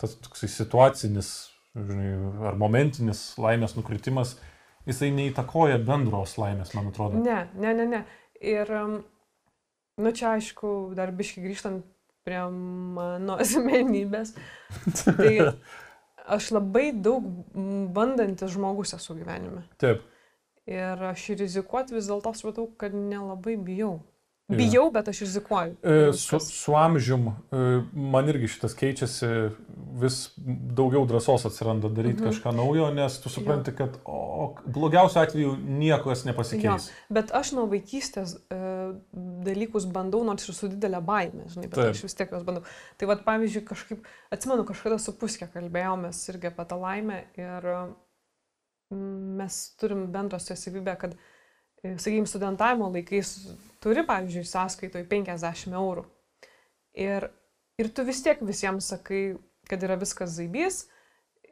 [0.00, 1.32] tas toksai situacinis,
[1.74, 2.12] žinai,
[2.48, 4.36] ar momentinis laimės nukritimas,
[4.88, 7.20] jisai neįtakoja bendros laimės, man atrodo.
[7.22, 8.02] Ne, ne, ne, ne.
[8.40, 8.98] Ir, um,
[10.00, 11.86] nu čia aišku, dar biškai grįžtant
[12.26, 14.34] prie mano asmenybės,
[15.04, 15.32] tai
[16.28, 17.24] aš labai daug
[17.94, 19.64] bandantis žmogus esu gyvenime.
[19.80, 20.04] Taip.
[20.68, 24.02] Ir aš rizikuoti vis dėlto supratau, kad nelabai bijau.
[24.48, 24.56] Jo.
[24.56, 25.74] Bijau, bet aš rizikuoju.
[25.82, 27.58] E, Su, su amžium e,
[27.92, 29.26] man irgi šitas keičiasi,
[30.00, 30.30] vis
[30.78, 32.30] daugiau drąsos atsiranda daryti Mhm.
[32.30, 36.88] kažką naujo, nes tu supranti, kad o, blogiausiu atveju niekas nepasikeis.
[37.12, 38.62] Bet aš nuo vaikystės e,
[39.44, 41.92] dalykus bandau, nors ir su didelė baime, žinai, bet Taip.
[41.92, 42.64] Aš vis tiek juos bandau.
[42.96, 47.68] Tai vad, pavyzdžiui, kažkaip, atsimenu, kažkada su puskė kalbėjomės irgi apie tą laimę ir
[48.94, 51.16] mm, mes turim bendrą su savybę, kad,
[51.84, 53.34] sakykime, studentavimo laikais
[53.82, 56.04] turi, pavyzdžiui, sąskaitoj 50 eurų.
[56.98, 57.28] Ir,
[57.78, 59.22] ir tu vis tiek visiems sakai,
[59.68, 60.86] kad yra viskas zaibys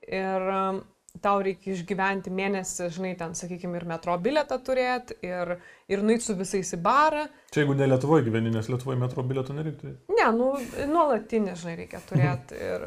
[0.06, 0.80] ir um,
[1.22, 5.56] tau reikia išgyventi mėnesį, žinai, ten, sakykime, ir metro biletą turėti, ir,
[5.90, 7.26] ir nueit su visais į barą.
[7.54, 9.94] Čia jeigu ne Lietuvoje gyveni, nes Lietuvoje metro bilietų nereiktų.
[10.12, 10.52] Ne, nu,
[10.90, 12.60] nuolatinį, žinai, reikia turėti.
[12.60, 12.86] Ir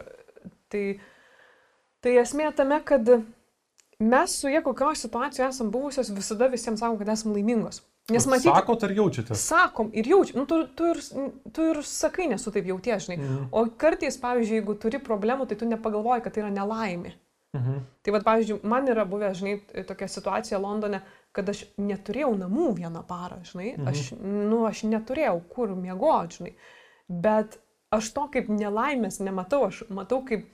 [0.72, 0.84] tai,
[2.04, 3.10] tai esmė tame, kad
[4.00, 7.82] mes su jie kokioje situacijoje esam buvusios, visada visiems sakom, kad esam laimingos.
[8.10, 9.38] Nes matyti, Sakot ar jaučiatės?
[9.38, 11.02] sakom ir jaučiam, nu, tu, tu, ir,
[11.54, 13.18] tu ir sakai, nesu taip jauties, žinai.
[13.20, 13.44] Mhm.
[13.52, 17.12] O kartais, pavyzdžiui, jeigu turi problemų, tai tu nepagalvoji, kad tai yra nelaimė.
[17.54, 17.78] Mhm.
[18.06, 21.02] Tai vad, pavyzdžiui, man yra buvę, žinai, tokia situacija Londone,
[21.34, 23.88] kad aš neturėjau namų vieną parą, žinai, Mhm.
[23.88, 26.54] aš, nu, aš neturėjau kur miegoti, žinai,
[27.10, 27.60] bet
[27.92, 30.48] aš to kaip nelaimės nematau, aš matau kaip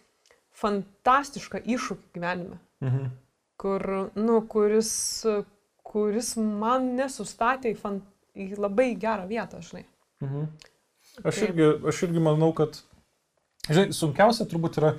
[0.60, 3.12] fantastišką iššūkį gyvenime, Mhm.
[3.58, 4.92] Kur, nu, kuris,
[5.86, 8.02] kuris man nesustatė į, fan,
[8.36, 9.86] į labai gerą vietą, žinai.
[10.24, 10.48] Mhm.
[11.24, 11.50] Aš Taip.
[11.50, 12.76] irgi, aš irgi manau, kad,
[13.70, 14.94] žinai, sunkiausia turbūt yra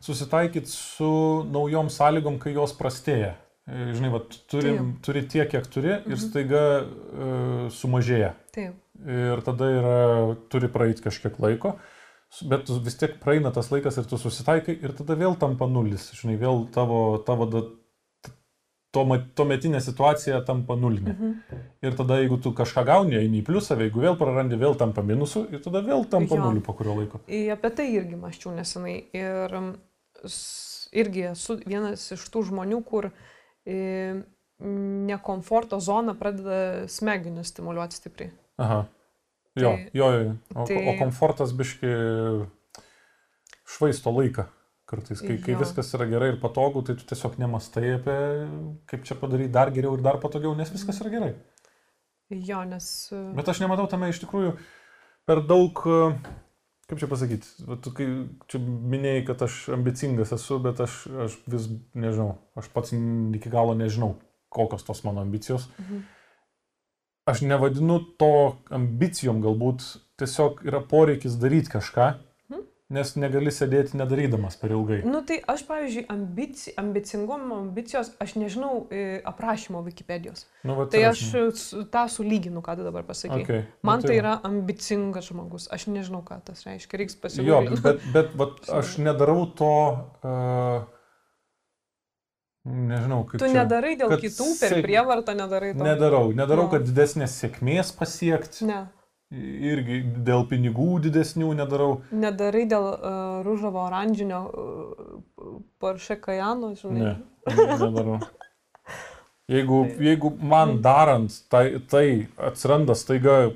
[0.00, 1.08] susitaikyti su
[1.52, 3.34] naujom sąlygom, kai jos prastėja.
[3.70, 4.20] E, Žinai, va,
[4.50, 4.86] turi, Taip.
[5.04, 6.20] turi tiek, kiek turi ir Mhm.
[6.22, 8.32] staiga uh, sumažėja.
[8.54, 11.78] Taip, Ir tada yra, turi praeiti kažkiek laiko,
[12.30, 16.10] s- bet vis tiek praeina tas laikas ir tu susitaikai ir tada vėl tampa nulis.
[16.12, 17.46] Žinai, vėl tavo, tavo
[18.92, 19.04] tuo
[19.38, 21.12] tuometinė situacija tampa nulinė.
[21.14, 21.34] mhm.
[21.82, 25.46] Ir tada, jeigu tu kažką gauni, eini į pliusą, jeigu vėl prarandi, vėl tampa minusu
[25.52, 26.42] ir tada vėl tampa Jo.
[26.48, 27.20] nuliu po kurio laiko.
[27.28, 28.96] I Apie tai irgi maščiau nesenai.
[29.14, 29.54] Ir
[30.92, 33.10] irgi esu vienas iš tų žmonių, kur
[33.66, 34.22] e,
[34.60, 38.30] nekomforto zona pradeda smegenis stimuliuoti stipriai.
[38.58, 38.82] Aha.
[39.56, 40.34] Jo, Tai- jo, jo.
[40.54, 41.88] O, tai- o komfortas biški
[43.66, 44.44] švaisto laiką.
[44.90, 45.60] Kartais, kai, kai Jo.
[45.62, 48.16] viskas yra gerai ir patogu, tai tu tiesiog nemastai apie
[48.90, 51.32] kaip čia padaryti dar geriau ir dar patogiau, nes viskas yra gerai.
[52.30, 52.86] Jo, nes...
[53.14, 54.56] e, Bet aš nematau tame iš tikrųjų
[55.30, 56.00] per daug, e,
[56.90, 57.52] kaip čia pasakyti,
[57.84, 58.06] tu kai
[58.50, 63.76] čia minėjai, kad aš ambicingas esu, bet aš, aš vis nežinau, aš pats iki galo
[63.78, 64.16] nežinau,
[64.50, 65.68] kokios tos mano ambicijos.
[65.78, 66.02] Mhm.
[67.30, 68.32] Aš nevadinu to
[68.74, 69.84] ambicijom, galbūt
[70.18, 72.29] tiesiog yra poreikis daryti kažką, Mhm.
[72.90, 75.00] Nes negali sėdėti nedarydamas per ilgai.
[75.06, 80.44] Nu tai aš, pavyzdžiui, ambici, ambicingumo ambicijos, aš nežinau e, aprašymo Wikipedijos.
[80.66, 81.22] Nu, va, Tai aš
[81.54, 83.42] su- tą sulyginu, ką tu dabar pasakai.
[83.44, 83.62] Okay.
[83.86, 85.68] Man tai yra ambicingas žmogus.
[85.70, 86.98] Aš nežinau, ką tas reiškia.
[86.98, 87.82] Reiks Jo, pasižiūrėti.
[87.86, 89.70] bet, bet vat, aš nedarau to,
[90.26, 90.82] uh,
[92.66, 93.54] nežinau, kaip Tu čia.
[93.62, 95.84] nedarai dėl kitų, per prievartą nedarai to.
[95.86, 96.72] Nedarau, nedarau, Jo.
[96.74, 98.66] kad didesnės sėkmės pasiekti.
[98.68, 98.82] Ne.
[99.30, 102.00] Irgi dėl pinigų didesnių nedarau.
[102.10, 107.12] Nedarai dėl uh, rūžavo oranžinio uh, Porsche Kajano, žinai.
[107.46, 108.18] Ne, nedarau.
[109.50, 112.04] Jeigu, jeigu man darant tai, tai
[112.50, 113.52] atsiranda staiga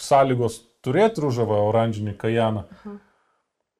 [0.00, 2.94] sąlygos turėti rūžavą oranžinį kajaną, Aha.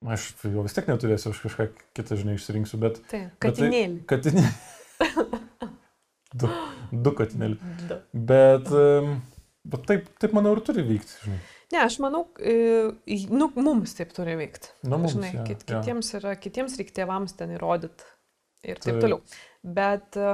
[0.05, 1.65] Aš jo vis tiek neturėsiu, aš kažką
[1.97, 2.99] kitą, žinai, išsirinksiu, bet...
[3.11, 4.03] Taip, bet tai- katinėlį.
[4.11, 4.51] Katinėlį.
[6.43, 6.51] du,
[6.93, 7.57] du katinėlį.
[7.89, 7.99] Du.
[8.29, 9.17] Bet, em,
[9.73, 11.39] bet taip, taip, manau, ir turi vykti, žinai.
[11.73, 12.55] Ne, aš manau, e,
[13.35, 14.71] nu, mums taip turi veikti.
[14.87, 18.07] Nu, mums, Žinai, jo, kit, kitiems, yra, kitiems reikia tėvams ten įrodyti
[18.63, 19.01] ir taip Taip.
[19.03, 19.19] toliau.
[19.77, 20.29] Bet e,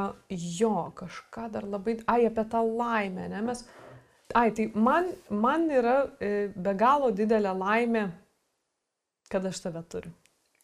[0.58, 1.96] jo, kažką dar labai...
[2.12, 3.40] Ai, apie tą laimę, ne?
[3.48, 3.64] Mes...
[4.36, 8.04] Ai, tai man, man yra e, be galo didelė laimė,
[9.32, 10.12] kad aš tave turiu.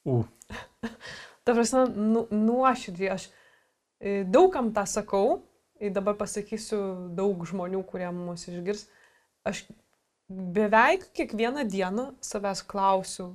[0.09, 0.21] U,
[1.49, 3.31] Ta prasme, nu, nuoširdžiai, aš
[4.29, 5.39] daugam tą sakau,
[5.95, 6.79] dabar pasakysiu
[7.17, 8.87] daug žmonių, kurie mus išgirs.
[9.47, 9.65] Aš
[10.29, 13.31] beveik kiekvieną dieną savęs klausiu,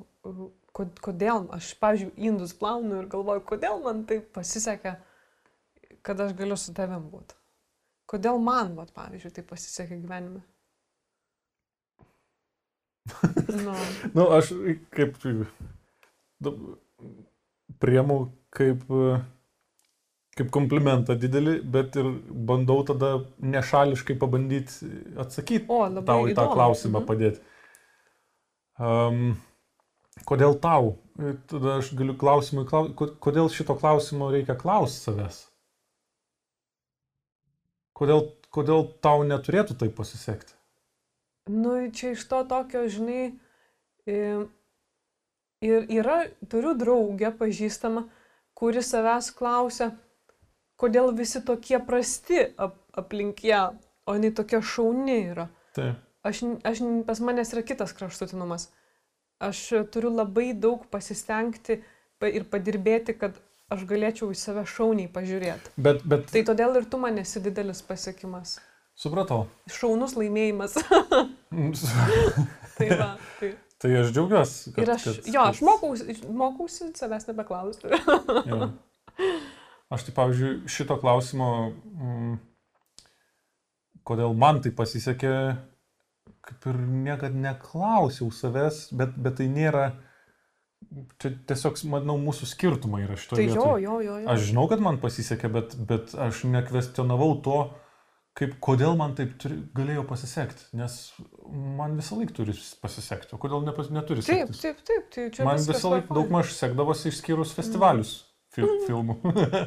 [0.75, 4.95] kod- kodėl aš, pavyzdžiui, indus plaunu ir galvoju, kodėl man taip pasisekė,
[6.05, 7.37] kad aš galiu su tavim būti.
[8.09, 10.43] Kodėl man, vat, pavyzdžiui, tai pasisekė gyvenime.
[13.63, 13.73] Nu,
[14.15, 14.53] Nu, aš
[14.95, 15.17] kaip
[16.43, 16.77] nu,
[17.79, 18.17] priemu
[18.55, 18.83] kaip,
[20.37, 22.07] kaip komplimentą didelį, bet ir
[22.49, 24.89] bandau tada nešališkai pabandyti
[25.21, 26.53] atsakyti o, tau į tą įdomu.
[26.57, 27.07] klausimą Mhm.
[27.07, 27.39] padėti.
[28.79, 29.35] Um,
[30.25, 30.95] kodėl tau?
[31.19, 35.43] Ir Tada aš galiu klausimui, klau, ko- kodėl šito klausimo reikia klausti savęs?
[37.93, 40.53] Kodėl, kodėl tau neturėtų tai pasisekti?
[41.49, 43.35] Nu, čia iš to tokio, žinai,
[44.07, 44.47] i-
[45.61, 48.07] ir yra, turiu draugę pažįstamą,
[48.57, 49.91] kuri savęs klausia,
[50.83, 53.63] kodėl visi tokie prasti ap, aplink ją,
[54.05, 55.47] o jinai tokia šauni yra.
[55.77, 56.01] Taip.
[56.27, 58.69] Aš, aš, pas manęs yra kitas kraštutinumas.
[59.43, 61.81] Aš turiu labai daug pasistengti
[62.21, 63.35] pa- ir padirbėti, kad
[63.73, 65.73] aš galėčiau į save šauniai pažiūrėti.
[65.83, 68.59] Bet, bet Tai todėl ir tu man esi didelis pasiekimas.
[68.95, 69.47] supratau.
[69.73, 70.77] Šaunus laimėjimas.
[72.77, 73.49] tai va, tai.
[73.83, 74.71] Tai aš džiaugiuosi.
[74.79, 77.89] Ir aš, jo, aš mokausi, mokausi savęs nebeklausti.
[79.93, 81.47] Aš tai, pavyzdžiui, šito klausimo,
[81.93, 82.37] mm,
[84.07, 85.35] kodėl man tai pasisekė,
[86.43, 89.85] kaip ir niekada neklausiau savęs, bet, bet tai nėra,
[91.21, 93.37] čia tiesiog, manau, mūsų skirtumai yra šito.
[93.37, 94.17] Tai jo, jo, jo.
[94.23, 94.33] jo.
[94.33, 97.61] Aš žinau, kad man pasisekė, bet, bet aš nekvestionavau to,
[98.39, 100.99] kaip, kodėl man taip turi, galėjo pasisekti, nes
[101.77, 104.65] man visą laiką turi pasisekti, o kodėl nepas, neturi Taip, sektis.
[104.65, 108.23] taip, taip, tai čia Man visą laiką daug maž sekdavosi išskyrus festivalius
[108.55, 109.17] fil filmų.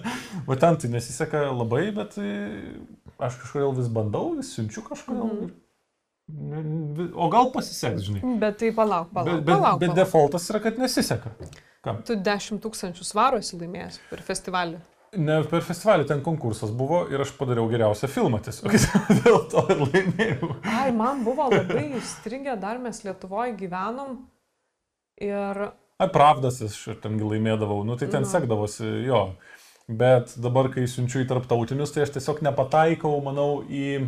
[0.50, 2.32] o ten tai nesiseka labai, bet e,
[3.18, 5.48] aš kažkodėl vis bandau, vis siunčiu kažkodėl.
[6.26, 8.36] Ne- ne- O gal pasiseks, žinai.
[8.42, 9.30] Bet tai palauk, palauk.
[9.30, 10.00] Bet, bet, palauk, bet palauk.
[10.00, 11.30] defaultas yra, kad nesiseka.
[12.06, 14.80] Tu 10 tūkstančių svarų esi laimėjęs per festivalį.
[15.22, 18.74] Ne per festivalį ten konkursas buvo ir aš padariau geriausią filmą tiesiog.
[19.22, 20.48] Dėl to ir laimėjau.
[20.66, 24.18] Ai, man buvo labai įstrigę, dar mes Lietuvoje gyvenom.
[25.22, 25.62] Ir
[25.97, 28.28] Ai, pravdas aš tengi laimėdavau, nu tai ten Nu.
[28.28, 29.31] sekdavosi, jo.
[29.89, 34.02] Bet dabar, kai siunčiu į tarptautinius, tai aš tiesiog nepataikau, manau, į,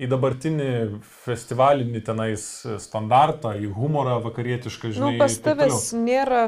[0.00, 0.68] į dabartinį
[1.26, 2.44] festivalinį tenais
[2.80, 5.12] standartą, į humorą vakarietišką, žinai.
[5.12, 6.44] nu, pas tavęs nėra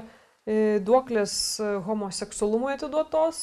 [0.47, 3.43] e, duoklės e, homoseksualumui atiduotos.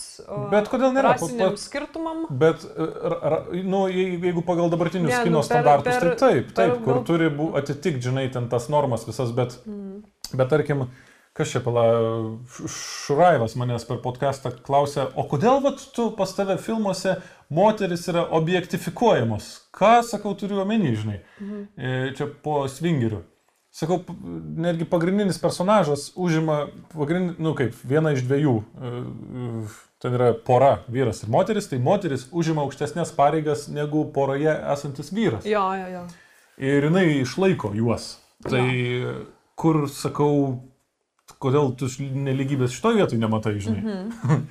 [0.50, 1.12] Bet kodėl nėra?
[1.14, 2.24] Rasiniam pa- skirtumam.
[2.32, 6.32] Bet, ra, ra, nu, jei- jeigu pagal dabartinius Ne, kino nu, per- standartus, per- tai
[6.42, 10.02] taip, taip, per- kur turi bu- atitikti, žinai, ten tas normas visas, bet, Mm.
[10.34, 10.88] bet tarkim,
[11.40, 11.86] kas čia pala,
[12.68, 17.16] Šuraivas manęs per podcastą klausė, o kodėl vat, tu pas tave filmuose
[17.56, 19.48] moteris yra objektifikuojamos?
[19.76, 21.68] Ką, sakau, turiu omeny, žinai, Mhm.
[21.78, 23.24] e, čia po svingeriu.
[23.72, 23.99] Sakau,
[24.57, 28.64] netgi pagrindinis personažas užima, pagrind, nu kaip, vieną iš dviejų.
[28.82, 29.68] e, e,
[29.99, 35.44] Ten yra pora, vyras ir moteris, tai moteris užima aukštesnės pareigas negu poroje esantis vyras.
[35.44, 36.03] Jo, jo, jo.
[36.57, 38.18] Ir jinai išlaiko juos.
[38.49, 38.64] Tai
[39.60, 40.61] kur, sakau,
[41.44, 43.84] kodėl tu neligybės šitoje vietoje nematai, žinai.
[43.84, 44.44] Mhm.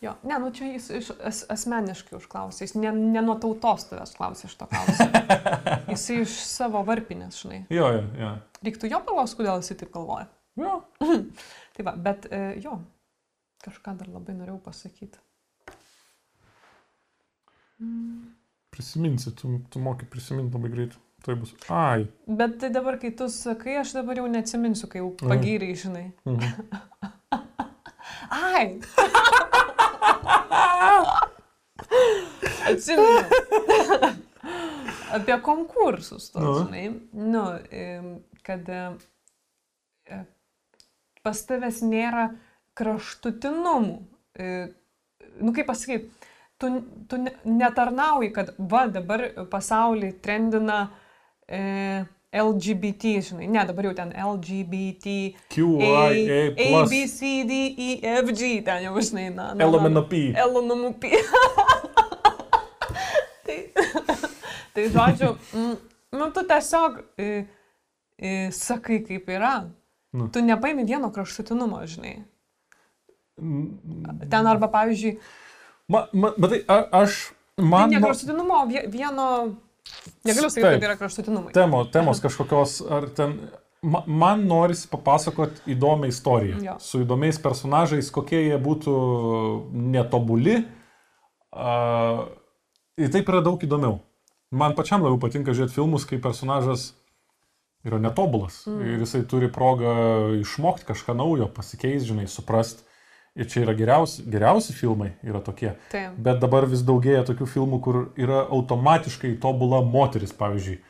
[0.00, 4.14] Jo, ne, nu čia jis iš, as, asmeniškai užklausė, jis ne, ne nuo tautos tavęs
[4.16, 5.20] klausė šito klausimo.
[5.92, 7.58] Jis iš savo varpinės, žinai.
[7.68, 8.30] Jo, jo, jo.
[8.64, 10.24] Reiktų jo paklausti, kodėl jis taip galvoja.
[10.56, 10.78] jo.
[11.76, 12.78] Tai va, bet e, jo,
[13.66, 15.20] kažką dar labai norėjau pasakyti.
[18.72, 20.96] Prisiminsi, tu, tu moki prisiminti labai greit.
[21.24, 21.52] Tai bus.
[21.68, 22.06] Ai.
[22.26, 25.28] Bet tai dabar, kai tu sakai, aš dabar jau neatsiminsiu, kai jau Mhm.
[25.28, 26.06] pagyrai, žinai.
[26.24, 26.40] Mhm.
[28.30, 28.80] Ai!
[32.70, 33.20] Atsimenu.
[35.16, 36.54] Apie konkursus, to, Nu.
[36.58, 37.00] žinai.
[37.12, 37.44] Nu,
[38.46, 38.82] kad e,
[40.06, 40.20] e,
[41.22, 42.28] pas tavęs nėra
[42.78, 43.96] kraštutinumų.
[44.38, 44.68] E,
[45.40, 46.10] Nu, kaip pasakyti,
[46.60, 46.68] tu,
[47.08, 50.90] tu ne- netarnauji, kad va dabar pasaulį trendina
[51.50, 51.60] e,
[52.30, 55.14] LGBT, žinai, ne, dabar jau ten LGBT,
[55.50, 57.88] QIA A, B, C, D, E,
[58.22, 59.50] F, G, ten jau, žinai, na.
[59.58, 60.30] LMNP.
[60.38, 61.10] LNMP.
[63.46, 63.58] tai,
[64.74, 65.74] tai, žodžiu, mm,
[66.14, 67.28] nu, tu tiesiog e,
[68.14, 69.66] e, sakai, kaip yra.
[70.14, 70.30] Nu.
[70.30, 72.16] Tu nepaimi vieno kraštutinumo, žinai.
[74.30, 75.18] Ten arba, pavyzdžiui,
[75.90, 77.90] Ma, ma, matai, a, aš, tai man...
[77.90, 79.26] ne nu- kraštutinumo, vie- vieno...
[80.26, 81.54] Negaliu sakyti, kad yra kraštutinumai.
[81.56, 83.38] temo, temos kažkokios, ar ten...
[83.80, 86.58] Ma, man norisi papasakoti įdomią istoriją.
[86.60, 86.74] Jo.
[86.84, 88.96] Su įdomiais personažais, kokie jie būtų
[89.72, 90.58] netobuli.
[91.48, 92.26] Uh,
[93.00, 94.02] ir taip yra daug įdomiau.
[94.52, 96.90] Man pačiam labiau patinka žiūrėti filmus, kai personažas
[97.86, 98.60] yra netobulas.
[98.68, 98.84] Mm.
[98.84, 99.94] Ir jisai turi progą
[100.42, 102.84] išmokti kažką naujo, pasikeis, žinai, suprast.
[103.38, 105.76] Ir čia yra geriausi, geriausi filmai, yra tokie.
[105.92, 106.16] Taip.
[106.18, 110.80] Bet dabar vis daugėja tokių filmų, kur yra automatiškai tobula moteris, pavyzdžiui.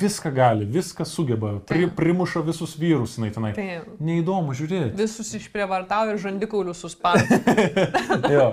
[0.00, 3.52] Viską gali, viską sugeba, pri, primuša visus vyrus, jinai tenai.
[3.56, 3.92] Taip.
[4.00, 4.94] Neįdomu žiūrėti.
[4.96, 7.40] Visus išprievartavo ir žandikaulių suspaudė.
[8.36, 8.48] jo.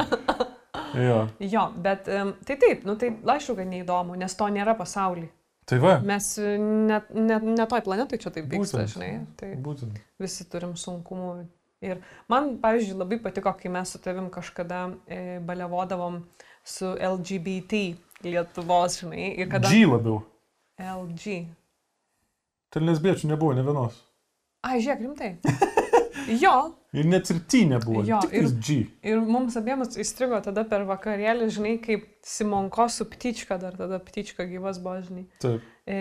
[1.07, 1.17] jo.
[1.43, 5.31] jo, bet tai taip, nu tai aišku, kad neįdomu, nes to nėra pasaulyje.
[5.67, 5.97] Tai va.
[5.99, 6.55] Mes e,
[6.87, 8.93] net ne, ne toj planetai čia taip vyksta, Būtent.
[8.93, 9.09] žinai.
[9.39, 9.97] Tai Būtent.
[10.23, 11.31] visi turim sunkumų.
[11.85, 11.99] Ir
[12.31, 16.23] man, pavyzdžiui, labai patiko, kai mes su tavim kažkada e, balevodavom
[16.65, 17.81] su LGBT
[18.25, 19.29] Lietuvos, žinai.
[19.37, 19.69] Ir kada...
[19.69, 20.23] G labiau.
[20.81, 21.37] LG.
[22.73, 23.99] Ten lesbiečių nebuvo ne vienos.
[24.65, 25.29] Ai, žiūrėk, rimtai.
[26.43, 26.55] jo,
[26.97, 28.01] Ir net ir T nebuvo.
[28.07, 28.77] Jo, ir- G.
[29.05, 34.47] ir mums abiems įstrigo tada per vakarėlį, žinai, kaip Simonko su Ptička, dar tada Ptička
[34.49, 35.25] gyvas buvo, žinai.
[35.43, 35.65] Taip.
[35.85, 35.97] E,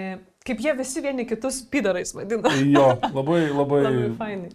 [0.47, 2.53] kaip jie visi vieni kitus pidarais vadina.
[2.65, 2.87] Jo,
[3.19, 4.53] labai, labai, Labai fainai.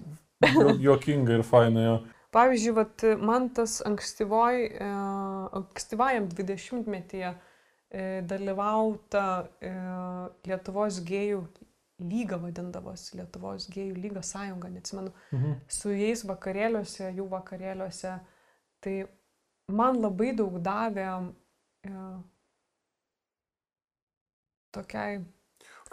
[0.55, 1.95] Jo- juokinga ir faina jo.
[2.31, 4.85] Pavyzdžiui, vat, man tas ankstyvoj, e,
[5.59, 7.31] ankstyvajam 20-metyje
[7.91, 9.23] e, dalyvauta
[9.59, 9.71] e,
[10.47, 11.41] Lietuvos gėjų
[12.11, 15.57] lyga vadindavosi, Lietuvos gėjų lyga sąjunga, neatsimenu, Mhm.
[15.67, 18.15] su jais vakarėliuose, jų vakarėliuose.
[18.81, 18.95] Tai
[19.69, 21.09] man labai daug davė
[21.83, 21.91] e,
[24.71, 25.19] tokiai...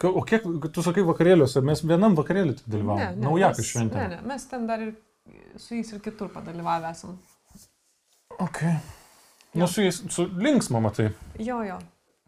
[0.07, 3.19] O kiek, tu sakai vakarėliuose, mes vienam vakarėlį tik dalyvavom.
[3.19, 3.99] Naujakas šventė.
[3.99, 4.93] Ne, ne, mes ten dar ir
[5.59, 7.17] su jais ir kitur padalyvavę esam.
[8.39, 8.61] Ok.
[8.63, 9.63] Jo.
[9.63, 11.09] Nu, su jais, su linksma, matai.
[11.43, 11.79] Jo, jo.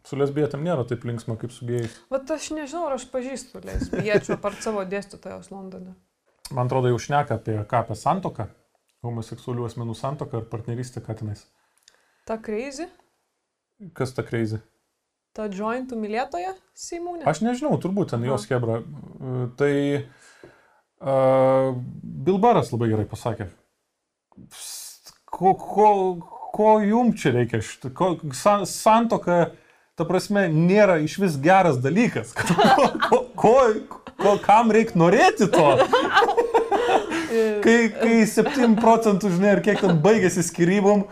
[0.04, 1.94] Su lesbietėm nėra taip linksma kaip su gėjais.
[2.12, 5.94] Vat aš nežinau, ar aš pažįstu lesbiečių apart savo dėstytojos Londone.
[6.52, 8.50] Man atrodo, jau šneka apie ką, apie santoką,
[9.06, 11.46] homoseksualių asmenų santoką ar partnerystę katinais.
[12.28, 12.90] Ta crazy,
[13.96, 14.60] Kas ta kreizė?
[15.36, 17.24] Ta jointų mylėtoja Simūnė.
[17.28, 18.80] Aš nežinau, turbūt ten jos kebra.
[19.58, 19.72] Tai
[21.00, 21.72] uh,
[22.02, 23.48] Bilbaras labai gerai pasakė.
[25.32, 25.88] Ko, ko,
[26.52, 27.62] ko jum čia reikia?
[27.64, 29.52] Šit- Ko, san, santoka,
[29.96, 32.32] ta prasme, nėra iš vis geras dalykas.
[32.36, 32.44] Ko,
[33.08, 33.56] ko, ko,
[34.20, 35.64] ko, kam reikia norėti to?
[37.62, 41.04] Kai, kai 7 procentų, žinai, ir kiek ten baigėsi skirybom.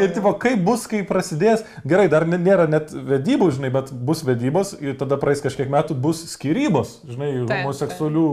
[0.00, 4.74] Ir tipo, kaip bus, kai prasidės, gerai, dar nėra net vedybų, žinai, bet bus vedybos
[4.80, 8.26] ir tada praeis kažkiek metų bus skirybos, žinai, Taip, homoseksualių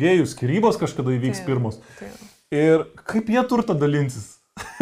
[0.00, 1.48] gėjų skirybos kažkada įvyks Taip.
[1.50, 1.80] pirmus.
[2.00, 2.10] Tai,
[2.50, 4.32] Ir kaip jie turtą dalinsis?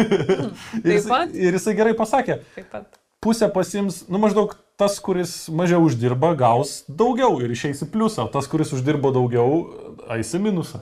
[0.01, 0.47] ir,
[0.81, 2.97] Taip jisai, ir jisai gerai pasakė, taip pat.
[3.21, 8.31] pusę pasims, nu maždaug tas, kuris mažiau uždirba, gaus daugiau ir išeis į pliusą, o
[8.33, 9.59] tas, kuris uždirbo daugiau,
[10.15, 10.81] eis į minusą.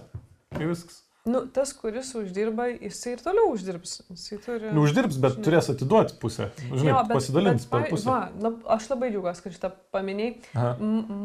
[0.61, 1.03] Ir viskas.
[1.27, 3.97] Nu, tas, kuris uždirba, jisai ir toliau uždirbs.
[4.13, 4.69] Jisai turi...
[4.71, 5.43] Nu, uždirbs, bet Žinai.
[5.43, 6.45] turės atiduoti pusę.
[6.69, 8.07] Žinai, Jo, pasidalins bet, per pusę.
[8.07, 10.38] Va, lab, aš labai džiaugiuosi, kad šitą paminėjai.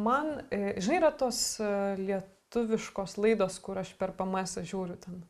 [0.08, 1.68] Man, e, žinai, yra tos e,
[2.02, 5.22] lietuviškos laidos, kur aš per PMS žiūriu ten.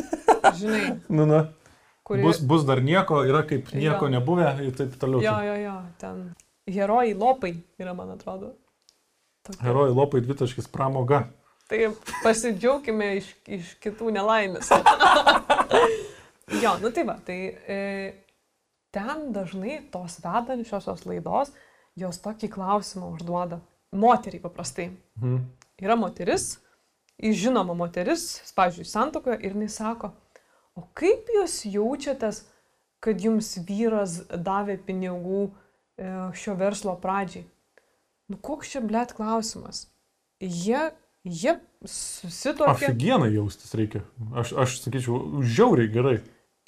[0.60, 1.40] Žinai, Nu, nu.
[2.06, 4.12] kur Bus, bus dar nieko, yra kaip nieko Jo.
[4.14, 5.24] nebuvę ir taip toliau.
[5.26, 6.22] Jo, jo, jo, ten.
[6.70, 8.54] Herojai lopai yra, man atrodo.
[9.42, 9.58] Tokie.
[9.66, 11.24] Herojai lopai dvitaškis pramoga.
[11.70, 11.92] Tai
[12.24, 14.72] pasidžiaugime iš, iš kitų nelaimės.
[16.64, 17.38] jo, nu tai va, tai
[17.70, 17.76] e,
[18.90, 21.52] ten dažnai tos vedančiosios laidos,
[21.94, 23.60] jos tokį klausimą užduoda.
[23.94, 24.90] Moteriai paprastai.
[25.18, 25.38] Mhm.
[25.80, 26.58] Yra moteris,
[27.18, 30.10] žinoma moteris, pavyzdžiui, santokoje ir jis sako,
[30.76, 32.44] o kaip jūs jaučiatės,
[33.00, 37.46] kad jums vyras davė pinigų e, šio verslo pradžiai?
[38.30, 39.86] Nu, koks čia blėt klausimas?
[40.40, 40.90] Jie,
[41.24, 42.70] jie susitokė.
[42.72, 44.02] Aфиgenai jaustis reikia.
[44.36, 46.18] Aš, aš sakyčiau, žiauriai gerai.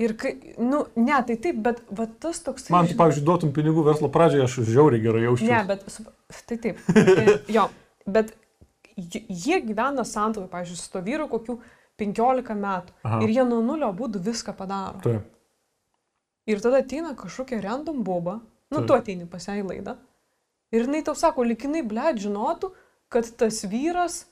[0.03, 2.71] Ir kai, nu, ne, tai taip, bet va, tas toks...
[2.73, 5.53] Man, tu, pavyzdžiui, duotum pinigų verslo pradžiai, aš žiauriai gerai jausčiau.
[5.53, 5.85] Ne, bet,
[6.49, 6.81] tai taip.
[7.57, 7.69] Jo,
[8.09, 8.33] bet
[8.97, 11.59] jie gyvena santokai, pavyzdžiui, su to vyru kokių
[12.01, 12.97] 15 metų.
[13.05, 13.21] Aha.
[13.23, 15.03] Ir jie nuo nulio būdų viską padaro.
[15.05, 15.29] Taip.
[16.51, 18.41] Ir tada ateina kažkokia random boba,
[18.73, 18.89] nu Taip.
[18.89, 19.95] tu ateini pas ją į laidą.
[20.75, 22.73] Ir jinai tau sako, likinai, ble, žinotų,
[23.13, 24.23] kad tas vyras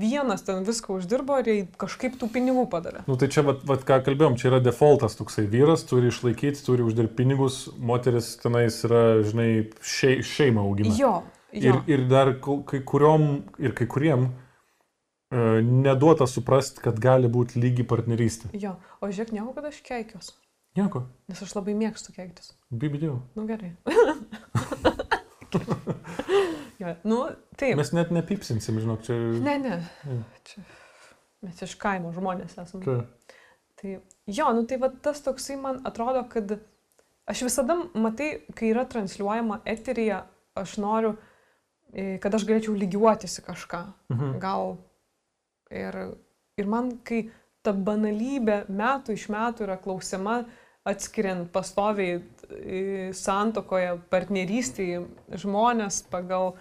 [0.00, 3.02] vienas ten viską uždirbo ir jai kažkaip tų pinigų padarė.
[3.08, 6.84] Nu tai čia, vat, vat, ką kalbėjom, čia yra defaultas toksai vyras, turi išlaikyti, turi
[6.86, 9.48] uždirbti pinigus, moteris tenais yra, žinai,
[9.80, 10.94] šei, šeimą augina.
[10.98, 11.12] Jo,
[11.52, 11.60] jo.
[11.60, 13.28] Ir, ir dar kai kuriom,
[13.62, 18.52] ir kai kuriem e, neduota suprasti, kad gali būti lygi partnerystė.
[18.58, 18.76] jo.
[19.00, 20.32] O žiūrėk, nieko, kad aš keikiuos.
[20.74, 22.54] Nieko, Nes aš labai mėgstu keiktis.
[22.74, 23.20] bibidėjau.
[23.38, 23.76] Nu gerai.
[26.80, 27.18] jo, nu,
[27.60, 27.76] taip.
[27.78, 29.18] Mes net nepipsinsim, žinok, čia...
[29.44, 29.78] Ne, ne.
[30.08, 30.22] Mm.
[30.48, 30.64] Čia,
[31.44, 32.84] mes iš kaimo žmonės esame.
[32.84, 32.98] čia.
[33.80, 33.96] Tai
[34.32, 36.56] jo, nu tai va tas toksai man atrodo, kad
[37.28, 40.24] aš visada, matai, kai yra transliuojama eterija,
[40.56, 41.14] aš noriu,
[41.92, 43.82] e, kad aš galėčiau lygiuotis į kažką.
[44.14, 44.36] Mhm.
[44.42, 44.76] Gal
[45.70, 45.98] ir,
[46.60, 47.26] ir man, kai
[47.64, 50.42] ta banalybė metų iš metų yra klausima,
[50.84, 52.18] atskiriant pastoviai
[53.16, 55.04] santokoje, partnerystėje
[55.42, 56.54] žmonės pagal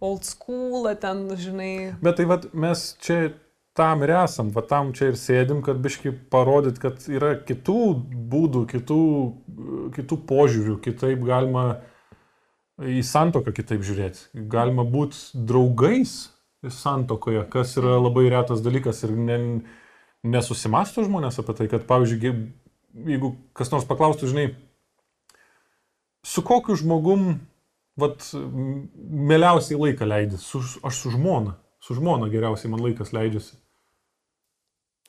[0.00, 3.34] old school, ten, žinai, Bet tai vat, mes čia
[3.76, 7.80] tam ir esam, va tam čia ir sėdim, kad biški parodyt, kad yra kitų
[8.32, 9.02] būdų, kitų,
[9.96, 11.66] kitų požiūrių, kitaip galima
[12.80, 14.30] į santoką kitaip žiūrėti.
[14.52, 16.16] Galima būti draugais
[16.72, 19.38] santokoje, kas yra labai retas dalykas ir ne,
[20.26, 22.32] nesusimastų žmonės apie tai, kad pavyzdžiui,
[23.06, 24.46] jeigu kas nors paklaustų, žinai,
[26.26, 27.28] su kokiu žmogum
[28.00, 28.24] vat,
[29.30, 30.40] mieliausiai laiką leidži?
[30.42, 31.54] Su, aš su žmona.
[31.80, 33.54] Su žmona geriausiai man laikas leidžiasi.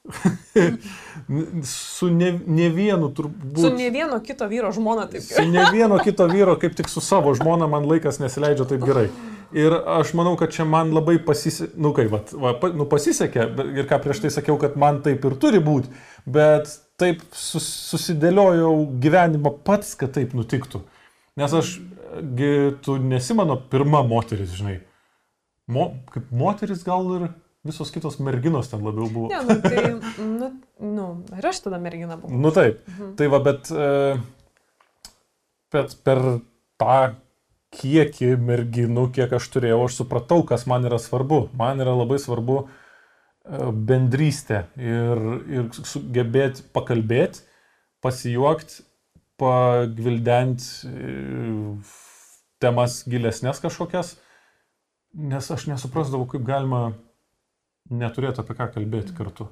[1.67, 3.57] su ne, ne vienu turbūt.
[3.59, 5.23] su ne vieno kito vyro žmona taip.
[5.23, 9.07] Su ne vieno kito vyro, kaip tik su savo žmona man laikas nesileidžia taip gerai.
[9.55, 13.45] Ir aš manau, kad čia man labai pasisekė, nu kaip, va, pa- nu pasisekė,
[13.79, 15.91] ir ką prieš tai sakiau, kad man taip ir turi būti,
[16.27, 16.67] bet
[16.99, 18.73] taip sus, susidėliojau
[19.03, 20.83] gyvenimą pats, kad taip nutiktų.
[21.37, 21.75] Nes aš,
[22.37, 24.79] gi, tu nesi mano pirma moteris, žinai.
[25.69, 27.27] Mo, kaip moteris gal ir
[27.67, 29.27] visos kitos merginos ten labiau buvo.
[29.29, 29.83] Ne, nu, tai,
[30.23, 30.49] nu,
[30.79, 31.07] nu,
[31.37, 32.39] ir aš tada mergina buvau.
[32.39, 32.81] Nu taip.
[32.87, 33.13] Mhm.
[33.19, 35.13] Tai va, bet, e,
[35.75, 36.23] bet per
[36.81, 36.97] tą
[37.77, 41.47] kiekį merginų, kiek aš turėjau, aš supratau, kas man yra svarbu.
[41.59, 42.67] Man yra labai svarbu e,
[43.91, 47.43] bendrystė ir, ir sugebėti pakalbėti,
[48.01, 48.86] pasijuokti,
[49.37, 50.89] pagvildenti
[52.61, 54.15] temas gilesnės kažkokias,
[55.13, 56.81] nes aš nesuprasdavau, kaip galima
[57.93, 59.47] neturėti apie ką kalbėti kartu.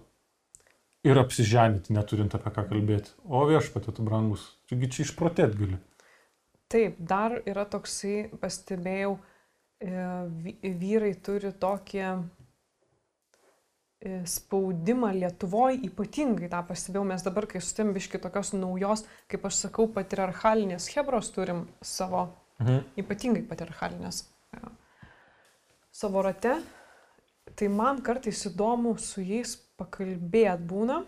[1.05, 3.13] Ir apsiženyti, neturint apie ką kalbėti.
[3.29, 5.77] O viešpatė, tu brangus, taigi čia išprotėt gali.
[6.71, 9.19] Taip, dar yra toksai, pastebėjau,
[9.85, 9.91] e,
[10.41, 12.13] vy- vyrai turi tokį e,
[14.29, 19.87] spaudimą Lietuvoje, ypatingai tą pastebėjau, mes dabar, kai sutim biški tokios naujos, kaip aš sakau,
[19.91, 22.27] patriarchalinės hebros turim savo,
[22.59, 22.83] Mhm.
[23.01, 24.21] ypatingai patriarchalinės
[24.55, 24.59] e,
[25.91, 26.53] savo rate,
[27.55, 31.01] tai man kartais įdomu su jais pakalbėt būna.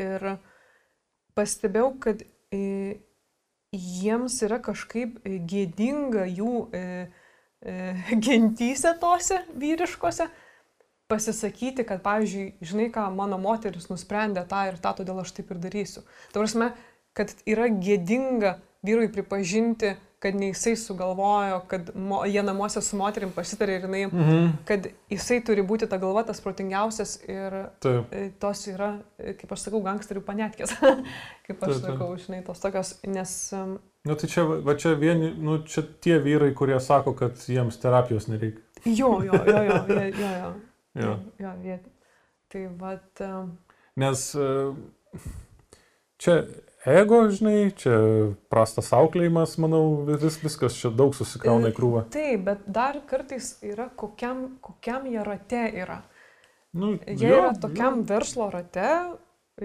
[0.00, 0.36] Ir
[1.36, 3.00] pastebėjau, kad e,
[3.72, 6.84] jiems yra kažkaip e, gėdinga jų e,
[8.24, 10.28] gentyse tose vyriškose
[11.10, 15.58] pasisakyti, kad, pavyzdžiui, žinai ką, mano moteris nusprendė tą ir tą, todėl aš taip ir
[15.66, 16.04] darysiu.
[16.32, 16.70] Ta prasme,
[17.18, 18.56] kad yra gėdinga
[18.86, 24.02] vyrui pripažinti, kad ne jisai sugalvojo, kad mo, jie namuose su moterim pasitarė ir jinai,
[24.12, 24.50] Mhm.
[24.68, 28.12] kad jisai turi būti ta galva tas protingiausias ir Taip.
[28.12, 30.74] e, tos yra, kaip aš sakau, gangsterių panetkės.
[31.46, 31.86] kaip aš Taip, taip.
[31.86, 33.36] sakau, žinai, tos tokios, nes...
[33.56, 33.78] em,
[34.08, 38.28] Nu tai čia, va čia vieni, nu čia tie vyrai, kurie sako, kad jiems terapijos
[38.32, 38.62] nereikia.
[38.88, 40.52] Jo, jo, jo, jo, jo, jo, jo.
[40.98, 41.18] Jo.
[41.38, 41.78] jo jie,
[42.50, 43.52] tai em,
[44.00, 44.46] Nes e,
[46.18, 46.34] čia
[46.86, 47.94] ego, žinai, čia
[48.50, 52.04] prastas auklėjimas, manau, vis, viskas čia daug susikrauna į krūvą.
[52.10, 56.00] taip, bet dar kartais yra, kokiam, kokiam jie rate yra.
[56.72, 58.06] Nu, Jie jo, yra tokiam jo.
[58.06, 58.90] verslo rate,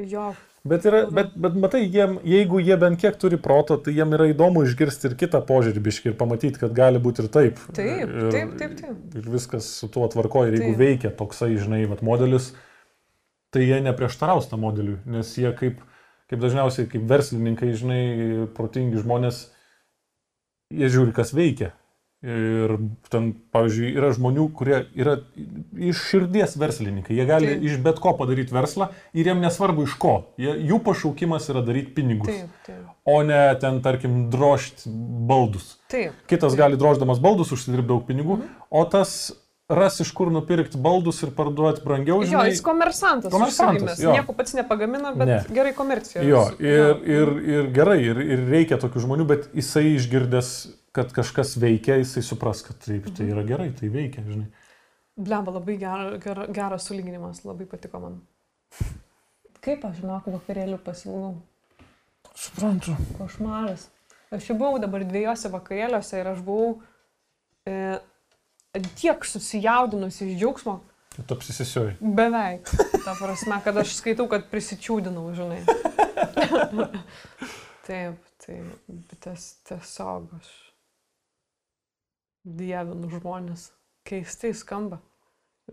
[0.09, 0.31] jo,
[0.65, 4.25] Bet, yra, bet, bet matai, jiem, jeigu jie bent kiek turi proto, tai jiem yra
[4.31, 7.59] įdomu išgirsti ir kitą požiūrį biški ir pamatyti, kad gali būti ir taip.
[7.77, 9.03] Taip, ir, taip, taip, taip.
[9.13, 10.47] Ir viskas su tuo tvarko.
[10.49, 10.79] Ir jeigu Taip.
[10.81, 12.49] veikia toksai, žinai, vat, modelis,
[13.53, 15.85] tai jie neprieštaraus tam modeliui, nes jie kaip,
[16.33, 18.01] kaip dažniausiai, kaip verslininkai, žinai,
[18.57, 19.45] protingi žmonės,
[20.73, 21.75] jie žiūri, kas veikia.
[22.25, 22.71] Ir
[23.13, 25.13] ten, pavyzdžiui, yra žmonių, kurie yra
[25.77, 27.13] iš širdies verslininkai.
[27.13, 27.65] Jie gali Taip.
[27.69, 30.15] iš bet ko padaryti verslą ir jiem nesvarbu iš ko.
[30.41, 32.83] Jie, jų pašaukimas yra daryti pinigus, taip, taip.
[33.05, 34.89] o ne ten, tarkim, drožti
[35.29, 35.75] baldus.
[35.93, 36.13] Taip.
[36.25, 36.63] Kitas taip.
[36.63, 38.55] gali droždamas baldus užsidirbti daug pinigų, Mhm.
[38.71, 39.31] o tas
[39.69, 42.21] ras iš kur nupirkti baldus ir parduoti brangiau.
[42.21, 42.49] Jo, žinai.
[42.51, 43.31] jis komersantas.
[43.33, 44.11] Komersantas, jo.
[44.13, 45.43] Nieko pats nepagamina, bet Ne.
[45.53, 46.21] gerai komercija.
[46.23, 46.97] Jo, ir, Jo.
[47.05, 50.51] ir, ir gerai, ir, ir reikia tokių žmonių, bet jisai išgirdęs
[50.95, 54.47] kad kažkas veikia, jisai supras, kad taip, tai yra gerai, tai veikia, žinai.
[55.15, 58.17] Blemba, labai ger, ger, geras sulyginimas, labai patiko man.
[59.65, 61.35] Kaip aš žinok, vakarėlių pasilgau?
[62.35, 62.95] Suprantu.
[63.19, 63.87] Košmaras.
[64.35, 66.81] Aš jau buvau dabar dviejose vakarėliuose ir aš buvau
[67.69, 67.95] e,
[68.99, 70.81] tiek susijaudinusi iš džiaugsmo,
[71.15, 71.93] Tu apsisisioji.
[72.01, 72.67] beveik.
[73.05, 75.61] Ta prasme, kad aš skaitau, kad prisičiūdinau, žinai.
[77.87, 78.57] Taip, tai
[79.23, 80.49] ties, tiesiog aš
[82.45, 83.71] dievinu žmonės.
[84.05, 84.99] Keistai skamba.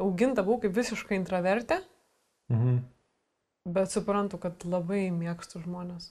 [0.00, 1.82] Auginta buvau kaip visiškai intravertė,
[2.50, 2.78] Mhm.
[3.68, 6.10] bet suprantu, kad labai mėgstu žmonės.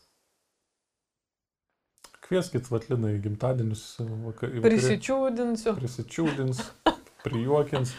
[2.21, 3.97] Kvieskit Vatliną į gimtadienius.
[3.99, 5.73] Vaka, į vakarė- Prisičiūdinsiu.
[5.79, 6.61] Prisičiūdins,
[7.25, 7.95] prijuokins.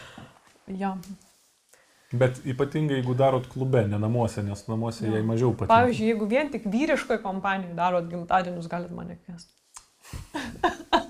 [0.67, 0.97] Ja.
[2.13, 5.11] Bet ypatingai, jeigu darot klube, ne namuose, nes namuose Jo.
[5.15, 5.73] jai mažiau patinka.
[5.73, 9.51] Pavyzdžiui, jeigu vien tik vyriškoje kompanijoje darot gimtadienius, galit mane kviesti.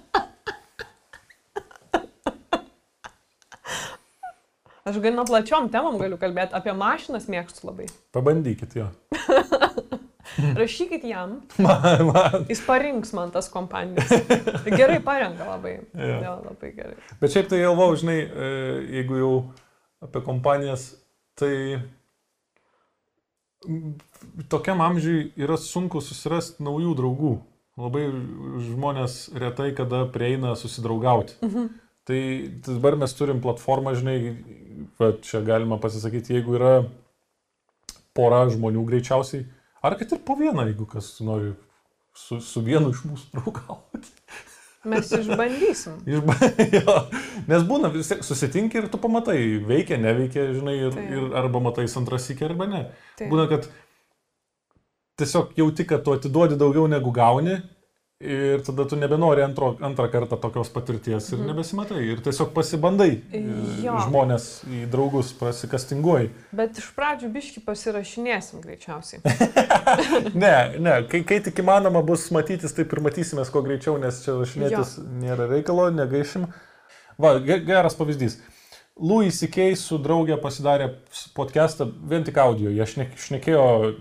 [4.83, 7.85] Aš gana plačiom temom galiu kalbėti, apie mašinas mėgstu labai.
[8.15, 8.89] Pabandykit jo.
[10.57, 12.45] Rašykit jam, Man, man.
[12.49, 14.09] jis parinks man tas kompanijas.
[14.65, 15.75] Gerai parenka labai.
[15.93, 16.15] Jo.
[16.23, 16.95] Jo, labai gerai.
[17.21, 18.49] Bet šiaip tai galvau, žinai, e,
[18.97, 19.33] jeigu jau
[20.03, 20.87] apie kompanijas,
[21.39, 21.53] tai
[24.51, 27.33] tokiam amžiui yra sunku susirasti naujų draugų.
[27.79, 28.03] Labai
[28.67, 31.39] žmonės retai kada prieina susidraugauti.
[31.45, 31.71] Mhm.
[32.03, 32.19] Tai
[32.67, 34.17] dabar mes turim platformą, žinai,
[34.99, 36.73] va, čia galima pasisakyti, jeigu yra
[38.17, 39.45] pora žmonių greičiausiai,
[39.83, 41.53] ar kad ir po vieną, jeigu kas nori
[42.15, 44.11] su, su vienu iš mūsų draugauti.
[44.91, 46.01] Mes išbandysim.
[46.11, 46.35] Išba...
[46.75, 46.97] jo.
[47.47, 51.13] Nes būna, vis tiek susitinki ir tu pamatai, veikia, neveikia, žinai, ir, Taip.
[51.15, 52.81] ir arba matai antras iki, arba ne.
[53.15, 53.29] Taip.
[53.31, 53.69] Būna, kad
[55.21, 57.61] tiesiog jauti, kad tu atiduodi daugiau negu gauni
[58.23, 61.47] ir tada tu nebenori antro, antrą kartą tokios patirties ir Mhm.
[61.51, 62.01] nebesimatai.
[62.13, 63.41] Ir tiesiog pasibandai e,
[63.83, 63.97] Jo.
[64.07, 66.29] žmonės į draugus, prasikastinguoji.
[66.51, 69.21] Bet iš pradžių biški pasirašinėsim greičiausiai.
[70.33, 74.35] Ne, ne, kai, kai tik įmanoma bus matytis, taip ir matysimės kuo greičiau, nes čia
[74.39, 76.47] rašinėtis nėra reikalo, negaišim.
[77.21, 78.39] Va, ge- geras pavyzdys.
[78.97, 79.71] Louis C.K.
[79.75, 80.91] su draugė pasidarė
[81.33, 82.69] podcastą vien tik audio.
[82.69, 83.93] Jie šnek, šnekėjo uh,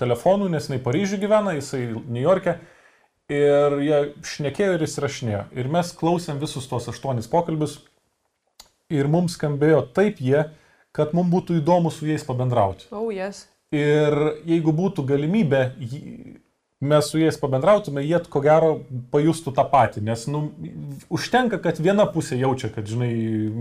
[0.00, 2.58] telefonu, nes jinai Paryžiuje gyvena, jisai New York'e.
[3.28, 5.42] Ir jie šnekėjo ir įsirašinėjo.
[5.60, 7.76] Ir mes klausėm visus tos aštuonis pokalbius.
[8.88, 10.46] Ir mums skambėjo taip jie,
[10.96, 12.88] kad mums būtų įdomu su jais pabendrauti.
[12.88, 13.44] Oh, yes.
[13.74, 14.16] Ir
[14.48, 15.60] jeigu būtų galimybė,
[16.80, 18.70] mes su jais pabendrautume, jie ko gero
[19.12, 20.46] pajustų tą patį, nes nu,
[21.12, 23.10] užtenka, kad viena pusė jaučia, kad žinai,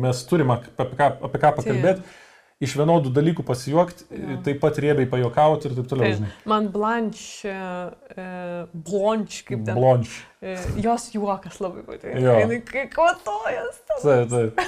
[0.05, 2.05] mes turime apie ką, apie ką pakalbėti,
[2.63, 4.37] iš vienodų dalykų pasijuokti, Jo.
[4.45, 6.29] taip pat riebiai pajokauti ir taip toliau, Tai žinai.
[6.49, 8.25] man Blanche, e,
[8.73, 9.75] Blonch, kaip ten.
[9.77, 10.15] Blonš.
[10.41, 12.17] E, jos juokas labai patinka.
[12.23, 12.33] Jo.
[12.41, 13.77] Jinai kai kvatojas.
[14.01, 14.61] Taip, taip.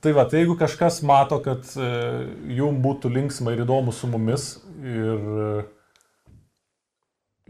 [0.00, 1.90] Tai va, tai jeigu kažkas mato, kad e,
[2.56, 5.66] jums būtų linksma ir įdomu su mumis ir, e,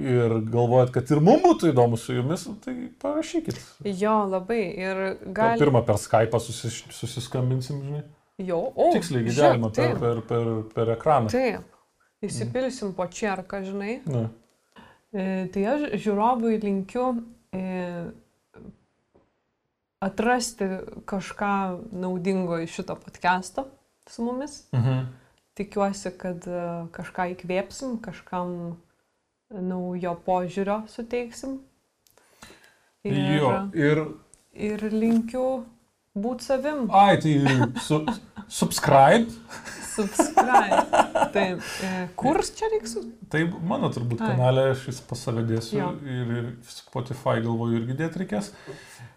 [0.02, 3.58] ir galvojat, kad ir mums būtų įdomu su jumis, tai parašykit.
[4.02, 4.60] Jo, labai.
[4.82, 5.04] Ir
[5.34, 8.02] Gal pirmą per Skype susis, susiskambinsim, žinai.
[8.38, 8.90] Jo, o.
[8.94, 11.30] Tiksliai, galima per, per, per, per ekraną.
[11.32, 11.64] Taip.
[12.22, 14.00] Įsipilsim po čerką, žinai.
[14.06, 14.28] Na,
[15.08, 17.04] E, tai aš žiūrovui linkiu
[17.56, 17.60] e,
[20.04, 20.66] atrasti
[21.08, 21.52] kažką
[21.96, 23.64] naudingo iš šito podcast'o
[24.06, 24.66] su mumis.
[24.74, 25.06] mhm.
[25.56, 26.60] Tikiuosi, kad e,
[26.92, 28.76] kažką įkvėpsim, kažkam
[29.50, 31.56] naujo požiūrio suteiksim.
[33.02, 34.04] Ir, Jo, ir.
[34.52, 35.64] ir linkiu
[36.14, 36.84] būti savim.
[36.92, 37.32] Ai, tai
[37.82, 38.04] su,
[38.48, 39.28] subscribe.
[39.98, 40.84] Subscribe.
[41.32, 42.96] Taip, e, kurs čia reiks?
[43.32, 45.88] Tai mano turbūt kanale aš vis pas save dėsiu Jo.
[46.06, 48.52] ir, ir Spotify galvoju irgi dėti reikės.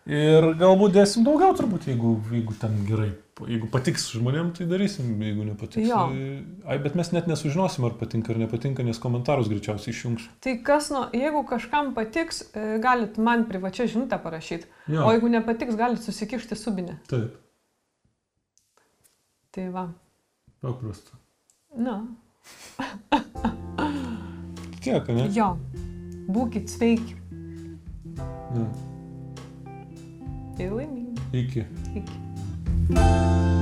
[0.09, 3.11] Ir galbūt dėsim daugiau turbūt, jeigu, jeigu ten gerai.
[3.45, 5.85] Jeigu patiks žmonėm, tai darysim, jeigu nepatiks.
[5.85, 5.99] Jo.
[6.09, 6.25] Tai...
[6.69, 10.33] Ai, bet mes net nesužinosim, ar patinka ar nepatinka, nes komentarus greičiausiai išjungsiu.
[10.45, 14.69] Tai kas, nu, jeigu kažkam patiks, e, galit man privačią žinutę parašyti.
[14.89, 15.05] Jo.
[15.05, 16.97] O jeigu nepatiks, galit susikišti subinę.
[17.09, 17.37] Taip,
[19.51, 19.87] Tai va.
[20.61, 21.17] paprasta.
[21.77, 22.05] Na.
[24.81, 25.27] Tiek, ne?
[25.35, 25.57] Jo.
[26.31, 27.15] Būkit sveiki
[28.55, 28.65] Ja.
[30.59, 31.21] ir laimingi.
[31.33, 31.65] Iki.
[31.95, 33.60] Iki.